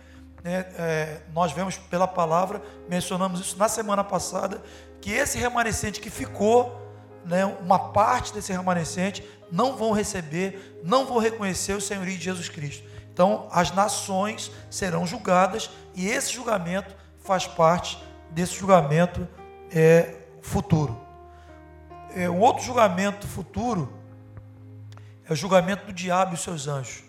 né, 0.44 0.66
é, 0.78 1.22
nós 1.34 1.52
vemos 1.52 1.78
pela 1.78 2.08
palavra, 2.08 2.62
mencionamos 2.90 3.40
isso 3.40 3.58
na 3.58 3.68
semana 3.68 4.04
passada, 4.04 4.62
que 5.02 5.12
esse 5.12 5.38
remanescente 5.38 6.00
que 6.00 6.10
ficou, 6.10 6.87
né, 7.28 7.46
uma 7.46 7.78
parte 7.78 8.34
desse 8.34 8.52
remanescente, 8.52 9.24
não 9.52 9.76
vão 9.76 9.92
receber, 9.92 10.80
não 10.84 11.06
vão 11.06 11.20
reconhecer 11.20 11.74
o 11.74 11.82
senhorio 11.82 12.18
de 12.18 12.24
Jesus 12.24 12.50
Cristo. 12.50 12.88
Então, 13.12 13.48
as 13.52 13.72
nações 13.72 14.52
serão 14.70 15.06
julgadas 15.06 15.70
e 15.96 16.08
esse 16.08 16.34
julgamento 16.34 16.96
faz 17.20 17.48
parte 17.48 18.02
desse 18.30 18.56
julgamento 18.56 19.28
é, 19.72 20.16
futuro. 20.42 21.00
É, 22.16 22.30
um 22.30 22.40
outro 22.40 22.64
julgamento 22.64 23.28
futuro 23.28 23.92
é 25.28 25.34
o 25.34 25.36
julgamento 25.36 25.86
do 25.86 25.94
diabo 25.94 26.32
e 26.32 26.36
os 26.36 26.42
seus 26.42 26.68
anjos. 26.68 27.04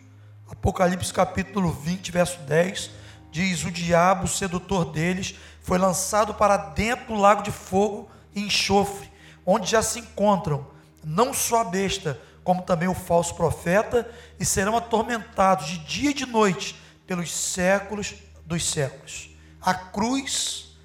Apocalipse 0.51 1.13
capítulo 1.13 1.71
20, 1.71 2.11
verso 2.11 2.41
10, 2.41 2.91
diz: 3.31 3.65
O 3.65 3.71
diabo, 3.71 4.25
o 4.25 4.29
sedutor 4.29 4.87
deles, 4.87 5.35
foi 5.61 5.79
lançado 5.79 6.35
para 6.35 6.57
dentro 6.57 7.09
do 7.09 7.15
lago 7.15 7.43
de 7.43 7.53
fogo 7.53 8.11
e 8.35 8.41
enxofre, 8.41 9.08
onde 9.51 9.71
já 9.71 9.83
se 9.83 10.01
encontram 10.01 10.67
não 11.03 11.33
só 11.33 11.63
a 11.63 11.65
besta, 11.65 12.21
como 12.45 12.61
também 12.61 12.87
o 12.87 12.95
falso 12.95 13.35
profeta, 13.35 14.07
e 14.39 14.45
serão 14.45 14.77
atormentados 14.77 15.69
de 15.69 15.79
dia 15.79 16.11
e 16.11 16.15
de 16.15 16.27
noite 16.27 16.79
pelos 17.07 17.35
séculos 17.35 18.15
dos 18.45 18.71
séculos. 18.71 19.31
A 19.59 19.73
cruz, 19.73 20.77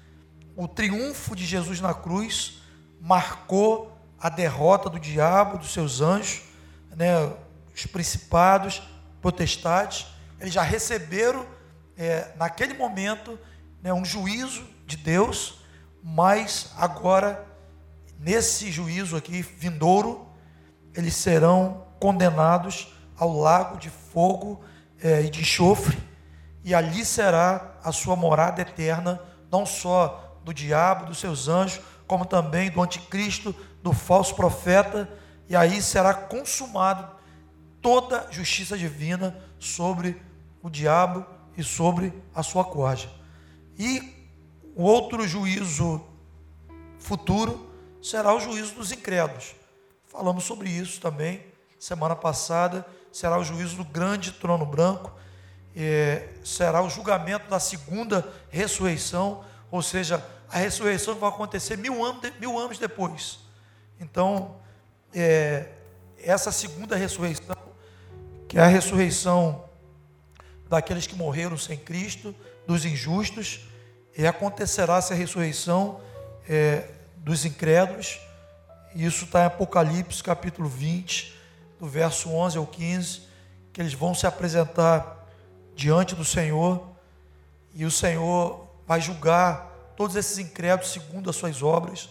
o 0.56 0.66
triunfo 0.66 1.36
de 1.36 1.44
Jesus 1.44 1.78
na 1.78 1.92
cruz, 1.92 2.62
marcou 2.98 3.94
a 4.18 4.30
derrota 4.30 4.88
do 4.88 4.98
diabo, 4.98 5.58
dos 5.58 5.74
seus 5.74 6.00
anjos, 6.00 6.40
né, 6.96 7.34
os 7.74 7.84
principados, 7.84 8.82
potestades, 9.20 10.06
eles 10.40 10.54
já 10.54 10.62
receberam 10.62 11.46
é, 11.98 12.32
naquele 12.36 12.72
momento 12.72 13.38
né, 13.82 13.92
um 13.92 14.06
juízo 14.06 14.66
de 14.86 14.96
Deus, 14.96 15.58
mas 16.02 16.72
agora, 16.78 17.46
nesse 18.18 18.70
juízo 18.70 19.16
aqui, 19.16 19.42
vindouro, 19.42 20.26
eles 20.94 21.14
serão 21.14 21.86
condenados 22.00 22.94
ao 23.16 23.32
lago 23.32 23.78
de 23.78 23.90
fogo 23.90 24.60
é, 25.00 25.22
e 25.22 25.30
de 25.30 25.40
enxofre, 25.40 25.98
e 26.62 26.74
ali 26.74 27.04
será 27.04 27.78
a 27.82 27.92
sua 27.92 28.16
morada 28.16 28.62
eterna, 28.62 29.20
não 29.50 29.66
só 29.66 30.38
do 30.44 30.52
diabo, 30.52 31.06
dos 31.06 31.18
seus 31.18 31.48
anjos, 31.48 31.80
como 32.06 32.24
também 32.24 32.70
do 32.70 32.82
anticristo, 32.82 33.54
do 33.82 33.92
falso 33.92 34.34
profeta 34.34 35.08
e 35.48 35.54
aí 35.54 35.82
será 35.82 36.14
consumado 36.14 37.08
toda 37.80 38.26
justiça 38.30 38.78
divina 38.78 39.38
sobre 39.58 40.20
o 40.62 40.70
diabo 40.70 41.24
e 41.56 41.62
sobre 41.62 42.12
a 42.34 42.42
sua 42.42 42.64
corja. 42.64 43.10
E 43.78 44.14
o 44.74 44.82
outro 44.84 45.26
juízo 45.28 46.02
futuro 46.98 47.63
será 48.04 48.34
o 48.34 48.38
juízo 48.38 48.74
dos 48.74 48.92
incrédulos. 48.92 49.54
Falamos 50.04 50.44
sobre 50.44 50.68
isso 50.68 51.00
também 51.00 51.42
semana 51.78 52.14
passada. 52.14 52.84
Será 53.10 53.38
o 53.38 53.44
juízo 53.44 53.76
do 53.76 53.84
grande 53.84 54.32
trono 54.32 54.66
branco. 54.66 55.10
É, 55.74 56.28
será 56.44 56.82
o 56.82 56.90
julgamento 56.90 57.48
da 57.48 57.58
segunda 57.58 58.30
ressurreição, 58.50 59.42
ou 59.70 59.82
seja, 59.82 60.24
a 60.50 60.58
ressurreição 60.58 61.14
vai 61.16 61.30
acontecer 61.30 61.78
mil 61.78 62.04
anos, 62.04 62.30
mil 62.38 62.58
anos 62.58 62.78
depois. 62.78 63.38
Então, 63.98 64.56
é, 65.12 65.70
essa 66.22 66.52
segunda 66.52 66.94
ressurreição, 66.96 67.56
que 68.46 68.58
é 68.58 68.60
a 68.60 68.66
ressurreição 68.66 69.64
daqueles 70.68 71.06
que 71.06 71.16
morreram 71.16 71.56
sem 71.56 71.78
Cristo, 71.78 72.34
dos 72.66 72.84
injustos, 72.84 73.60
e 74.16 74.26
acontecerá 74.26 74.98
essa 74.98 75.14
ressurreição 75.14 76.00
é, 76.48 76.86
dos 77.24 77.46
incrédulos. 77.46 78.20
Isso 78.94 79.24
está 79.24 79.42
em 79.42 79.46
Apocalipse 79.46 80.22
capítulo 80.22 80.68
20, 80.68 81.34
do 81.80 81.86
verso 81.86 82.28
11 82.28 82.58
ao 82.58 82.66
15, 82.66 83.22
que 83.72 83.80
eles 83.80 83.94
vão 83.94 84.14
se 84.14 84.26
apresentar 84.26 85.26
diante 85.74 86.14
do 86.14 86.24
Senhor 86.24 86.86
E 87.74 87.84
o 87.84 87.90
Senhor 87.90 88.68
vai 88.86 89.00
julgar 89.00 89.92
todos 89.96 90.14
esses 90.14 90.38
incrédulos 90.38 90.92
segundo 90.92 91.30
as 91.30 91.34
suas 91.34 91.62
obras. 91.62 92.10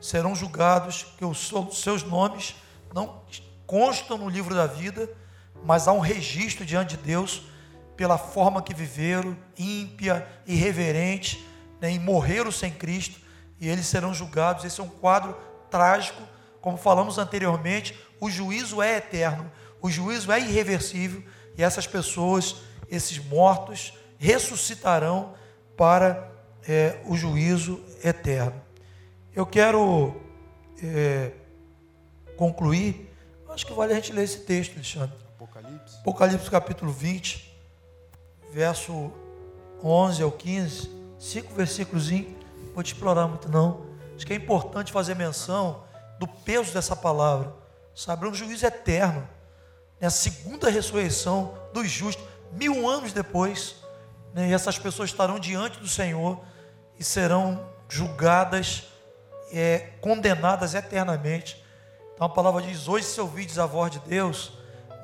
Serão 0.00 0.36
julgados, 0.36 1.06
que 1.18 1.24
os 1.24 1.50
seus 1.72 2.04
nomes 2.04 2.54
não 2.94 3.22
constam 3.66 4.18
no 4.18 4.28
livro 4.28 4.54
da 4.54 4.66
vida, 4.66 5.10
mas 5.64 5.88
há 5.88 5.92
um 5.92 6.00
registro 6.00 6.64
diante 6.64 6.96
de 6.96 7.02
Deus 7.02 7.42
pela 7.96 8.16
forma 8.16 8.62
que 8.62 8.74
viveram, 8.74 9.36
ímpia, 9.58 10.26
irreverente, 10.46 11.44
né, 11.80 11.92
e 11.92 11.98
morreram 11.98 12.52
sem 12.52 12.70
Cristo, 12.70 13.20
e 13.60 13.68
eles 13.68 13.86
serão 13.86 14.14
julgados. 14.14 14.64
Esse 14.64 14.80
é 14.80 14.84
um 14.84 14.88
quadro 14.88 15.36
trágico, 15.70 16.22
como 16.60 16.76
falamos 16.76 17.18
anteriormente, 17.18 17.98
o 18.20 18.30
juízo 18.30 18.82
é 18.82 18.96
eterno, 18.96 19.50
o 19.80 19.90
juízo 19.90 20.30
é 20.30 20.40
irreversível, 20.40 21.22
e 21.56 21.62
essas 21.62 21.86
pessoas, 21.86 22.56
esses 22.90 23.18
mortos, 23.18 23.94
ressuscitarão 24.18 25.34
para 25.76 26.30
é, 26.68 27.00
o 27.06 27.16
juízo 27.16 27.82
eterno. 28.04 28.60
Eu 29.34 29.46
quero 29.46 30.14
é, 30.82 31.32
concluir, 32.36 33.10
acho 33.48 33.66
que 33.66 33.72
vale 33.72 33.92
a 33.92 33.96
gente 33.96 34.12
ler 34.12 34.24
esse 34.24 34.40
texto, 34.40 34.74
Alexandre. 34.74 35.16
Apocalipse. 35.36 35.96
Apocalipse 35.98 36.50
capítulo 36.50 36.92
20 36.92 37.50
verso 38.52 39.12
11 39.82 40.22
ao 40.22 40.32
15, 40.32 40.90
cinco 41.18 41.54
versículos, 41.54 42.10
vou 42.74 42.82
te 42.82 42.92
explorar 42.92 43.26
muito 43.26 43.48
não. 43.50 43.86
Acho 44.14 44.26
que 44.26 44.32
é 44.32 44.36
importante 44.36 44.92
fazer 44.92 45.14
menção 45.14 45.84
do 46.18 46.26
peso 46.26 46.72
dessa 46.72 46.94
palavra. 46.94 47.52
Sabe, 47.94 48.26
um 48.26 48.34
juízo 48.34 48.64
eterno, 48.64 49.28
né? 50.00 50.06
a 50.06 50.10
segunda 50.10 50.70
ressurreição 50.70 51.54
dos 51.72 51.90
justos, 51.90 52.24
mil 52.52 52.88
anos 52.88 53.12
depois, 53.12 53.76
né? 54.32 54.48
e 54.48 54.52
essas 54.52 54.78
pessoas 54.78 55.10
estarão 55.10 55.38
diante 55.38 55.78
do 55.80 55.88
Senhor 55.88 56.40
e 56.98 57.04
serão 57.04 57.68
julgadas, 57.88 58.84
é, 59.52 59.90
condenadas 60.00 60.74
eternamente. 60.74 61.62
Então 62.14 62.26
a 62.26 62.30
palavra 62.30 62.62
diz: 62.62 62.88
Hoje, 62.88 63.06
se 63.06 63.20
ouvides 63.20 63.58
a 63.58 63.66
voz 63.66 63.90
de 63.90 63.98
Deus, 64.00 64.52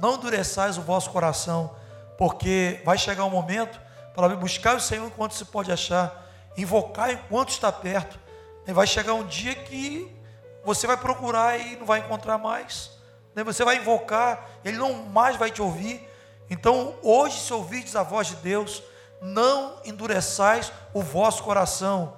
não 0.01 0.15
endureçais 0.15 0.79
o 0.79 0.83
vosso 0.83 1.11
coração 1.11 1.75
porque 2.17 2.81
vai 2.85 2.97
chegar 2.97 3.25
um 3.25 3.31
momento 3.31 3.81
para 4.15 4.35
buscar 4.37 4.77
o 4.77 4.81
Senhor 4.81 5.07
enquanto 5.07 5.35
se 5.35 5.45
pode 5.45 5.71
achar, 5.71 6.26
invocar 6.57 7.11
enquanto 7.11 7.51
está 7.51 7.71
perto. 7.71 8.19
E 8.67 8.73
vai 8.73 8.87
chegar 8.87 9.15
um 9.15 9.27
dia 9.27 9.55
que 9.55 10.13
você 10.65 10.87
vai 10.87 10.97
procurar 10.97 11.59
e 11.59 11.77
não 11.77 11.87
vai 11.87 12.01
encontrar 12.01 12.39
mais. 12.39 12.91
Né? 13.35 13.45
Você 13.45 13.65
vai 13.65 13.77
invocar, 13.77 14.49
ele 14.65 14.77
não 14.77 15.05
mais 15.05 15.37
vai 15.37 15.51
te 15.51 15.63
ouvir. 15.63 16.09
Então, 16.51 16.97
hoje, 17.03 17.41
se 17.41 17.53
ouvirdes 17.53 17.95
a 17.95 18.03
voz 18.03 18.29
de 18.29 18.37
Deus, 18.37 18.83
não 19.21 19.81
endureçais 19.85 20.73
o 20.93 21.03
vosso 21.03 21.43
coração. 21.43 22.17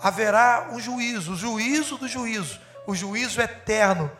Haverá 0.00 0.68
um 0.72 0.78
juízo, 0.78 1.32
o 1.32 1.36
juízo 1.36 1.96
do 1.96 2.06
juízo, 2.06 2.60
o 2.86 2.94
juízo 2.94 3.40
eterno. 3.40 4.10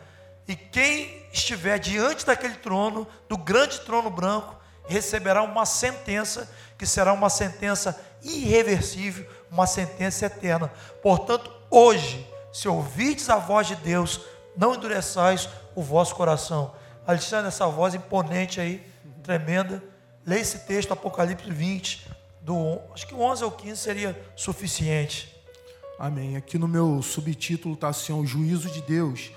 E 0.46 0.56
quem 0.56 1.26
estiver 1.32 1.78
diante 1.78 2.24
daquele 2.24 2.54
trono, 2.54 3.06
do 3.28 3.36
grande 3.36 3.80
trono 3.80 4.10
branco, 4.10 4.56
receberá 4.88 5.42
uma 5.42 5.66
sentença 5.66 6.50
que 6.78 6.86
será 6.86 7.12
uma 7.12 7.28
sentença 7.28 8.00
irreversível, 8.22 9.28
uma 9.50 9.66
sentença 9.66 10.26
eterna. 10.26 10.72
Portanto, 11.02 11.50
hoje, 11.70 12.26
se 12.52 12.68
ouvirdes 12.68 13.28
a 13.28 13.36
voz 13.36 13.66
de 13.66 13.76
Deus, 13.76 14.20
não 14.56 14.74
endureçais 14.74 15.48
o 15.74 15.82
vosso 15.82 16.14
coração. 16.14 16.72
Alexandre, 17.06 17.48
essa 17.48 17.66
voz 17.66 17.94
imponente 17.94 18.60
aí, 18.60 18.84
tremenda. 19.22 19.82
Leia 20.26 20.40
esse 20.40 20.60
texto, 20.60 20.92
Apocalipse 20.92 21.50
20, 21.50 22.06
do, 22.40 22.78
acho 22.92 23.06
que 23.06 23.14
11 23.14 23.44
ou 23.44 23.50
15 23.50 23.76
seria 23.76 24.30
suficiente. 24.36 25.34
Amém. 25.98 26.36
Aqui 26.36 26.58
no 26.58 26.68
meu 26.68 27.02
subtítulo 27.02 27.74
está 27.74 27.88
assim: 27.88 28.12
o 28.12 28.26
juízo 28.26 28.70
de 28.70 28.82
Deus. 28.82 29.32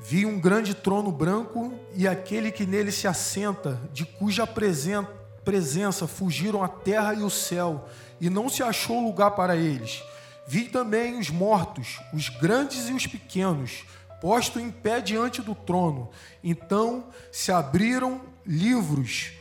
Vi 0.00 0.24
um 0.24 0.38
grande 0.38 0.74
trono 0.74 1.10
branco 1.10 1.74
e 1.94 2.06
aquele 2.06 2.52
que 2.52 2.64
nele 2.64 2.92
se 2.92 3.08
assenta, 3.08 3.80
de 3.92 4.04
cuja 4.04 4.46
presença 4.46 6.06
fugiram 6.06 6.62
a 6.62 6.68
terra 6.68 7.14
e 7.14 7.22
o 7.22 7.30
céu, 7.30 7.88
e 8.20 8.28
não 8.28 8.48
se 8.48 8.62
achou 8.62 9.00
lugar 9.00 9.32
para 9.32 9.56
eles. 9.56 10.02
Vi 10.46 10.64
também 10.64 11.18
os 11.18 11.30
mortos, 11.30 12.00
os 12.12 12.28
grandes 12.28 12.88
e 12.88 12.92
os 12.92 13.06
pequenos, 13.06 13.84
posto 14.20 14.58
em 14.58 14.70
pé 14.70 15.00
diante 15.00 15.42
do 15.42 15.54
trono. 15.54 16.10
Então 16.42 17.06
se 17.30 17.52
abriram 17.52 18.20
livros, 18.46 19.32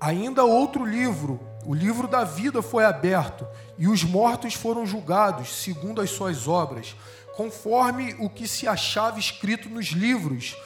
ainda 0.00 0.44
outro 0.44 0.84
livro, 0.84 1.40
o 1.66 1.74
livro 1.74 2.08
da 2.08 2.24
vida 2.24 2.62
foi 2.62 2.84
aberto, 2.84 3.46
e 3.78 3.88
os 3.88 4.04
mortos 4.04 4.54
foram 4.54 4.86
julgados 4.86 5.62
segundo 5.62 6.00
as 6.00 6.10
suas 6.10 6.48
obras 6.48 6.94
conforme 7.36 8.14
o 8.18 8.30
que 8.30 8.46
se 8.46 8.66
achava 8.66 9.18
escrito 9.18 9.68
nos 9.68 9.86
livros. 9.86 10.56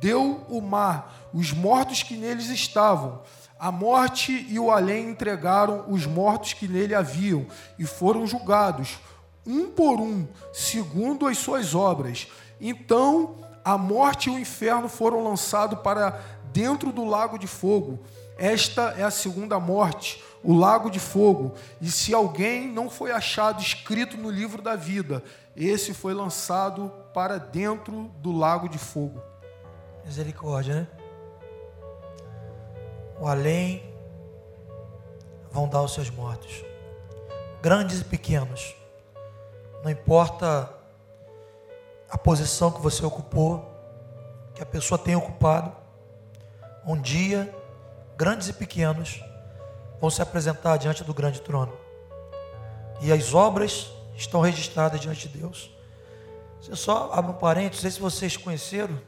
Deu 0.00 0.44
o 0.48 0.60
mar 0.60 1.28
os 1.32 1.52
mortos 1.52 2.02
que 2.02 2.16
neles 2.16 2.48
estavam. 2.48 3.22
A 3.58 3.70
morte 3.70 4.46
e 4.48 4.58
o 4.58 4.70
além 4.70 5.10
entregaram 5.10 5.84
os 5.88 6.06
mortos 6.06 6.52
que 6.52 6.68
nele 6.68 6.94
haviam 6.94 7.46
e 7.78 7.84
foram 7.84 8.26
julgados, 8.26 8.98
um 9.46 9.68
por 9.68 10.00
um, 10.00 10.26
segundo 10.52 11.26
as 11.26 11.38
suas 11.38 11.74
obras. 11.74 12.26
Então 12.60 13.36
a 13.64 13.78
morte 13.78 14.28
e 14.28 14.32
o 14.32 14.38
inferno 14.38 14.88
foram 14.88 15.24
lançados 15.24 15.78
para 15.80 16.20
dentro 16.52 16.92
do 16.92 17.04
lago 17.04 17.38
de 17.38 17.46
fogo. 17.46 17.98
Esta 18.36 18.94
é 18.98 19.02
a 19.02 19.10
segunda 19.10 19.58
morte, 19.58 20.22
o 20.42 20.52
lago 20.52 20.90
de 20.90 21.00
fogo. 21.00 21.54
E 21.80 21.90
se 21.90 22.12
alguém 22.12 22.68
não 22.68 22.90
foi 22.90 23.12
achado 23.12 23.62
escrito 23.62 24.16
no 24.16 24.30
livro 24.30 24.60
da 24.60 24.76
vida, 24.76 25.22
esse 25.56 25.94
foi 25.94 26.12
lançado 26.12 26.92
para 27.14 27.38
dentro 27.38 28.10
do 28.18 28.32
lago 28.32 28.68
de 28.68 28.78
fogo. 28.78 29.20
Misericórdia, 30.04 30.74
né? 30.74 31.03
O 33.18 33.26
além 33.26 33.82
vão 35.50 35.68
dar 35.68 35.82
os 35.82 35.94
seus 35.94 36.10
mortos, 36.10 36.64
grandes 37.62 38.00
e 38.00 38.04
pequenos, 38.04 38.74
não 39.82 39.90
importa 39.90 40.68
a 42.10 42.18
posição 42.18 42.70
que 42.70 42.80
você 42.80 43.04
ocupou, 43.04 43.70
que 44.54 44.62
a 44.62 44.66
pessoa 44.66 44.98
tenha 44.98 45.16
ocupado, 45.16 45.72
um 46.84 47.00
dia, 47.00 47.54
grandes 48.16 48.48
e 48.48 48.52
pequenos 48.52 49.22
vão 50.00 50.10
se 50.10 50.20
apresentar 50.20 50.76
diante 50.76 51.04
do 51.04 51.14
grande 51.14 51.40
trono, 51.40 51.72
e 53.00 53.12
as 53.12 53.32
obras 53.32 53.92
estão 54.16 54.40
registradas 54.40 55.00
diante 55.00 55.28
de 55.28 55.38
Deus. 55.38 55.70
Você 56.60 56.74
só 56.76 57.10
abre 57.12 57.30
um 57.32 57.34
parênteses, 57.34 57.84
não 57.84 57.90
sei 57.90 57.90
se 57.90 58.00
vocês 58.00 58.36
conheceram, 58.36 58.98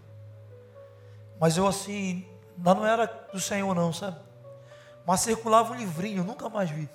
mas 1.40 1.57
eu 1.57 1.66
assim, 1.66 2.26
não 2.59 2.86
era 2.86 3.07
do 3.32 3.40
Senhor 3.40 3.74
não, 3.74 3.92
sabe? 3.92 4.16
Mas 5.07 5.20
circulava 5.20 5.72
um 5.72 5.76
livrinho, 5.76 6.24
nunca 6.24 6.48
mais 6.48 6.70
vi. 6.70 6.88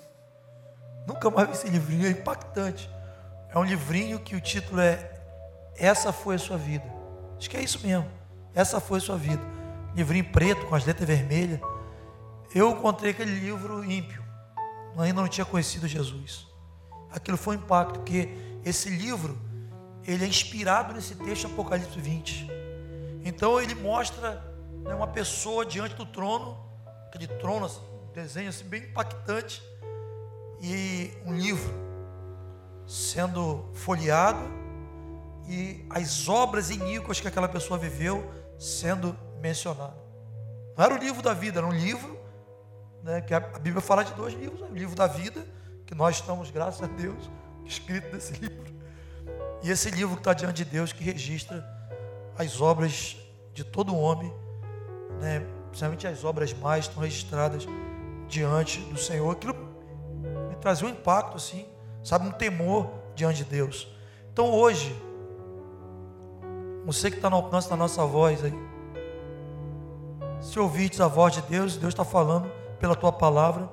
Nunca 1.07 1.29
mais 1.29 1.47
vi 1.47 1.53
esse 1.53 1.69
livrinho, 1.69 2.05
é 2.05 2.09
impactante. 2.09 2.89
É 3.49 3.57
um 3.57 3.63
livrinho 3.63 4.19
que 4.19 4.35
o 4.35 4.41
título 4.41 4.81
é 4.81 5.11
Essa 5.77 6.11
foi 6.11 6.35
a 6.35 6.39
sua 6.39 6.57
vida. 6.57 6.85
Acho 7.37 7.49
que 7.49 7.57
é 7.57 7.61
isso 7.61 7.79
mesmo. 7.85 8.09
Essa 8.53 8.79
foi 8.79 8.97
a 8.97 9.01
sua 9.01 9.17
vida. 9.17 9.41
Livrinho 9.95 10.25
preto 10.25 10.65
com 10.67 10.75
as 10.75 10.85
letras 10.85 11.07
vermelhas. 11.07 11.59
Eu 12.53 12.71
encontrei 12.71 13.11
aquele 13.11 13.39
livro 13.39 13.83
ímpio. 13.83 14.21
Ainda 14.97 15.21
não 15.21 15.27
tinha 15.27 15.45
conhecido 15.45 15.87
Jesus 15.87 16.51
aquilo 17.11 17.37
foi 17.37 17.57
um 17.57 17.59
impacto, 17.59 17.99
porque 17.99 18.29
esse 18.63 18.89
livro, 18.89 19.37
ele 20.05 20.23
é 20.23 20.27
inspirado 20.27 20.93
nesse 20.93 21.15
texto 21.15 21.47
Apocalipse 21.47 21.99
20. 21.99 22.47
Então 23.23 23.61
ele 23.61 23.75
mostra 23.75 24.41
né, 24.83 24.93
uma 24.93 25.07
pessoa 25.07 25.65
diante 25.65 25.95
do 25.95 26.05
trono, 26.05 26.57
aquele 27.07 27.27
trono, 27.27 27.65
assim, 27.65 27.81
desenho 28.13 28.49
assim, 28.49 28.63
bem 28.65 28.83
impactante, 28.83 29.61
e 30.61 31.11
um 31.25 31.33
livro 31.33 31.73
sendo 32.85 33.69
folheado, 33.73 34.39
e 35.47 35.85
as 35.89 36.27
obras 36.29 36.69
iníquas 36.69 37.19
que 37.19 37.27
aquela 37.27 37.47
pessoa 37.47 37.79
viveu 37.79 38.29
sendo 38.59 39.17
mencionadas. 39.39 39.95
Não 40.77 40.85
era 40.85 40.93
o 40.93 40.97
livro 40.97 41.21
da 41.21 41.33
vida, 41.33 41.59
era 41.59 41.67
um 41.67 41.73
livro, 41.73 42.19
né, 43.03 43.21
que 43.21 43.33
a 43.33 43.39
Bíblia 43.39 43.81
fala 43.81 44.03
de 44.03 44.13
dois 44.13 44.33
livros, 44.33 44.61
né, 44.61 44.67
o 44.69 44.75
livro 44.75 44.95
da 44.95 45.07
vida 45.07 45.45
que 45.85 45.95
nós 45.95 46.17
estamos, 46.17 46.49
graças 46.51 46.81
a 46.81 46.87
Deus, 46.87 47.29
escrito 47.65 48.13
nesse 48.15 48.33
livro. 48.33 48.71
E 49.63 49.69
esse 49.69 49.89
livro 49.91 50.15
que 50.15 50.21
está 50.21 50.33
diante 50.33 50.63
de 50.63 50.65
Deus, 50.65 50.93
que 50.93 51.03
registra 51.03 51.65
as 52.37 52.61
obras 52.61 53.17
de 53.53 53.63
todo 53.63 53.95
homem, 53.95 54.33
né? 55.21 55.45
principalmente 55.69 56.05
as 56.05 56.23
obras 56.25 56.53
mais 56.53 56.85
estão 56.85 57.01
registradas 57.01 57.65
diante 58.27 58.81
do 58.81 58.97
Senhor. 58.97 59.31
Aquilo 59.31 59.53
me 60.49 60.55
trazia 60.57 60.87
um 60.87 60.91
impacto, 60.91 61.37
assim, 61.37 61.65
sabe, 62.03 62.27
um 62.27 62.31
temor 62.31 62.91
diante 63.15 63.37
de 63.37 63.45
Deus. 63.45 63.87
Então 64.33 64.51
hoje, 64.51 64.93
você 66.85 67.09
que 67.09 67.15
está 67.15 67.29
no 67.29 67.37
alcance 67.37 67.69
da 67.69 67.75
nossa 67.77 68.05
voz 68.05 68.43
aí, 68.43 68.53
se 70.41 70.59
ouvirdes 70.59 70.99
a 70.99 71.07
voz 71.07 71.33
de 71.33 71.41
Deus, 71.43 71.77
Deus 71.77 71.93
está 71.93 72.03
falando 72.03 72.51
pela 72.79 72.95
tua 72.95 73.11
palavra 73.11 73.69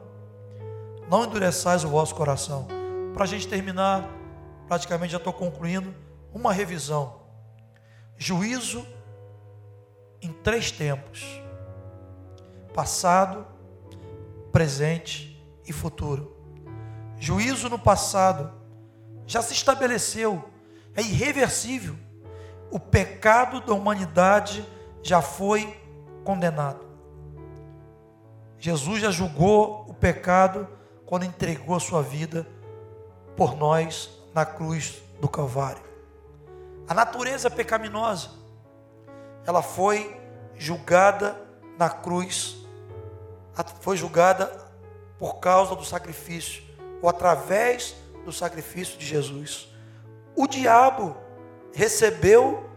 não 1.11 1.25
endureçais 1.25 1.85
o 1.85 1.89
vosso 1.89 2.15
coração. 2.15 2.67
Para 3.15 3.25
a 3.25 3.27
gente 3.27 3.49
terminar, 3.49 4.09
praticamente 4.67 5.13
já 5.13 5.19
estou 5.19 5.33
concluindo, 5.33 5.95
uma 6.33 6.53
revisão. 6.53 7.21
Juízo 8.17 8.87
em 10.23 10.33
três 10.33 10.71
tempos: 10.71 11.25
passado, 12.75 13.47
presente 14.53 15.43
e 15.66 15.73
futuro. 15.73 16.37
Juízo 17.19 17.69
no 17.69 17.79
passado 17.79 18.53
já 19.27 19.43
se 19.43 19.53
estabeleceu, 19.53 20.43
é 20.95 21.01
irreversível. 21.01 21.97
O 22.71 22.79
pecado 22.79 23.61
da 23.61 23.75
humanidade 23.75 24.64
já 25.03 25.21
foi 25.21 25.79
condenado. 26.25 26.87
Jesus 28.59 29.01
já 29.01 29.11
julgou 29.11 29.87
o 29.89 29.95
pecado 29.95 30.69
quando 31.07 31.25
entregou 31.25 31.77
a 31.77 31.81
sua 31.81 32.03
vida 32.03 32.47
por 33.37 33.57
nós 33.57 34.11
na 34.35 34.45
cruz 34.45 35.01
do 35.21 35.29
Calvário. 35.29 35.83
A 36.89 36.95
natureza 36.95 37.51
pecaminosa, 37.51 38.31
ela 39.49 39.63
foi 39.63 40.15
julgada 40.59 41.35
na 41.79 41.89
cruz, 41.89 42.59
foi 43.81 43.97
julgada 43.97 44.47
por 45.19 45.37
causa 45.37 45.75
do 45.75 45.87
sacrifício, 45.87 46.63
ou 47.01 47.09
através 47.09 47.95
do 48.27 48.31
sacrifício 48.31 48.99
de 48.99 49.07
Jesus. 49.07 49.73
O 50.37 50.47
diabo 50.47 51.17
recebeu 51.73 52.69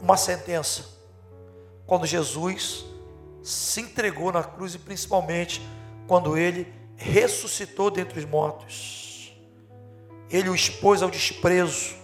uma 0.00 0.16
sentença 0.16 0.84
quando 1.84 2.06
Jesus 2.06 2.84
se 3.42 3.80
entregou 3.80 4.30
na 4.30 4.44
cruz 4.44 4.72
e 4.76 4.78
principalmente 4.78 5.60
quando 6.06 6.38
ele 6.38 6.72
ressuscitou 6.94 7.90
dentre 7.90 8.20
os 8.20 8.24
mortos. 8.24 9.36
Ele 10.30 10.48
o 10.48 10.54
expôs 10.54 11.02
ao 11.02 11.10
desprezo. 11.10 11.96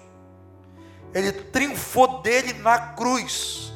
Ele 1.15 1.31
triunfou 1.31 2.21
dele 2.23 2.55
na 2.55 2.77
cruz. 2.95 3.70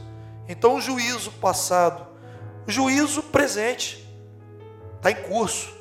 Então 0.49 0.77
o 0.77 0.81
juízo 0.81 1.31
passado, 1.33 2.07
o 2.67 2.71
juízo 2.71 3.23
presente 3.23 4.07
está 4.97 5.11
em 5.11 5.23
curso. 5.23 5.73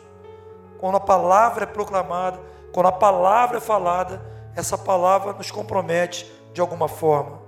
Quando 0.77 0.95
a 0.97 0.99
palavra 0.99 1.63
é 1.63 1.67
proclamada, 1.67 2.39
quando 2.71 2.87
a 2.87 2.91
palavra 2.91 3.57
é 3.57 3.61
falada, 3.61 4.21
essa 4.55 4.77
palavra 4.77 5.33
nos 5.33 5.49
compromete 5.49 6.29
de 6.53 6.61
alguma 6.61 6.87
forma. 6.87 7.41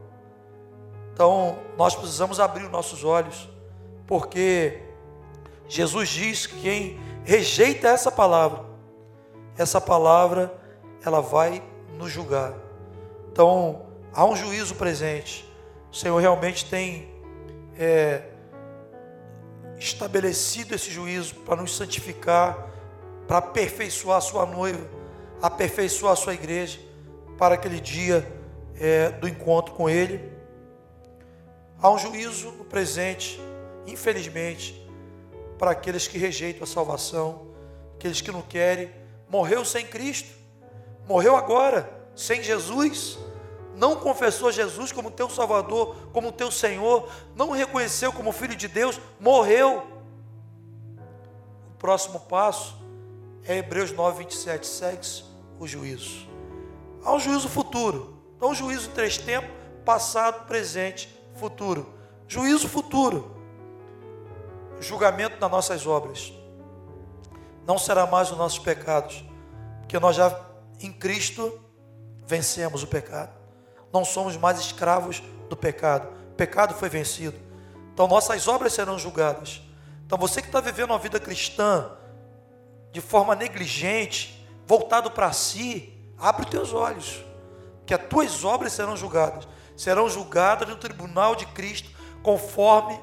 Então, 1.13 1.57
nós 1.77 1.95
precisamos 1.95 2.39
abrir 2.39 2.65
os 2.65 2.71
nossos 2.71 3.03
olhos, 3.03 3.49
porque 4.05 4.83
Jesus 5.67 6.09
diz 6.09 6.45
que 6.45 6.59
quem 6.59 6.99
rejeita 7.23 7.87
essa 7.87 8.11
palavra, 8.11 8.65
essa 9.57 9.79
palavra 9.79 10.53
ela 11.03 11.21
vai 11.21 11.63
nos 11.97 12.11
julgar. 12.11 12.53
Então, 13.31 13.83
há 14.13 14.25
um 14.25 14.35
juízo 14.35 14.75
presente. 14.75 15.49
O 15.95 15.97
Senhor 15.97 16.19
realmente 16.19 16.65
tem 16.65 17.07
é, 17.79 18.21
estabelecido 19.79 20.75
esse 20.75 20.91
juízo 20.91 21.35
para 21.35 21.55
nos 21.55 21.73
santificar, 21.73 22.69
para 23.25 23.37
aperfeiçoar 23.37 24.17
a 24.17 24.21
sua 24.21 24.45
noiva, 24.45 24.85
aperfeiçoar 25.41 26.11
a 26.11 26.15
sua 26.17 26.33
igreja, 26.33 26.81
para 27.37 27.55
aquele 27.55 27.79
dia 27.79 28.29
é, 28.77 29.07
do 29.09 29.25
encontro 29.25 29.73
com 29.73 29.89
Ele. 29.89 30.33
Há 31.81 31.89
um 31.89 31.97
juízo 31.97 32.51
no 32.51 32.65
presente, 32.65 33.39
infelizmente, 33.87 34.85
para 35.57 35.71
aqueles 35.71 36.09
que 36.09 36.17
rejeitam 36.17 36.63
a 36.63 36.67
salvação, 36.67 37.55
aqueles 37.95 38.19
que 38.19 38.33
não 38.33 38.41
querem. 38.41 38.91
Morreu 39.29 39.63
sem 39.63 39.85
Cristo, 39.85 40.27
morreu 41.07 41.37
agora, 41.37 41.89
sem 42.13 42.43
Jesus, 42.43 43.17
não 43.75 43.95
confessou 43.95 44.51
Jesus 44.51 44.91
como 44.91 45.11
teu 45.11 45.29
Salvador, 45.29 45.95
como 46.13 46.31
teu 46.31 46.51
Senhor, 46.51 47.09
não 47.35 47.51
reconheceu 47.51 48.11
como 48.11 48.31
Filho 48.31 48.55
de 48.55 48.67
Deus, 48.67 48.99
morreu. 49.19 49.85
O 51.73 51.77
próximo 51.77 52.19
passo 52.21 52.75
é 53.43 53.57
Hebreus 53.57 53.91
9, 53.91 54.19
27, 54.19 54.65
segue 54.65 55.07
o 55.59 55.67
juízo. 55.67 56.27
Há 57.03 57.13
um 57.13 57.19
juízo 57.19 57.49
futuro, 57.49 58.17
então 58.37 58.55
juízo 58.55 58.89
três 58.89 59.17
tempos, 59.17 59.51
passado, 59.83 60.45
presente, 60.47 61.09
futuro. 61.35 61.93
Juízo 62.27 62.67
futuro 62.67 63.35
julgamento 64.79 65.37
das 65.37 65.51
nossas 65.51 65.85
obras. 65.87 66.33
Não 67.65 67.77
será 67.77 68.05
mais 68.05 68.31
os 68.31 68.37
nossos 68.37 68.59
pecados, 68.59 69.23
porque 69.79 69.99
nós 69.99 70.15
já 70.15 70.39
em 70.79 70.91
Cristo 70.91 71.59
vencemos 72.25 72.83
o 72.83 72.87
pecado. 72.87 73.31
Não 73.95 74.03
somos 74.03 74.35
mais 74.35 74.59
escravos 74.59 75.23
do 75.47 75.55
pecado. 75.55 76.09
O 76.33 76.35
pecado 76.35 76.73
foi 76.73 76.89
vencido. 76.89 77.39
Então 77.93 78.09
nossas 78.09 78.45
obras 78.45 78.73
serão 78.73 78.99
julgadas. 78.99 79.61
Então 80.05 80.17
você 80.17 80.41
que 80.41 80.49
está 80.49 80.59
vivendo 80.59 80.89
uma 80.89 80.99
vida 80.99 81.17
cristã 81.17 81.89
de 82.91 82.99
forma 82.99 83.35
negligente, 83.35 84.45
voltado 84.67 85.11
para 85.11 85.31
si, 85.31 85.97
abre 86.17 86.43
os 86.43 86.49
teus 86.49 86.73
olhos, 86.73 87.23
que 87.85 87.93
as 87.93 88.05
tuas 88.07 88.43
obras 88.43 88.73
serão 88.73 88.97
julgadas. 88.97 89.47
Serão 89.77 90.09
julgadas 90.09 90.67
no 90.67 90.75
tribunal 90.75 91.33
de 91.33 91.45
Cristo, 91.45 91.89
conforme 92.21 92.99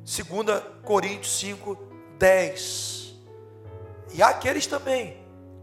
2 0.00 0.62
Coríntios 0.82 1.38
5, 1.40 1.76
10. 2.18 3.14
E 4.14 4.22
há 4.22 4.28
aqueles 4.28 4.66
também 4.66 5.18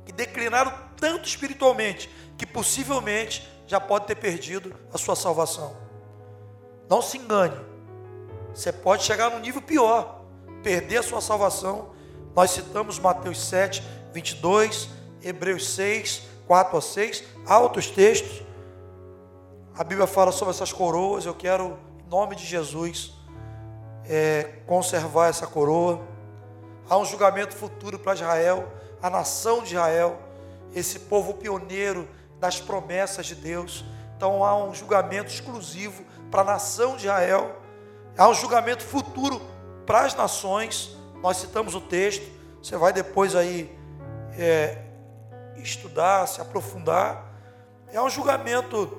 que 0.05 0.11
declinaram 0.11 0.71
tanto 0.95 1.27
espiritualmente 1.27 2.07
que 2.37 2.45
possivelmente 2.45 3.51
já 3.65 3.79
pode 3.79 4.07
ter 4.07 4.15
perdido 4.15 4.73
a 4.93 4.97
sua 4.97 5.15
salvação. 5.15 5.75
Não 6.89 7.01
se 7.01 7.17
engane. 7.17 7.59
Você 8.53 8.71
pode 8.71 9.03
chegar 9.03 9.31
num 9.31 9.39
nível 9.39 9.61
pior, 9.61 10.21
perder 10.61 10.97
a 10.97 11.03
sua 11.03 11.21
salvação. 11.21 11.89
Nós 12.35 12.51
citamos 12.51 12.99
Mateus 12.99 13.41
7, 13.45 13.83
22, 14.13 14.89
Hebreus 15.23 15.69
6, 15.73 16.23
4 16.47 16.77
a 16.77 16.81
6, 16.81 17.23
há 17.47 17.59
outros 17.59 17.89
textos. 17.89 18.43
A 19.75 19.83
Bíblia 19.83 20.05
fala 20.05 20.31
sobre 20.31 20.53
essas 20.53 20.71
coroas. 20.71 21.25
Eu 21.25 21.33
quero, 21.33 21.79
em 22.05 22.09
nome 22.09 22.35
de 22.35 22.45
Jesus, 22.45 23.13
é, 24.05 24.59
conservar 24.67 25.29
essa 25.29 25.47
coroa. 25.47 26.01
Há 26.89 26.97
um 26.97 27.05
julgamento 27.05 27.55
futuro 27.55 27.97
para 27.97 28.13
Israel, 28.13 28.71
a 29.01 29.09
nação 29.09 29.63
de 29.63 29.73
Israel, 29.73 30.19
esse 30.75 30.99
povo 30.99 31.33
pioneiro 31.33 32.07
das 32.43 32.59
promessas 32.59 33.25
de 33.25 33.35
Deus. 33.35 33.85
Então 34.17 34.43
há 34.43 34.53
um 34.61 34.73
julgamento 34.73 35.31
exclusivo 35.31 36.03
para 36.29 36.41
a 36.41 36.43
nação 36.43 36.97
de 36.97 37.05
Israel. 37.05 37.55
Há 38.17 38.27
um 38.27 38.33
julgamento 38.33 38.83
futuro 38.83 39.41
para 39.85 40.01
as 40.01 40.13
nações. 40.13 40.93
Nós 41.21 41.37
citamos 41.37 41.73
o 41.73 41.79
texto. 41.79 42.29
Você 42.61 42.75
vai 42.75 42.91
depois 42.91 43.33
aí 43.33 43.73
é, 44.37 44.77
estudar, 45.55 46.27
se 46.27 46.41
aprofundar. 46.41 47.31
É 47.93 48.01
um 48.01 48.09
julgamento 48.09 48.91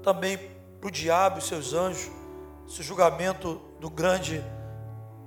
também 0.00 0.38
para 0.80 0.86
o 0.86 0.92
diabo 0.92 1.40
e 1.40 1.42
seus 1.42 1.72
anjos. 1.72 2.08
Esse 2.68 2.84
julgamento 2.84 3.60
do 3.80 3.90
grande 3.90 4.44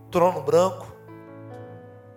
trono 0.09 0.41
branco, 0.41 0.87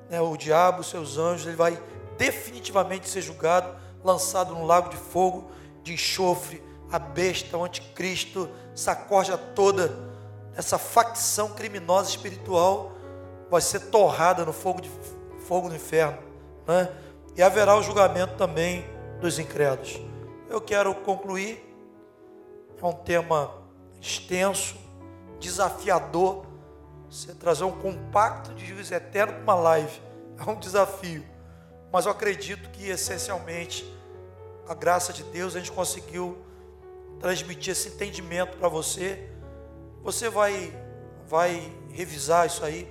né, 0.08 0.20
o 0.20 0.36
diabo, 0.36 0.84
seus 0.84 1.18
anjos, 1.18 1.48
ele 1.48 1.56
vai 1.56 1.82
definitivamente 2.16 3.08
ser 3.08 3.22
julgado, 3.22 3.82
lançado 4.04 4.54
no 4.54 4.66
lago 4.66 4.90
de 4.90 4.96
fogo, 4.96 5.50
de 5.82 5.94
enxofre, 5.94 6.62
a 6.92 6.98
besta, 6.98 7.56
o 7.56 7.64
anticristo, 7.64 8.48
essa 8.72 8.94
corja 8.94 9.36
toda, 9.36 9.92
essa 10.54 10.78
facção 10.78 11.48
criminosa 11.48 12.10
espiritual 12.10 12.92
vai 13.50 13.60
ser 13.60 13.80
torrada 13.80 14.44
no 14.44 14.52
fogo, 14.52 14.80
de, 14.80 14.90
fogo 15.46 15.68
do 15.68 15.74
inferno, 15.74 16.18
né? 16.66 16.92
e 17.36 17.42
haverá 17.42 17.76
o 17.76 17.82
julgamento 17.82 18.36
também 18.36 18.84
dos 19.20 19.38
incrédulos. 19.38 20.00
Eu 20.48 20.60
quero 20.60 20.94
concluir, 20.94 21.64
é 22.80 22.86
um 22.86 22.92
tema 22.92 23.52
extenso, 24.00 24.76
desafiador. 25.40 26.46
Você 27.10 27.32
trazer 27.34 27.64
um 27.64 27.72
compacto 27.72 28.54
de 28.54 28.66
juízo 28.66 28.94
eterno 28.94 29.32
para 29.32 29.42
uma 29.42 29.54
live 29.54 30.00
é 30.38 30.50
um 30.50 30.56
desafio. 30.56 31.24
Mas 31.92 32.06
eu 32.06 32.12
acredito 32.12 32.70
que 32.70 32.88
essencialmente 32.88 33.84
a 34.68 34.74
graça 34.74 35.12
de 35.12 35.22
Deus 35.24 35.54
a 35.54 35.58
gente 35.58 35.72
conseguiu 35.72 36.38
transmitir 37.20 37.72
esse 37.72 37.88
entendimento 37.88 38.56
para 38.56 38.68
você. 38.68 39.28
Você 40.02 40.28
vai 40.28 40.72
vai 41.26 41.72
revisar 41.90 42.46
isso 42.46 42.64
aí, 42.64 42.86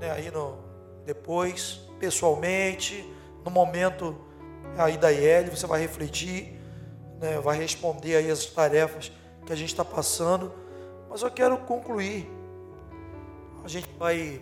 né, 0.00 0.10
aí 0.10 0.30
no 0.30 0.58
depois, 1.04 1.80
pessoalmente, 1.98 3.04
no 3.44 3.50
momento 3.50 4.16
aí 4.76 4.96
da 4.96 5.12
IL, 5.12 5.50
você 5.50 5.66
vai 5.66 5.80
refletir, 5.80 6.58
né, 7.20 7.38
vai 7.40 7.56
responder 7.56 8.16
aí 8.16 8.30
as 8.30 8.46
tarefas 8.46 9.12
que 9.44 9.52
a 9.52 9.56
gente 9.56 9.70
está 9.70 9.84
passando. 9.84 10.52
Mas 11.08 11.22
eu 11.22 11.30
quero 11.30 11.56
concluir. 11.58 12.30
A 13.64 13.68
gente 13.68 13.88
vai 13.98 14.40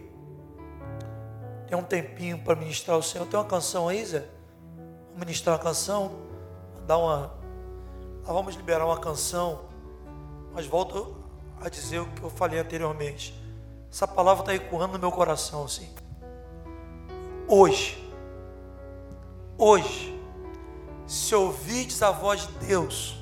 tem 1.67 1.77
um 1.77 1.83
tempinho 1.83 2.39
para 2.39 2.55
ministrar 2.55 2.97
o 2.97 3.03
Senhor. 3.03 3.27
Tem 3.27 3.39
uma 3.39 3.47
canção 3.47 3.89
aí, 3.89 4.05
Zé? 4.05 4.25
Vamos 5.09 5.21
ministrar 5.21 5.57
uma 5.57 5.63
canção, 5.63 6.13
dar 6.87 6.99
uma. 6.99 7.33
Ah, 8.27 8.33
vamos 8.33 8.55
liberar 8.55 8.85
uma 8.85 8.99
canção, 8.99 9.61
mas 10.53 10.67
volto 10.67 11.17
a 11.61 11.69
dizer 11.69 12.01
o 12.01 12.07
que 12.07 12.23
eu 12.23 12.31
falei 12.31 12.59
anteriormente. 12.59 13.35
Essa 13.91 14.07
palavra 14.07 14.43
está 14.43 14.55
ecoando 14.55 14.95
no 14.95 14.99
meu 14.99 15.13
coração, 15.13 15.65
assim. 15.65 15.93
Hoje, 17.49 18.13
hoje, 19.57 20.21
se 21.07 21.35
ouvides 21.35 22.03
a 22.03 22.11
voz 22.11 22.47
de 22.47 22.67
Deus, 22.67 23.17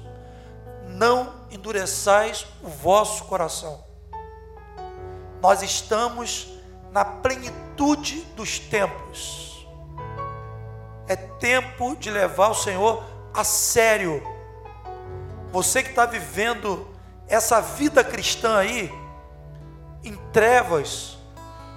não 0.88 1.32
endureçais 1.50 2.46
o 2.62 2.68
vosso 2.68 3.24
coração. 3.24 3.84
Nós 5.40 5.62
estamos 5.62 6.48
na 6.90 7.04
plenitude 7.04 8.22
dos 8.36 8.58
tempos. 8.58 9.66
É 11.06 11.16
tempo 11.16 11.94
de 11.96 12.10
levar 12.10 12.48
o 12.48 12.54
Senhor 12.54 13.13
a 13.34 13.42
sério. 13.42 14.22
Você 15.50 15.82
que 15.82 15.90
está 15.90 16.06
vivendo 16.06 16.88
essa 17.28 17.60
vida 17.60 18.04
cristã 18.04 18.58
aí, 18.58 18.92
em 20.04 20.14
trevas, 20.32 21.18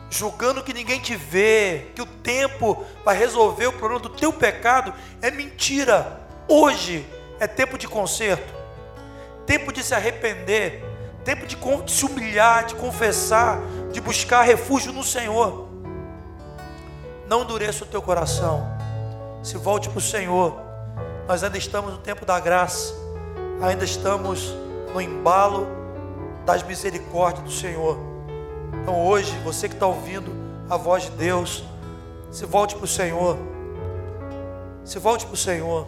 julgando 0.09 0.63
que 0.63 0.73
ninguém 0.73 0.99
te 0.99 1.15
vê, 1.15 1.87
que 1.95 2.01
o 2.01 2.05
tempo 2.05 2.83
vai 3.03 3.17
resolver 3.17 3.67
o 3.67 3.73
problema 3.73 4.01
do 4.01 4.09
teu 4.09 4.31
pecado, 4.31 4.93
é 5.21 5.31
mentira. 5.31 6.21
Hoje 6.47 7.05
é 7.39 7.47
tempo 7.47 7.77
de 7.77 7.87
conserto, 7.87 8.53
tempo 9.45 9.71
de 9.71 9.83
se 9.83 9.93
arrepender, 9.93 10.83
tempo 11.23 11.45
de 11.45 11.57
se 11.91 12.05
humilhar, 12.05 12.65
de 12.65 12.75
confessar, 12.75 13.59
de 13.91 13.99
buscar 13.99 14.43
refúgio 14.43 14.93
no 14.93 15.03
Senhor. 15.03 15.67
Não 17.27 17.43
endureça 17.43 17.83
o 17.83 17.87
teu 17.87 18.01
coração, 18.01 18.65
se 19.43 19.57
volte 19.57 19.89
para 19.89 19.97
o 19.97 20.01
Senhor. 20.01 20.66
Nós 21.27 21.43
ainda 21.43 21.57
estamos 21.57 21.91
no 21.91 21.97
tempo 21.97 22.25
da 22.25 22.39
graça, 22.39 22.93
ainda 23.61 23.83
estamos 23.83 24.55
no 24.93 25.01
embalo 25.01 25.67
das 26.45 26.63
misericórdias 26.63 27.43
do 27.43 27.51
Senhor. 27.51 27.97
Então 28.81 29.05
hoje, 29.05 29.37
você 29.43 29.67
que 29.67 29.73
está 29.73 29.85
ouvindo 29.85 30.31
a 30.69 30.77
voz 30.77 31.03
de 31.03 31.11
Deus, 31.11 31.65
se 32.31 32.45
volte 32.45 32.75
para 32.75 32.85
o 32.85 32.87
Senhor. 32.87 33.37
Se 34.85 34.99
volte 34.99 35.25
para 35.25 35.33
o 35.33 35.37
Senhor. 35.37 35.85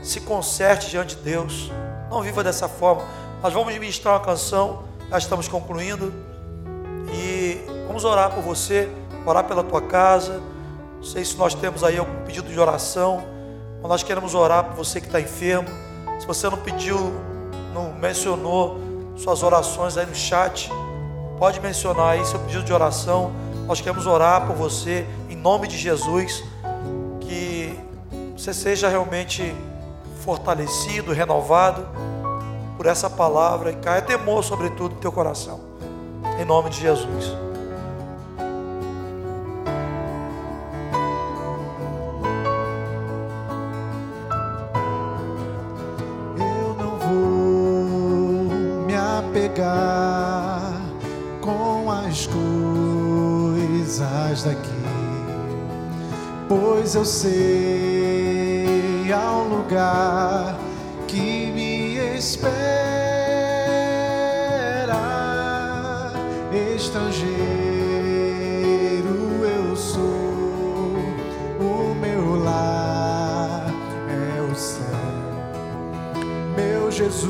Se 0.00 0.20
conserte 0.20 0.90
diante 0.90 1.16
de 1.16 1.22
Deus. 1.22 1.72
Não 2.08 2.22
viva 2.22 2.44
dessa 2.44 2.68
forma. 2.68 3.02
Nós 3.42 3.52
vamos 3.52 3.72
ministrar 3.72 4.14
uma 4.14 4.24
canção. 4.24 4.84
Já 5.10 5.18
estamos 5.18 5.48
concluindo. 5.48 6.12
E 7.12 7.60
vamos 7.88 8.04
orar 8.04 8.32
por 8.32 8.44
você, 8.44 8.88
orar 9.26 9.42
pela 9.42 9.64
tua 9.64 9.82
casa. 9.82 10.40
Não 10.96 11.02
sei 11.02 11.24
se 11.24 11.36
nós 11.36 11.52
temos 11.52 11.82
aí 11.82 11.98
algum 11.98 12.24
pedido 12.24 12.48
de 12.48 12.60
oração. 12.60 13.33
Mas 13.84 13.90
nós 13.90 14.02
queremos 14.02 14.34
orar 14.34 14.64
por 14.64 14.74
você 14.74 15.00
que 15.00 15.06
está 15.06 15.20
enfermo. 15.20 15.68
Se 16.18 16.26
você 16.26 16.48
não 16.48 16.58
pediu, 16.58 17.12
não 17.72 17.92
mencionou 17.92 18.80
suas 19.14 19.44
orações 19.44 19.96
aí 19.96 20.06
no 20.06 20.14
chat, 20.14 20.68
Pode 21.38 21.60
mencionar 21.60 22.12
aí 22.12 22.24
seu 22.24 22.38
pedido 22.38 22.62
de 22.62 22.72
oração. 22.72 23.32
Nós 23.66 23.80
queremos 23.80 24.06
orar 24.06 24.46
por 24.46 24.54
você 24.54 25.06
em 25.28 25.36
nome 25.36 25.66
de 25.66 25.76
Jesus. 25.76 26.44
Que 27.20 27.78
você 28.36 28.54
seja 28.54 28.88
realmente 28.88 29.54
fortalecido, 30.24 31.12
renovado 31.12 31.86
por 32.76 32.86
essa 32.86 33.10
palavra 33.10 33.72
e 33.72 33.76
caia 33.76 34.00
temor, 34.00 34.44
sobretudo, 34.44 34.94
no 34.94 35.00
teu 35.00 35.10
coração. 35.10 35.60
Em 36.40 36.44
nome 36.44 36.70
de 36.70 36.80
Jesus. 36.80 37.36
Coisas 54.34 54.42
daqui, 54.42 54.82
pois 56.48 56.96
eu 56.96 57.04
sei 57.04 58.66
há 59.12 59.36
um 59.36 59.58
lugar 59.58 60.58
que 61.06 61.52
me 61.52 61.98
espera, 62.16 62.56
estrangeiro 66.74 67.36
eu 69.44 69.76
sou, 69.76 70.02
o 71.60 71.94
meu 72.00 72.34
lar 72.42 73.72
é 74.08 74.40
o 74.40 74.52
céu, 74.56 74.82
meu 76.56 76.90
Jesus 76.90 77.22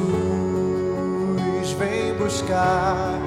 vem 1.78 2.14
buscar 2.14 3.18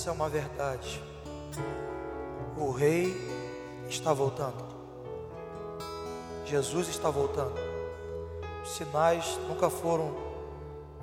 Essa 0.00 0.08
é 0.08 0.12
uma 0.14 0.30
verdade. 0.30 0.98
O 2.56 2.70
Rei 2.70 3.14
está 3.86 4.14
voltando. 4.14 4.64
Jesus 6.46 6.88
está 6.88 7.10
voltando. 7.10 7.60
Os 8.62 8.70
sinais 8.70 9.36
nunca 9.46 9.68
foram 9.68 10.16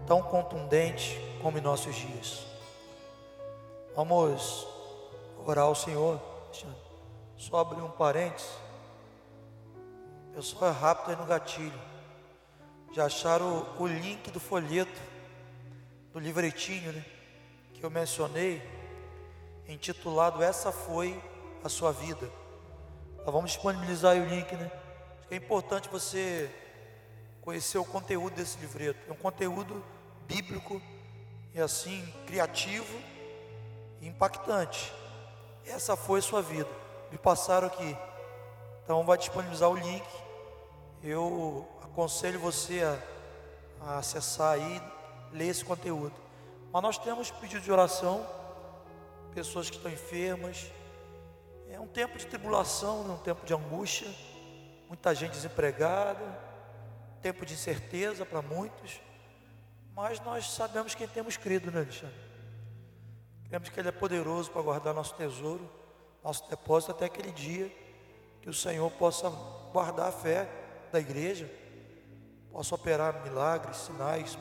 tão 0.08 0.20
contundentes 0.24 1.16
como 1.44 1.60
em 1.60 1.62
nossos 1.62 1.96
dias. 1.96 2.48
Vamos 3.96 4.68
orar 5.46 5.66
ao 5.66 5.76
Senhor. 5.76 6.20
Só 7.38 7.60
abrir 7.60 7.84
um 7.84 7.92
parênteses. 7.92 8.50
Pessoal 10.34 10.72
é 10.72 10.74
rápido 10.74 11.12
aí 11.12 11.16
no 11.18 11.26
gatilho. 11.28 11.80
Já 12.94 13.06
acharam 13.06 13.60
o, 13.78 13.84
o 13.84 13.86
link 13.86 14.32
do 14.32 14.40
folheto, 14.40 15.00
do 16.12 16.18
livretinho, 16.18 16.92
né? 16.94 17.06
Que 17.76 17.84
eu 17.84 17.92
mencionei, 17.92 18.60
intitulado 19.68 20.42
Essa 20.42 20.72
Foi 20.72 21.22
a 21.64 21.70
Sua 21.70 21.92
Vida. 21.92 22.30
Nós 23.18 23.34
vamos 23.34 23.52
disponibilizar 23.52 24.14
aí 24.14 24.22
o 24.22 24.26
link, 24.26 24.56
né? 24.56 24.72
Acho 25.20 25.28
que 25.28 25.34
é 25.34 25.38
importante 25.38 25.90
você 25.90 26.50
conhecer 27.42 27.78
o 27.78 27.86
conteúdo 27.86 28.36
desse 28.36 28.58
livreto. 28.60 29.00
É 29.10 29.12
um 29.12 29.18
conteúdo 29.18 29.84
bíblico 30.28 30.82
e 31.54 31.62
assim, 31.62 32.06
criativo 32.26 32.98
e 34.02 34.08
impactante. 34.08 34.94
Essa 35.66 35.98
foi 35.98 36.20
a 36.20 36.24
sua 36.24 36.42
vida. 36.42 36.70
Me 37.12 37.18
passaram 37.18 37.68
aqui. 37.68 37.98
Então 38.84 39.04
vai 39.04 39.18
disponibilizar 39.18 39.70
o 39.70 39.76
link. 39.76 40.06
Eu 41.04 41.68
aconselho 41.84 42.40
você 42.40 42.84
a, 42.84 42.98
a 43.82 43.98
acessar 43.98 44.54
aí, 44.54 44.82
ler 45.32 45.48
esse 45.48 45.66
conteúdo. 45.66 46.14
Mas 46.72 46.82
nós 46.82 46.98
temos 46.98 47.32
pedido 47.32 47.62
de 47.62 47.72
oração, 47.72 48.26
pessoas 49.38 49.70
que 49.70 49.76
estão 49.76 49.92
enfermas. 49.92 50.66
É 51.70 51.80
um 51.80 51.86
tempo 51.86 52.18
de 52.18 52.26
tribulação, 52.26 53.04
né? 53.04 53.14
um 53.14 53.20
tempo 53.20 53.46
de 53.46 53.54
angústia, 53.54 54.08
muita 54.88 55.14
gente 55.14 55.34
desempregada, 55.34 56.26
tempo 57.22 57.46
de 57.46 57.54
incerteza 57.54 58.26
para 58.26 58.42
muitos. 58.42 59.00
Mas 59.96 60.20
nós 60.22 60.50
sabemos 60.50 60.96
quem 60.96 61.08
temos 61.08 61.38
crido, 61.38 61.70
né, 61.70 61.82
Alexandre? 61.82 62.16
Cremos 63.48 63.70
que 63.70 63.80
Ele 63.80 63.90
é 63.90 63.92
poderoso 63.92 64.50
para 64.50 64.64
guardar 64.64 64.92
nosso 64.92 65.14
tesouro, 65.14 65.70
nosso 66.24 66.50
depósito 66.50 66.94
até 66.94 67.06
aquele 67.06 67.32
dia 67.32 67.72
que 68.42 68.50
o 68.50 68.54
Senhor 68.54 68.90
possa 68.94 69.30
guardar 69.72 70.08
a 70.08 70.12
fé 70.12 70.50
da 70.92 71.00
igreja, 71.00 71.48
possa 72.52 72.74
operar 72.74 73.22
milagres, 73.22 73.78
sinais, 73.78 74.36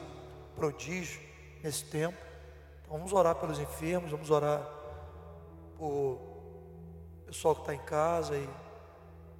prodígios 0.54 1.22
nesse 1.62 1.84
tempo. 1.84 2.16
Então 2.80 2.96
vamos 2.96 3.12
orar 3.12 3.34
pelos 3.34 3.58
enfermos, 3.58 4.10
vamos 4.10 4.30
orar 4.30 4.75
por 5.78 6.18
pessoal 7.26 7.54
que 7.54 7.62
está 7.62 7.74
em 7.74 7.78
casa 7.78 8.36
e 8.36 8.48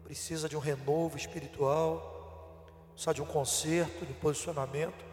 precisa 0.05 0.49
de 0.49 0.57
um 0.57 0.61
renovo 0.61 1.17
espiritual, 1.17 2.65
precisa 2.93 3.15
de 3.15 3.23
um 3.23 3.27
conserto, 3.27 4.05
de 4.05 4.13
um 4.13 4.17
posicionamento, 4.17 5.05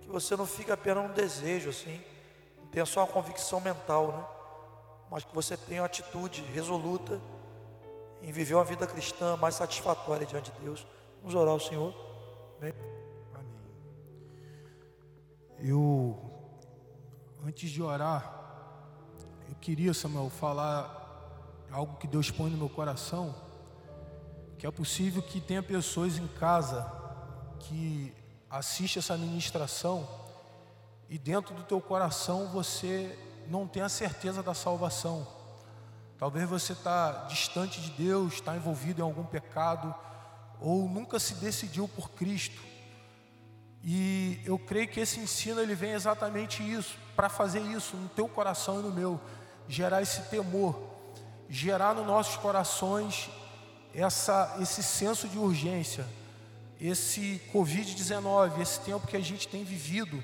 que 0.00 0.08
você 0.08 0.36
não 0.36 0.46
fique 0.46 0.70
apenas 0.70 1.04
um 1.04 1.12
desejo 1.12 1.70
assim, 1.70 2.00
não 2.58 2.66
tenha 2.66 2.86
só 2.86 3.00
uma 3.00 3.06
convicção 3.06 3.60
mental, 3.60 4.08
né? 4.08 4.24
Mas 5.10 5.24
que 5.24 5.34
você 5.34 5.56
tenha 5.56 5.82
uma 5.82 5.86
atitude 5.86 6.42
resoluta 6.42 7.20
em 8.22 8.30
viver 8.30 8.54
uma 8.54 8.64
vida 8.64 8.86
cristã 8.86 9.36
mais 9.36 9.54
satisfatória 9.56 10.26
diante 10.26 10.52
de 10.52 10.60
Deus. 10.60 10.86
Vamos 11.20 11.34
orar 11.34 11.52
ao 11.52 11.60
Senhor. 11.60 11.94
Amém. 12.58 12.72
Eu, 15.58 16.18
antes 17.44 17.70
de 17.70 17.82
orar, 17.82 18.39
eu 19.50 19.56
queria, 19.60 19.92
Samuel, 19.92 20.30
falar 20.30 20.96
algo 21.72 21.96
que 21.96 22.06
Deus 22.06 22.30
põe 22.30 22.48
no 22.50 22.56
meu 22.56 22.68
coração, 22.68 23.34
que 24.56 24.64
é 24.64 24.70
possível 24.70 25.20
que 25.20 25.40
tenha 25.40 25.60
pessoas 25.60 26.18
em 26.18 26.28
casa 26.28 26.88
que 27.58 28.14
assiste 28.48 29.00
essa 29.00 29.16
ministração 29.16 30.08
e 31.08 31.18
dentro 31.18 31.52
do 31.52 31.64
teu 31.64 31.80
coração 31.80 32.46
você 32.46 33.18
não 33.48 33.66
tem 33.66 33.82
a 33.82 33.88
certeza 33.88 34.40
da 34.40 34.54
salvação. 34.54 35.26
Talvez 36.16 36.48
você 36.48 36.72
está 36.72 37.24
distante 37.24 37.80
de 37.80 37.90
Deus, 37.90 38.34
está 38.34 38.54
envolvido 38.54 39.00
em 39.00 39.04
algum 39.04 39.24
pecado, 39.24 39.92
ou 40.60 40.88
nunca 40.88 41.18
se 41.18 41.34
decidiu 41.34 41.88
por 41.88 42.10
Cristo. 42.10 42.62
E 43.82 44.40
eu 44.44 44.58
creio 44.58 44.86
que 44.86 45.00
esse 45.00 45.18
ensino 45.18 45.60
ele 45.60 45.74
vem 45.74 45.90
exatamente 45.90 46.62
isso, 46.62 46.96
para 47.16 47.28
fazer 47.28 47.60
isso 47.60 47.96
no 47.96 48.08
teu 48.10 48.28
coração 48.28 48.78
e 48.78 48.82
no 48.82 48.92
meu, 48.92 49.20
gerar 49.70 50.02
esse 50.02 50.22
temor, 50.22 50.78
gerar 51.48 51.94
nos 51.94 52.06
nossos 52.06 52.36
corações 52.36 53.30
essa, 53.94 54.56
esse 54.60 54.82
senso 54.82 55.28
de 55.28 55.38
urgência, 55.38 56.04
esse 56.80 57.40
Covid-19, 57.52 58.60
esse 58.60 58.80
tempo 58.80 59.06
que 59.06 59.16
a 59.16 59.20
gente 59.20 59.46
tem 59.46 59.64
vivido, 59.64 60.22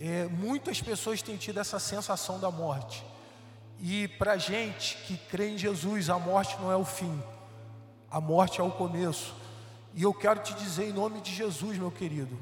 é, 0.00 0.26
muitas 0.26 0.82
pessoas 0.82 1.22
têm 1.22 1.36
tido 1.36 1.60
essa 1.60 1.78
sensação 1.78 2.40
da 2.40 2.50
morte. 2.50 3.04
E 3.80 4.08
para 4.08 4.36
gente 4.36 4.96
que 5.06 5.16
crê 5.16 5.50
em 5.50 5.58
Jesus, 5.58 6.10
a 6.10 6.18
morte 6.18 6.56
não 6.60 6.70
é 6.70 6.76
o 6.76 6.84
fim, 6.84 7.22
a 8.10 8.20
morte 8.20 8.60
é 8.60 8.64
o 8.64 8.70
começo. 8.70 9.34
E 9.94 10.02
eu 10.02 10.12
quero 10.12 10.40
te 10.40 10.52
dizer 10.54 10.88
em 10.88 10.92
nome 10.92 11.20
de 11.20 11.32
Jesus, 11.32 11.78
meu 11.78 11.90
querido, 11.90 12.36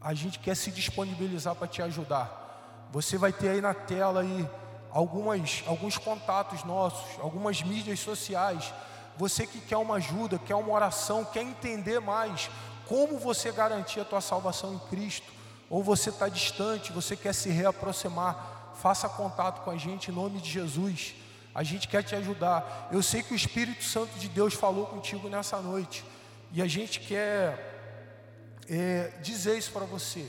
a 0.00 0.12
gente 0.12 0.38
quer 0.38 0.54
se 0.54 0.70
disponibilizar 0.70 1.54
para 1.54 1.66
te 1.66 1.80
ajudar. 1.80 2.88
Você 2.92 3.16
vai 3.16 3.32
ter 3.32 3.48
aí 3.48 3.60
na 3.60 3.72
tela 3.72 4.20
aí 4.20 4.46
algumas, 4.94 5.64
alguns 5.66 5.98
contatos 5.98 6.62
nossos, 6.62 7.20
algumas 7.20 7.60
mídias 7.62 7.98
sociais. 7.98 8.72
Você 9.16 9.44
que 9.44 9.60
quer 9.60 9.76
uma 9.76 9.96
ajuda, 9.96 10.38
quer 10.38 10.54
uma 10.54 10.72
oração, 10.72 11.24
quer 11.24 11.42
entender 11.42 12.00
mais 12.00 12.48
como 12.86 13.18
você 13.18 13.50
garantir 13.50 14.00
a 14.00 14.04
tua 14.04 14.20
salvação 14.20 14.74
em 14.74 14.78
Cristo, 14.88 15.32
ou 15.68 15.82
você 15.82 16.10
está 16.10 16.28
distante, 16.28 16.92
você 16.92 17.16
quer 17.16 17.34
se 17.34 17.48
reaproximar, 17.48 18.72
faça 18.80 19.08
contato 19.08 19.64
com 19.64 19.70
a 19.70 19.76
gente 19.76 20.10
em 20.10 20.14
nome 20.14 20.40
de 20.40 20.50
Jesus. 20.50 21.14
A 21.54 21.62
gente 21.62 21.88
quer 21.88 22.02
te 22.02 22.14
ajudar. 22.14 22.88
Eu 22.92 23.02
sei 23.02 23.22
que 23.22 23.32
o 23.32 23.36
Espírito 23.36 23.82
Santo 23.82 24.16
de 24.18 24.28
Deus 24.28 24.54
falou 24.54 24.86
contigo 24.86 25.28
nessa 25.28 25.60
noite, 25.60 26.04
e 26.52 26.62
a 26.62 26.66
gente 26.68 27.00
quer 27.00 28.60
é, 28.68 29.12
dizer 29.22 29.58
isso 29.58 29.72
para 29.72 29.86
você, 29.86 30.28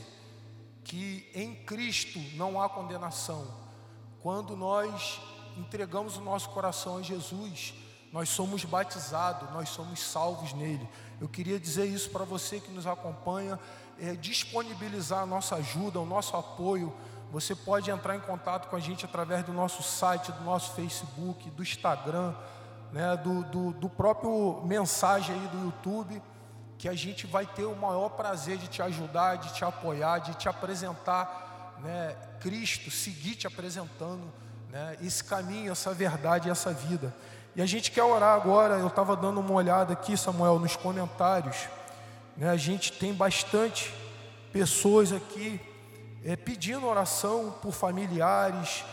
que 0.82 1.30
em 1.34 1.54
Cristo 1.54 2.18
não 2.34 2.60
há 2.60 2.68
condenação. 2.68 3.65
Quando 4.26 4.56
nós 4.56 5.20
entregamos 5.56 6.16
o 6.16 6.20
nosso 6.20 6.48
coração 6.50 6.96
a 6.96 7.00
Jesus, 7.00 7.72
nós 8.12 8.28
somos 8.28 8.64
batizados, 8.64 9.48
nós 9.52 9.68
somos 9.68 10.00
salvos 10.00 10.52
nele. 10.52 10.88
Eu 11.20 11.28
queria 11.28 11.60
dizer 11.60 11.84
isso 11.84 12.10
para 12.10 12.24
você 12.24 12.58
que 12.58 12.72
nos 12.72 12.88
acompanha, 12.88 13.56
é, 14.00 14.16
disponibilizar 14.16 15.20
a 15.20 15.26
nossa 15.26 15.54
ajuda, 15.54 16.00
o 16.00 16.04
nosso 16.04 16.36
apoio. 16.36 16.92
Você 17.30 17.54
pode 17.54 17.88
entrar 17.88 18.16
em 18.16 18.20
contato 18.20 18.68
com 18.68 18.74
a 18.74 18.80
gente 18.80 19.04
através 19.04 19.44
do 19.44 19.52
nosso 19.52 19.80
site, 19.84 20.32
do 20.32 20.42
nosso 20.42 20.72
Facebook, 20.72 21.48
do 21.50 21.62
Instagram. 21.62 22.34
né, 22.90 23.16
do, 23.18 23.44
do, 23.44 23.72
do 23.74 23.88
próprio 23.88 24.60
mensagem 24.64 25.36
aí 25.36 25.46
do 25.50 25.66
YouTube, 25.66 26.20
que 26.76 26.88
a 26.88 26.94
gente 26.94 27.28
vai 27.28 27.46
ter 27.46 27.64
o 27.64 27.76
maior 27.76 28.08
prazer 28.08 28.58
de 28.58 28.66
te 28.66 28.82
ajudar, 28.82 29.36
de 29.36 29.54
te 29.54 29.64
apoiar, 29.64 30.18
de 30.18 30.34
te 30.34 30.48
apresentar 30.48 31.45
né, 31.80 32.16
Cristo, 32.40 32.90
seguir 32.90 33.36
te 33.36 33.46
apresentando 33.46 34.22
né, 34.70 34.96
esse 35.02 35.22
caminho, 35.22 35.72
essa 35.72 35.92
verdade, 35.92 36.50
essa 36.50 36.72
vida. 36.72 37.14
E 37.54 37.62
a 37.62 37.66
gente 37.66 37.90
quer 37.90 38.02
orar 38.02 38.34
agora. 38.34 38.74
Eu 38.74 38.88
estava 38.88 39.16
dando 39.16 39.40
uma 39.40 39.52
olhada 39.52 39.92
aqui, 39.92 40.16
Samuel, 40.16 40.58
nos 40.58 40.76
comentários. 40.76 41.56
Né, 42.36 42.50
a 42.50 42.56
gente 42.56 42.92
tem 42.92 43.14
bastante 43.14 43.94
pessoas 44.52 45.12
aqui 45.12 45.60
é, 46.24 46.36
pedindo 46.36 46.86
oração 46.86 47.54
por 47.62 47.72
familiares, 47.72 48.84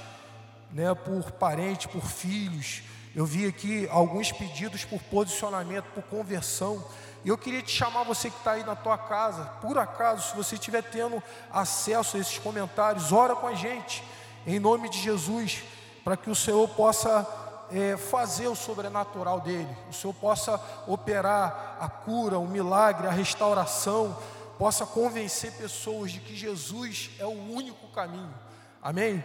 né, 0.71 0.93
por 0.93 1.31
parentes, 1.31 1.87
por 1.87 2.05
filhos. 2.05 2.83
Eu 3.15 3.25
vi 3.27 3.45
aqui 3.45 3.87
alguns 3.91 4.31
pedidos 4.31 4.83
por 4.85 4.99
posicionamento, 5.03 5.85
por 5.93 6.03
conversão. 6.03 6.83
E 7.23 7.29
eu 7.29 7.37
queria 7.37 7.61
te 7.61 7.71
chamar, 7.71 8.03
você 8.03 8.29
que 8.29 8.37
está 8.37 8.53
aí 8.53 8.63
na 8.63 8.75
tua 8.75 8.97
casa, 8.97 9.45
por 9.61 9.77
acaso, 9.77 10.31
se 10.31 10.35
você 10.35 10.55
estiver 10.55 10.81
tendo 10.81 11.21
acesso 11.51 12.17
a 12.17 12.19
esses 12.19 12.39
comentários, 12.39 13.11
ora 13.11 13.35
com 13.35 13.47
a 13.47 13.53
gente, 13.53 14.03
em 14.47 14.59
nome 14.59 14.89
de 14.89 14.99
Jesus, 14.99 15.63
para 16.03 16.17
que 16.17 16.29
o 16.29 16.35
Senhor 16.35 16.67
possa 16.69 17.25
é, 17.71 17.95
fazer 17.97 18.47
o 18.47 18.55
sobrenatural 18.55 19.39
dele, 19.39 19.69
o 19.89 19.93
Senhor 19.93 20.13
possa 20.13 20.59
operar 20.87 21.77
a 21.79 21.87
cura, 21.87 22.39
o 22.39 22.47
milagre, 22.47 23.07
a 23.07 23.11
restauração, 23.11 24.17
possa 24.57 24.85
convencer 24.85 25.51
pessoas 25.53 26.11
de 26.11 26.19
que 26.19 26.35
Jesus 26.35 27.11
é 27.19 27.25
o 27.25 27.29
único 27.29 27.87
caminho. 27.89 28.33
Amém? 28.81 29.23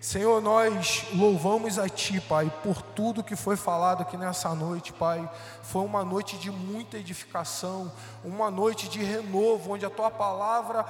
Senhor, 0.00 0.40
nós 0.40 1.04
louvamos 1.12 1.76
a 1.76 1.88
Ti, 1.88 2.20
Pai, 2.20 2.52
por 2.62 2.80
tudo 2.80 3.24
que 3.24 3.34
foi 3.34 3.56
falado 3.56 4.02
aqui 4.02 4.16
nessa 4.16 4.54
noite, 4.54 4.92
Pai. 4.92 5.28
Foi 5.60 5.84
uma 5.84 6.04
noite 6.04 6.38
de 6.38 6.52
muita 6.52 6.98
edificação, 6.98 7.90
uma 8.22 8.48
noite 8.48 8.88
de 8.88 9.02
renovo, 9.02 9.72
onde 9.72 9.84
a 9.84 9.90
Tua 9.90 10.08
palavra 10.08 10.86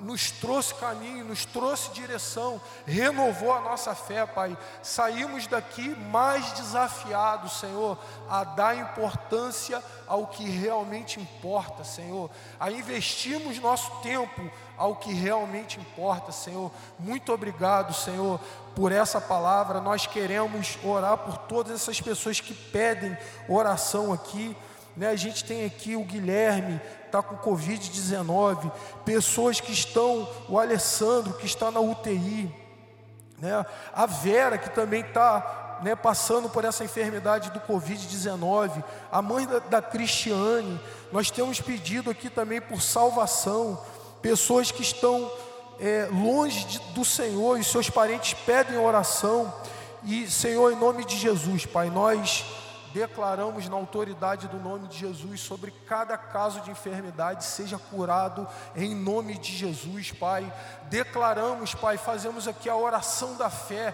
nos 0.00 0.30
trouxe 0.30 0.74
caminho, 0.74 1.24
nos 1.24 1.44
trouxe 1.44 1.90
direção, 1.92 2.60
renovou 2.86 3.52
a 3.52 3.60
nossa 3.60 3.94
fé, 3.94 4.24
Pai. 4.24 4.56
Saímos 4.82 5.46
daqui 5.46 5.88
mais 6.10 6.52
desafiados, 6.52 7.60
Senhor, 7.60 7.98
a 8.28 8.44
dar 8.44 8.76
importância 8.76 9.82
ao 10.06 10.26
que 10.26 10.48
realmente 10.48 11.20
importa, 11.20 11.84
Senhor, 11.84 12.30
a 12.58 12.70
investirmos 12.70 13.58
nosso 13.58 13.90
tempo 14.00 14.50
ao 14.76 14.96
que 14.96 15.12
realmente 15.12 15.78
importa, 15.78 16.32
Senhor. 16.32 16.70
Muito 16.98 17.32
obrigado, 17.32 17.92
Senhor, 17.94 18.40
por 18.74 18.92
essa 18.92 19.20
palavra. 19.20 19.80
Nós 19.80 20.06
queremos 20.06 20.78
orar 20.82 21.18
por 21.18 21.38
todas 21.38 21.72
essas 21.72 22.00
pessoas 22.00 22.40
que 22.40 22.54
pedem 22.54 23.16
oração 23.48 24.12
aqui. 24.12 24.56
Né? 24.96 25.08
A 25.08 25.16
gente 25.16 25.44
tem 25.44 25.64
aqui 25.64 25.96
o 25.96 26.04
Guilherme, 26.04 26.80
está 27.14 27.22
com 27.22 27.36
Covid-19, 27.36 28.72
pessoas 29.04 29.60
que 29.60 29.72
estão, 29.72 30.28
o 30.48 30.58
Alessandro, 30.58 31.34
que 31.34 31.46
está 31.46 31.70
na 31.70 31.78
UTI, 31.78 32.52
né? 33.38 33.64
a 33.94 34.04
Vera, 34.04 34.58
que 34.58 34.68
também 34.68 35.02
está 35.02 35.78
né, 35.82 35.94
passando 35.94 36.48
por 36.48 36.64
essa 36.64 36.82
enfermidade 36.82 37.52
do 37.52 37.60
Covid-19, 37.60 38.82
a 39.12 39.22
mãe 39.22 39.46
da, 39.46 39.60
da 39.60 39.82
Cristiane, 39.82 40.80
nós 41.12 41.30
temos 41.30 41.60
pedido 41.60 42.10
aqui 42.10 42.28
também 42.28 42.60
por 42.60 42.82
salvação, 42.82 43.80
pessoas 44.20 44.72
que 44.72 44.82
estão 44.82 45.30
é, 45.78 46.08
longe 46.10 46.64
de, 46.64 46.78
do 46.94 47.04
Senhor 47.04 47.60
e 47.60 47.64
seus 47.64 47.88
parentes 47.88 48.34
pedem 48.44 48.76
oração, 48.76 49.54
e 50.02 50.28
Senhor, 50.28 50.72
em 50.72 50.76
nome 50.76 51.04
de 51.04 51.16
Jesus, 51.16 51.64
Pai, 51.64 51.90
nós 51.90 52.44
declaramos 52.94 53.68
na 53.68 53.74
autoridade 53.74 54.46
do 54.46 54.56
nome 54.56 54.86
de 54.86 54.98
Jesus 54.98 55.40
sobre 55.40 55.72
cada 55.84 56.16
caso 56.16 56.60
de 56.60 56.70
enfermidade 56.70 57.44
seja 57.44 57.76
curado 57.76 58.46
em 58.76 58.94
nome 58.94 59.36
de 59.36 59.52
Jesus, 59.52 60.12
Pai. 60.12 60.50
Declaramos, 60.84 61.74
Pai, 61.74 61.98
fazemos 61.98 62.46
aqui 62.46 62.70
a 62.70 62.76
oração 62.76 63.36
da 63.36 63.50
fé 63.50 63.92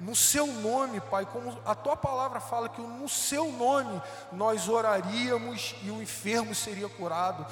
no 0.00 0.16
seu 0.16 0.48
nome, 0.48 1.00
Pai, 1.00 1.24
como 1.24 1.56
a 1.64 1.76
tua 1.76 1.96
palavra 1.96 2.40
fala 2.40 2.68
que 2.68 2.80
no 2.80 3.08
seu 3.08 3.52
nome 3.52 4.02
nós 4.32 4.68
oraríamos 4.68 5.76
e 5.80 5.90
o 5.92 6.02
enfermo 6.02 6.52
seria 6.52 6.88
curado. 6.88 7.46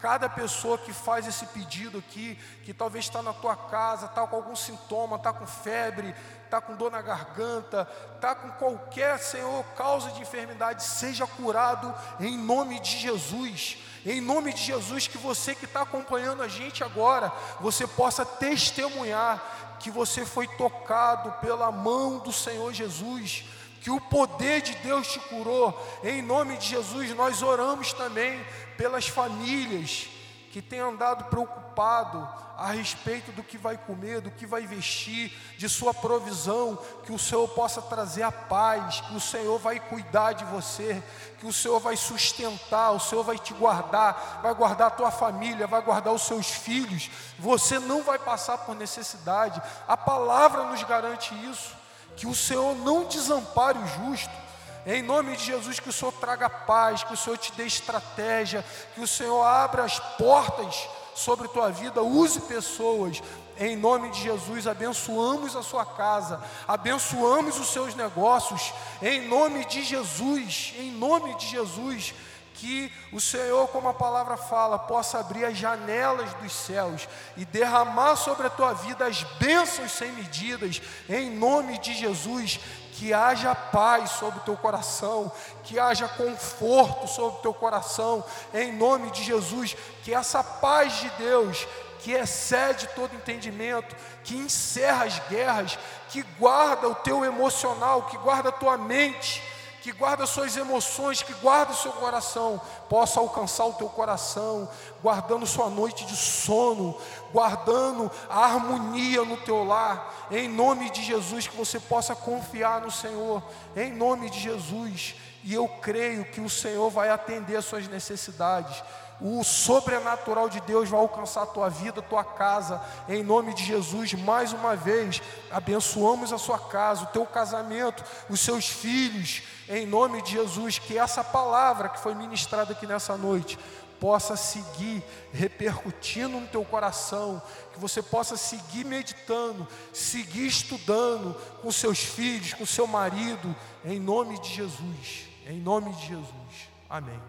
Cada 0.00 0.28
pessoa 0.28 0.78
que 0.78 0.92
faz 0.92 1.26
esse 1.26 1.46
pedido 1.46 1.98
aqui, 1.98 2.38
que 2.62 2.72
talvez 2.72 3.06
está 3.06 3.20
na 3.20 3.32
tua 3.32 3.56
casa, 3.56 4.06
está 4.06 4.24
com 4.24 4.36
algum 4.36 4.54
sintoma, 4.54 5.16
está 5.16 5.32
com 5.32 5.46
febre, 5.46 6.14
está 6.46 6.60
com 6.60 6.74
dor 6.74 6.90
na 6.90 7.02
garganta, 7.02 7.86
está 8.14 8.34
com 8.34 8.48
qualquer, 8.52 9.18
Senhor, 9.18 9.64
causa 9.76 10.10
de 10.12 10.22
enfermidade, 10.22 10.82
seja 10.82 11.26
curado 11.26 11.94
em 12.18 12.36
nome 12.36 12.80
de 12.80 12.98
Jesus. 12.98 13.78
Em 14.04 14.20
nome 14.20 14.52
de 14.52 14.62
Jesus, 14.62 15.08
que 15.08 15.18
você 15.18 15.54
que 15.54 15.64
está 15.64 15.82
acompanhando 15.82 16.42
a 16.42 16.48
gente 16.48 16.84
agora, 16.84 17.32
você 17.60 17.86
possa 17.86 18.24
testemunhar 18.24 19.76
que 19.80 19.90
você 19.90 20.24
foi 20.24 20.46
tocado 20.46 21.32
pela 21.40 21.70
mão 21.70 22.18
do 22.18 22.32
Senhor 22.32 22.72
Jesus, 22.72 23.44
que 23.80 23.90
o 23.90 24.00
poder 24.00 24.62
de 24.62 24.74
Deus 24.76 25.08
te 25.08 25.20
curou. 25.20 25.76
Em 26.02 26.22
nome 26.22 26.56
de 26.56 26.68
Jesus, 26.68 27.14
nós 27.14 27.42
oramos 27.42 27.92
também 27.92 28.44
pelas 28.76 29.06
famílias 29.08 30.08
que 30.56 30.62
têm 30.62 30.80
andado 30.80 31.24
preocupado 31.24 32.26
a 32.56 32.70
respeito 32.70 33.30
do 33.32 33.42
que 33.42 33.58
vai 33.58 33.76
comer, 33.76 34.22
do 34.22 34.30
que 34.30 34.46
vai 34.46 34.66
vestir, 34.66 35.30
de 35.58 35.68
sua 35.68 35.92
provisão, 35.92 36.78
que 37.04 37.12
o 37.12 37.18
Senhor 37.18 37.46
possa 37.48 37.82
trazer 37.82 38.22
a 38.22 38.32
paz, 38.32 39.02
que 39.02 39.14
o 39.14 39.20
Senhor 39.20 39.58
vai 39.58 39.78
cuidar 39.78 40.32
de 40.32 40.46
você, 40.46 41.02
que 41.38 41.46
o 41.46 41.52
Senhor 41.52 41.78
vai 41.78 41.94
sustentar, 41.94 42.92
o 42.92 42.98
Senhor 42.98 43.22
vai 43.22 43.38
te 43.38 43.52
guardar, 43.52 44.40
vai 44.42 44.54
guardar 44.54 44.86
a 44.86 44.92
tua 44.92 45.10
família, 45.10 45.66
vai 45.66 45.82
guardar 45.82 46.14
os 46.14 46.22
seus 46.22 46.46
filhos. 46.46 47.10
Você 47.38 47.78
não 47.78 48.02
vai 48.02 48.18
passar 48.18 48.56
por 48.56 48.74
necessidade. 48.74 49.60
A 49.86 49.94
palavra 49.94 50.64
nos 50.64 50.82
garante 50.84 51.34
isso, 51.50 51.76
que 52.16 52.26
o 52.26 52.34
Senhor 52.34 52.74
não 52.76 53.04
desampare 53.04 53.78
o 53.78 53.86
justo 53.86 54.45
em 54.86 55.02
nome 55.02 55.36
de 55.36 55.44
Jesus, 55.44 55.80
que 55.80 55.88
o 55.88 55.92
Senhor 55.92 56.12
traga 56.12 56.48
paz, 56.48 57.02
que 57.02 57.12
o 57.12 57.16
Senhor 57.16 57.36
te 57.36 57.50
dê 57.52 57.66
estratégia, 57.66 58.64
que 58.94 59.00
o 59.00 59.06
Senhor 59.06 59.42
abra 59.42 59.82
as 59.82 59.98
portas 60.16 60.88
sobre 61.12 61.48
tua 61.48 61.70
vida, 61.70 62.02
use 62.02 62.40
pessoas. 62.42 63.20
Em 63.58 63.74
nome 63.74 64.10
de 64.10 64.22
Jesus, 64.22 64.66
abençoamos 64.66 65.56
a 65.56 65.62
sua 65.62 65.84
casa, 65.84 66.40
abençoamos 66.68 67.58
os 67.58 67.68
seus 67.72 67.96
negócios. 67.96 68.72
Em 69.02 69.26
nome 69.26 69.64
de 69.64 69.82
Jesus, 69.82 70.72
em 70.78 70.92
nome 70.92 71.34
de 71.34 71.48
Jesus, 71.48 72.14
que 72.54 72.92
o 73.12 73.20
Senhor, 73.20 73.68
como 73.68 73.88
a 73.88 73.94
palavra 73.94 74.36
fala, 74.36 74.78
possa 74.78 75.18
abrir 75.18 75.44
as 75.44 75.56
janelas 75.56 76.32
dos 76.34 76.52
céus 76.52 77.08
e 77.36 77.44
derramar 77.44 78.16
sobre 78.16 78.46
a 78.46 78.50
tua 78.50 78.72
vida 78.72 79.06
as 79.06 79.22
bênçãos 79.38 79.92
sem 79.92 80.12
medidas, 80.12 80.80
em 81.08 81.30
nome 81.30 81.78
de 81.78 81.94
Jesus 81.94 82.60
que 82.96 83.12
haja 83.12 83.54
paz 83.54 84.12
sobre 84.12 84.38
o 84.38 84.42
teu 84.42 84.56
coração, 84.56 85.30
que 85.62 85.78
haja 85.78 86.08
conforto 86.08 87.06
sobre 87.06 87.38
o 87.38 87.42
teu 87.42 87.52
coração, 87.52 88.24
em 88.54 88.72
nome 88.72 89.10
de 89.10 89.22
Jesus, 89.22 89.76
que 90.02 90.14
essa 90.14 90.42
paz 90.42 90.94
de 91.00 91.10
Deus, 91.10 91.68
que 92.00 92.12
excede 92.12 92.88
todo 92.94 93.14
entendimento, 93.14 93.94
que 94.24 94.34
encerra 94.34 95.04
as 95.04 95.18
guerras, 95.28 95.78
que 96.08 96.22
guarda 96.38 96.88
o 96.88 96.94
teu 96.94 97.22
emocional, 97.22 98.04
que 98.04 98.16
guarda 98.16 98.48
a 98.48 98.52
tua 98.52 98.78
mente, 98.78 99.42
que 99.86 99.92
guarda 99.92 100.26
suas 100.26 100.56
emoções, 100.56 101.22
que 101.22 101.32
guarda 101.34 101.70
o 101.70 101.76
seu 101.76 101.92
coração, 101.92 102.60
possa 102.88 103.20
alcançar 103.20 103.66
o 103.66 103.74
teu 103.74 103.88
coração, 103.88 104.68
guardando 105.00 105.46
sua 105.46 105.70
noite 105.70 106.04
de 106.04 106.16
sono, 106.16 106.98
guardando 107.32 108.10
a 108.28 108.46
harmonia 108.46 109.24
no 109.24 109.36
teu 109.36 109.62
lar, 109.62 110.26
em 110.28 110.48
nome 110.48 110.90
de 110.90 111.04
Jesus, 111.04 111.46
que 111.46 111.56
você 111.56 111.78
possa 111.78 112.16
confiar 112.16 112.80
no 112.80 112.90
Senhor, 112.90 113.40
em 113.76 113.92
nome 113.92 114.28
de 114.28 114.40
Jesus, 114.40 115.14
e 115.44 115.54
eu 115.54 115.68
creio 115.68 116.24
que 116.24 116.40
o 116.40 116.50
Senhor 116.50 116.90
vai 116.90 117.08
atender 117.08 117.54
as 117.54 117.64
suas 117.64 117.86
necessidades. 117.86 118.82
O 119.20 119.44
sobrenatural 119.44 120.48
de 120.48 120.60
Deus 120.62 120.88
vai 120.90 120.98
alcançar 120.98 121.44
a 121.44 121.46
tua 121.46 121.70
vida, 121.70 122.00
a 122.00 122.02
tua 122.02 122.24
casa, 122.24 122.82
em 123.08 123.22
nome 123.22 123.54
de 123.54 123.64
Jesus. 123.64 124.14
Mais 124.14 124.52
uma 124.52 124.74
vez, 124.74 125.22
abençoamos 125.48 126.32
a 126.32 126.38
sua 126.38 126.58
casa, 126.58 127.04
o 127.04 127.06
teu 127.06 127.24
casamento, 127.24 128.04
os 128.28 128.40
seus 128.40 128.68
filhos, 128.68 129.42
em 129.68 129.86
nome 129.86 130.22
de 130.22 130.32
Jesus. 130.32 130.78
Que 130.78 130.98
essa 130.98 131.22
palavra 131.22 131.88
que 131.88 132.00
foi 132.00 132.14
ministrada 132.14 132.72
aqui 132.72 132.86
nessa 132.86 133.16
noite 133.16 133.58
possa 134.00 134.36
seguir 134.36 135.02
repercutindo 135.32 136.38
no 136.40 136.46
teu 136.46 136.64
coração, 136.64 137.40
que 137.72 137.80
você 137.80 138.02
possa 138.02 138.36
seguir 138.36 138.84
meditando, 138.84 139.66
seguir 139.92 140.46
estudando 140.46 141.34
com 141.62 141.72
seus 141.72 141.98
filhos, 141.98 142.54
com 142.54 142.66
seu 142.66 142.86
marido, 142.86 143.54
em 143.84 143.98
nome 143.98 144.38
de 144.40 144.54
Jesus. 144.54 145.28
Em 145.46 145.60
nome 145.60 145.92
de 145.94 146.08
Jesus. 146.08 146.70
Amém. 146.88 147.20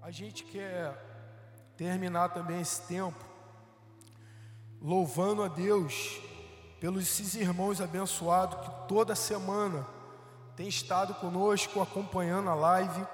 A 0.00 0.10
gente 0.10 0.44
quer 0.44 0.96
terminar 1.76 2.28
também 2.28 2.60
esse 2.60 2.82
tempo 2.82 3.24
louvando 4.80 5.42
a 5.42 5.48
Deus 5.48 6.20
pelos 6.84 7.34
irmãos 7.34 7.80
abençoados 7.80 8.60
que 8.60 8.70
toda 8.86 9.14
semana 9.14 9.86
tem 10.54 10.68
estado 10.68 11.14
conosco 11.14 11.80
acompanhando 11.80 12.50
a 12.50 12.54
live. 12.54 13.06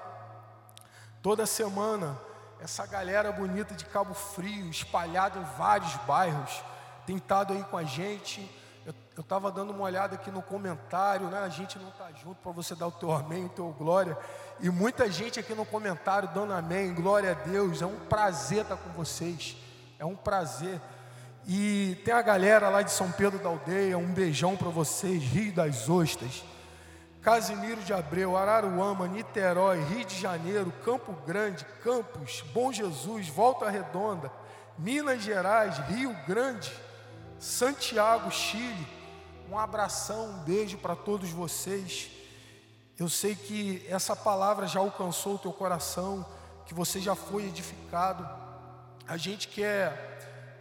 Toda 1.21 1.45
semana, 1.45 2.19
essa 2.59 2.85
galera 2.85 3.31
bonita 3.31 3.73
de 3.73 3.85
Cabo 3.85 4.13
Frio, 4.13 4.69
espalhada 4.69 5.39
em 5.39 5.57
vários 5.57 5.95
bairros, 6.05 6.61
tem 7.07 7.15
estado 7.15 7.53
aí 7.53 7.63
com 7.63 7.77
a 7.77 7.85
gente. 7.85 8.41
Eu 9.15 9.21
estava 9.21 9.49
dando 9.49 9.71
uma 9.71 9.83
olhada 9.83 10.15
aqui 10.15 10.29
no 10.29 10.41
comentário, 10.41 11.27
né? 11.27 11.39
A 11.39 11.47
gente 11.47 11.79
não 11.79 11.87
está 11.87 12.11
junto 12.11 12.41
para 12.41 12.51
você 12.51 12.75
dar 12.75 12.87
o 12.87 12.91
teu 12.91 13.13
amém, 13.13 13.45
o 13.45 13.49
teu 13.49 13.71
glória. 13.71 14.17
E 14.59 14.69
muita 14.69 15.09
gente 15.09 15.39
aqui 15.39 15.55
no 15.55 15.65
comentário 15.65 16.27
dando 16.33 16.51
amém, 16.51 16.93
glória 16.93 17.31
a 17.31 17.35
Deus. 17.35 17.81
É 17.81 17.85
um 17.85 17.99
prazer 18.09 18.63
estar 18.63 18.75
com 18.75 18.89
vocês. 18.89 19.55
É 19.97 20.03
um 20.03 20.17
prazer. 20.17 20.81
E 21.53 21.95
tem 22.05 22.13
a 22.13 22.21
galera 22.21 22.69
lá 22.69 22.81
de 22.81 22.93
São 22.93 23.11
Pedro 23.11 23.37
da 23.37 23.49
Aldeia, 23.49 23.97
um 23.97 24.13
beijão 24.13 24.55
para 24.55 24.69
vocês, 24.69 25.21
Rio 25.21 25.51
das 25.51 25.89
Ostras, 25.89 26.45
Casimiro 27.21 27.81
de 27.81 27.91
Abreu, 27.91 28.37
Araruama, 28.37 29.05
Niterói, 29.05 29.83
Rio 29.83 30.05
de 30.05 30.17
Janeiro, 30.17 30.71
Campo 30.85 31.11
Grande, 31.27 31.65
Campos, 31.83 32.41
Bom 32.53 32.71
Jesus, 32.71 33.27
Volta 33.27 33.69
Redonda, 33.69 34.31
Minas 34.77 35.23
Gerais, 35.23 35.77
Rio 35.89 36.15
Grande, 36.25 36.71
Santiago, 37.37 38.31
Chile. 38.31 38.87
Um 39.51 39.59
abração, 39.59 40.29
um 40.29 40.43
beijo 40.43 40.77
para 40.77 40.95
todos 40.95 41.31
vocês. 41.31 42.09
Eu 42.97 43.09
sei 43.09 43.35
que 43.35 43.85
essa 43.89 44.15
palavra 44.15 44.67
já 44.67 44.79
alcançou 44.79 45.35
o 45.35 45.39
teu 45.39 45.51
coração, 45.51 46.25
que 46.65 46.73
você 46.73 47.01
já 47.01 47.13
foi 47.13 47.47
edificado. 47.47 48.25
A 49.05 49.17
gente 49.17 49.49
quer 49.49 50.11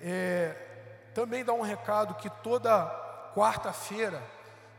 é, 0.03 0.67
também 1.15 1.45
dar 1.45 1.55
um 1.55 1.63
recado 1.63 2.15
que 2.15 2.31
toda 2.43 2.87
quarta-feira 3.35 4.23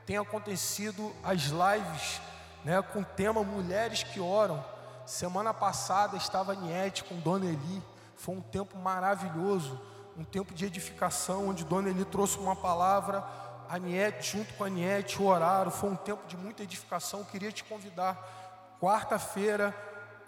tem 0.06 0.18
acontecido 0.18 1.14
as 1.24 1.44
lives 1.44 2.22
né, 2.64 2.82
com 2.82 3.02
o 3.02 3.06
tema 3.06 3.44
Mulheres 3.44 4.04
que 4.04 4.20
Oram. 4.20 4.64
Semana 5.06 5.54
passada 5.54 6.16
estava 6.18 6.56
Niete 6.56 7.04
com 7.04 7.20
Dona 7.20 7.46
Eli. 7.46 7.84
Foi 8.16 8.36
um 8.36 8.42
tempo 8.42 8.78
maravilhoso, 8.78 9.80
um 10.18 10.24
tempo 10.24 10.54
de 10.54 10.66
edificação, 10.66 11.50
onde 11.50 11.66
Dona 11.66 11.90
Eli 11.90 12.06
trouxe 12.06 12.38
uma 12.38 12.56
palavra, 12.56 13.24
a 13.68 13.78
Niete, 13.78 14.38
junto 14.38 14.54
com 14.54 14.64
a 14.64 14.70
Niete, 14.70 15.22
oraram. 15.22 15.72
Foi 15.72 15.90
um 15.90 15.96
tempo 15.96 16.28
de 16.28 16.38
muita 16.38 16.64
edificação. 16.64 17.22
Eu 17.22 17.26
queria 17.26 17.52
te 17.52 17.64
convidar, 17.64 18.78
quarta-feira, 18.80 19.76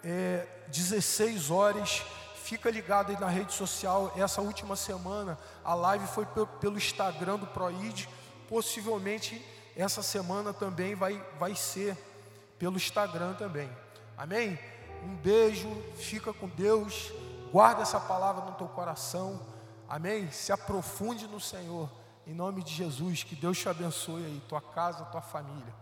é, 0.02 0.46
16 0.68 1.50
horas 1.50 2.02
Fica 2.44 2.70
ligado 2.70 3.08
aí 3.08 3.18
na 3.18 3.26
rede 3.26 3.54
social. 3.54 4.12
Essa 4.14 4.42
última 4.42 4.76
semana 4.76 5.38
a 5.64 5.74
live 5.74 6.06
foi 6.08 6.26
pelo 6.60 6.76
Instagram 6.76 7.38
do 7.38 7.46
Proid. 7.46 8.06
Possivelmente 8.46 9.42
essa 9.74 10.02
semana 10.02 10.52
também 10.52 10.94
vai, 10.94 11.18
vai 11.38 11.54
ser 11.54 11.96
pelo 12.58 12.76
Instagram 12.76 13.32
também. 13.32 13.70
Amém? 14.14 14.58
Um 15.02 15.16
beijo, 15.16 15.70
fica 15.96 16.34
com 16.34 16.46
Deus. 16.46 17.14
Guarda 17.50 17.80
essa 17.80 17.98
palavra 17.98 18.44
no 18.44 18.52
teu 18.52 18.68
coração. 18.68 19.40
Amém? 19.88 20.30
Se 20.30 20.52
aprofunde 20.52 21.26
no 21.26 21.40
Senhor. 21.40 21.88
Em 22.26 22.34
nome 22.34 22.62
de 22.62 22.74
Jesus, 22.74 23.22
que 23.22 23.34
Deus 23.34 23.58
te 23.58 23.70
abençoe 23.70 24.22
aí, 24.22 24.42
tua 24.46 24.60
casa, 24.60 25.06
tua 25.06 25.22
família. 25.22 25.74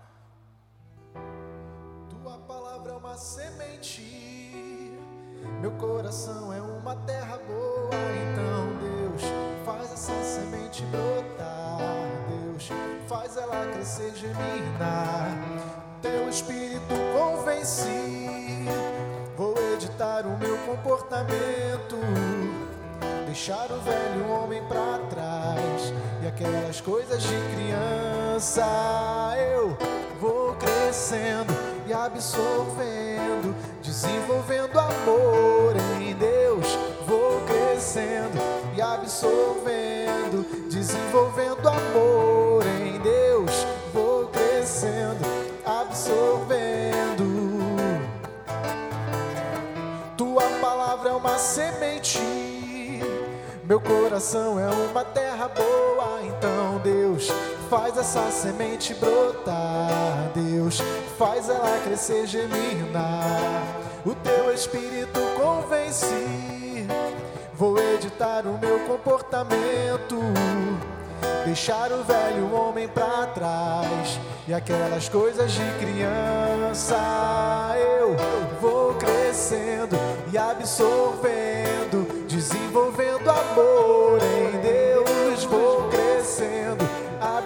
Tua 2.09 2.39
palavra 2.39 2.93
é 2.93 2.97
uma 2.97 3.17
semente 3.17 4.72
meu 5.61 5.71
coração 5.73 6.53
é 6.53 6.61
uma 6.61 6.95
terra 7.07 7.39
boa, 7.47 7.91
então 7.93 8.77
Deus 8.81 9.23
faz 9.65 9.93
essa 9.93 10.13
semente 10.23 10.85
brotar. 10.87 11.79
Deus 12.29 12.69
faz 13.09 13.37
ela 13.37 13.67
crescer, 13.73 14.13
germinar. 14.15 15.37
Teu 16.01 16.29
espírito 16.29 16.95
convenci. 17.17 18.67
Vou 19.37 19.55
editar 19.75 20.27
o 20.27 20.37
meu 20.39 20.57
comportamento. 20.59 21.97
Deixar 23.27 23.71
o 23.71 23.81
velho 23.81 24.29
homem 24.31 24.63
para 24.65 24.99
trás 25.09 25.93
e 26.23 26.27
aquelas 26.27 26.81
coisas 26.81 27.23
de 27.23 27.37
criança. 27.55 28.67
Eu 29.37 29.77
vou 30.21 30.55
crescendo 30.57 31.72
absorvendo 31.93 33.55
desenvolvendo 33.83 34.79
amor 34.79 35.75
em 36.01 36.15
Deus. 36.15 36.67
Vou 37.07 37.41
crescendo 37.43 38.39
e 38.75 38.81
absorvendo, 38.81 40.47
desenvolvendo 40.69 41.69
amor 41.69 42.65
em 42.67 42.99
Deus. 43.01 43.67
Vou 43.93 44.27
crescendo, 44.29 45.21
absorvendo. 45.65 47.23
Tua 50.17 50.45
palavra 50.61 51.11
é 51.11 51.13
uma 51.13 51.39
semente. 51.39 52.19
Meu 53.65 53.81
coração 53.81 54.59
é 54.59 54.69
uma 54.69 55.05
terra 55.05 55.49
boa, 55.49 56.21
então 56.23 56.79
Deus 56.83 57.31
faz 57.73 57.97
essa 57.97 58.31
semente 58.31 58.93
brotar. 58.93 60.31
Deus 60.35 60.79
faz 61.17 61.49
ela 61.49 61.81
crescer, 61.83 62.27
germinar. 62.27 63.63
O 64.05 64.15
teu 64.15 64.53
espírito 64.53 65.19
convence. 65.35 66.87
Vou 67.55 67.79
editar 67.79 68.47
o 68.47 68.59
meu 68.59 68.81
comportamento. 68.81 70.21
Deixar 71.47 71.91
o 71.93 72.05
velho 72.05 72.55
homem 72.55 72.87
para 72.89 73.29
trás 73.29 74.21
e 74.47 74.53
aquelas 74.53 75.09
coisas 75.09 75.51
de 75.53 75.65
criança. 75.81 76.99
Eu 77.79 78.15
vou 78.61 78.93
crescendo 78.97 79.97
e 80.31 80.37
absorvendo, 80.37 82.27
desenvolvendo 82.29 83.31
amor 83.31 84.19
em 84.23 84.61
Deus. 84.61 84.82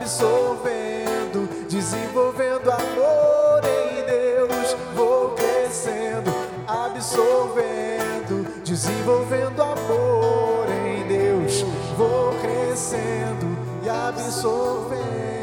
Absorvendo, 0.06 1.48
desenvolvendo 1.68 2.70
amor 2.70 3.60
em 3.64 4.04
Deus. 4.06 4.76
Vou 4.94 5.30
crescendo, 5.30 6.30
absorvendo, 6.64 8.62
desenvolvendo 8.62 9.60
amor 9.60 10.68
em 10.70 11.08
Deus. 11.08 11.62
Vou 11.96 12.32
crescendo 12.40 13.58
e 13.82 13.88
absorvendo. 13.88 15.35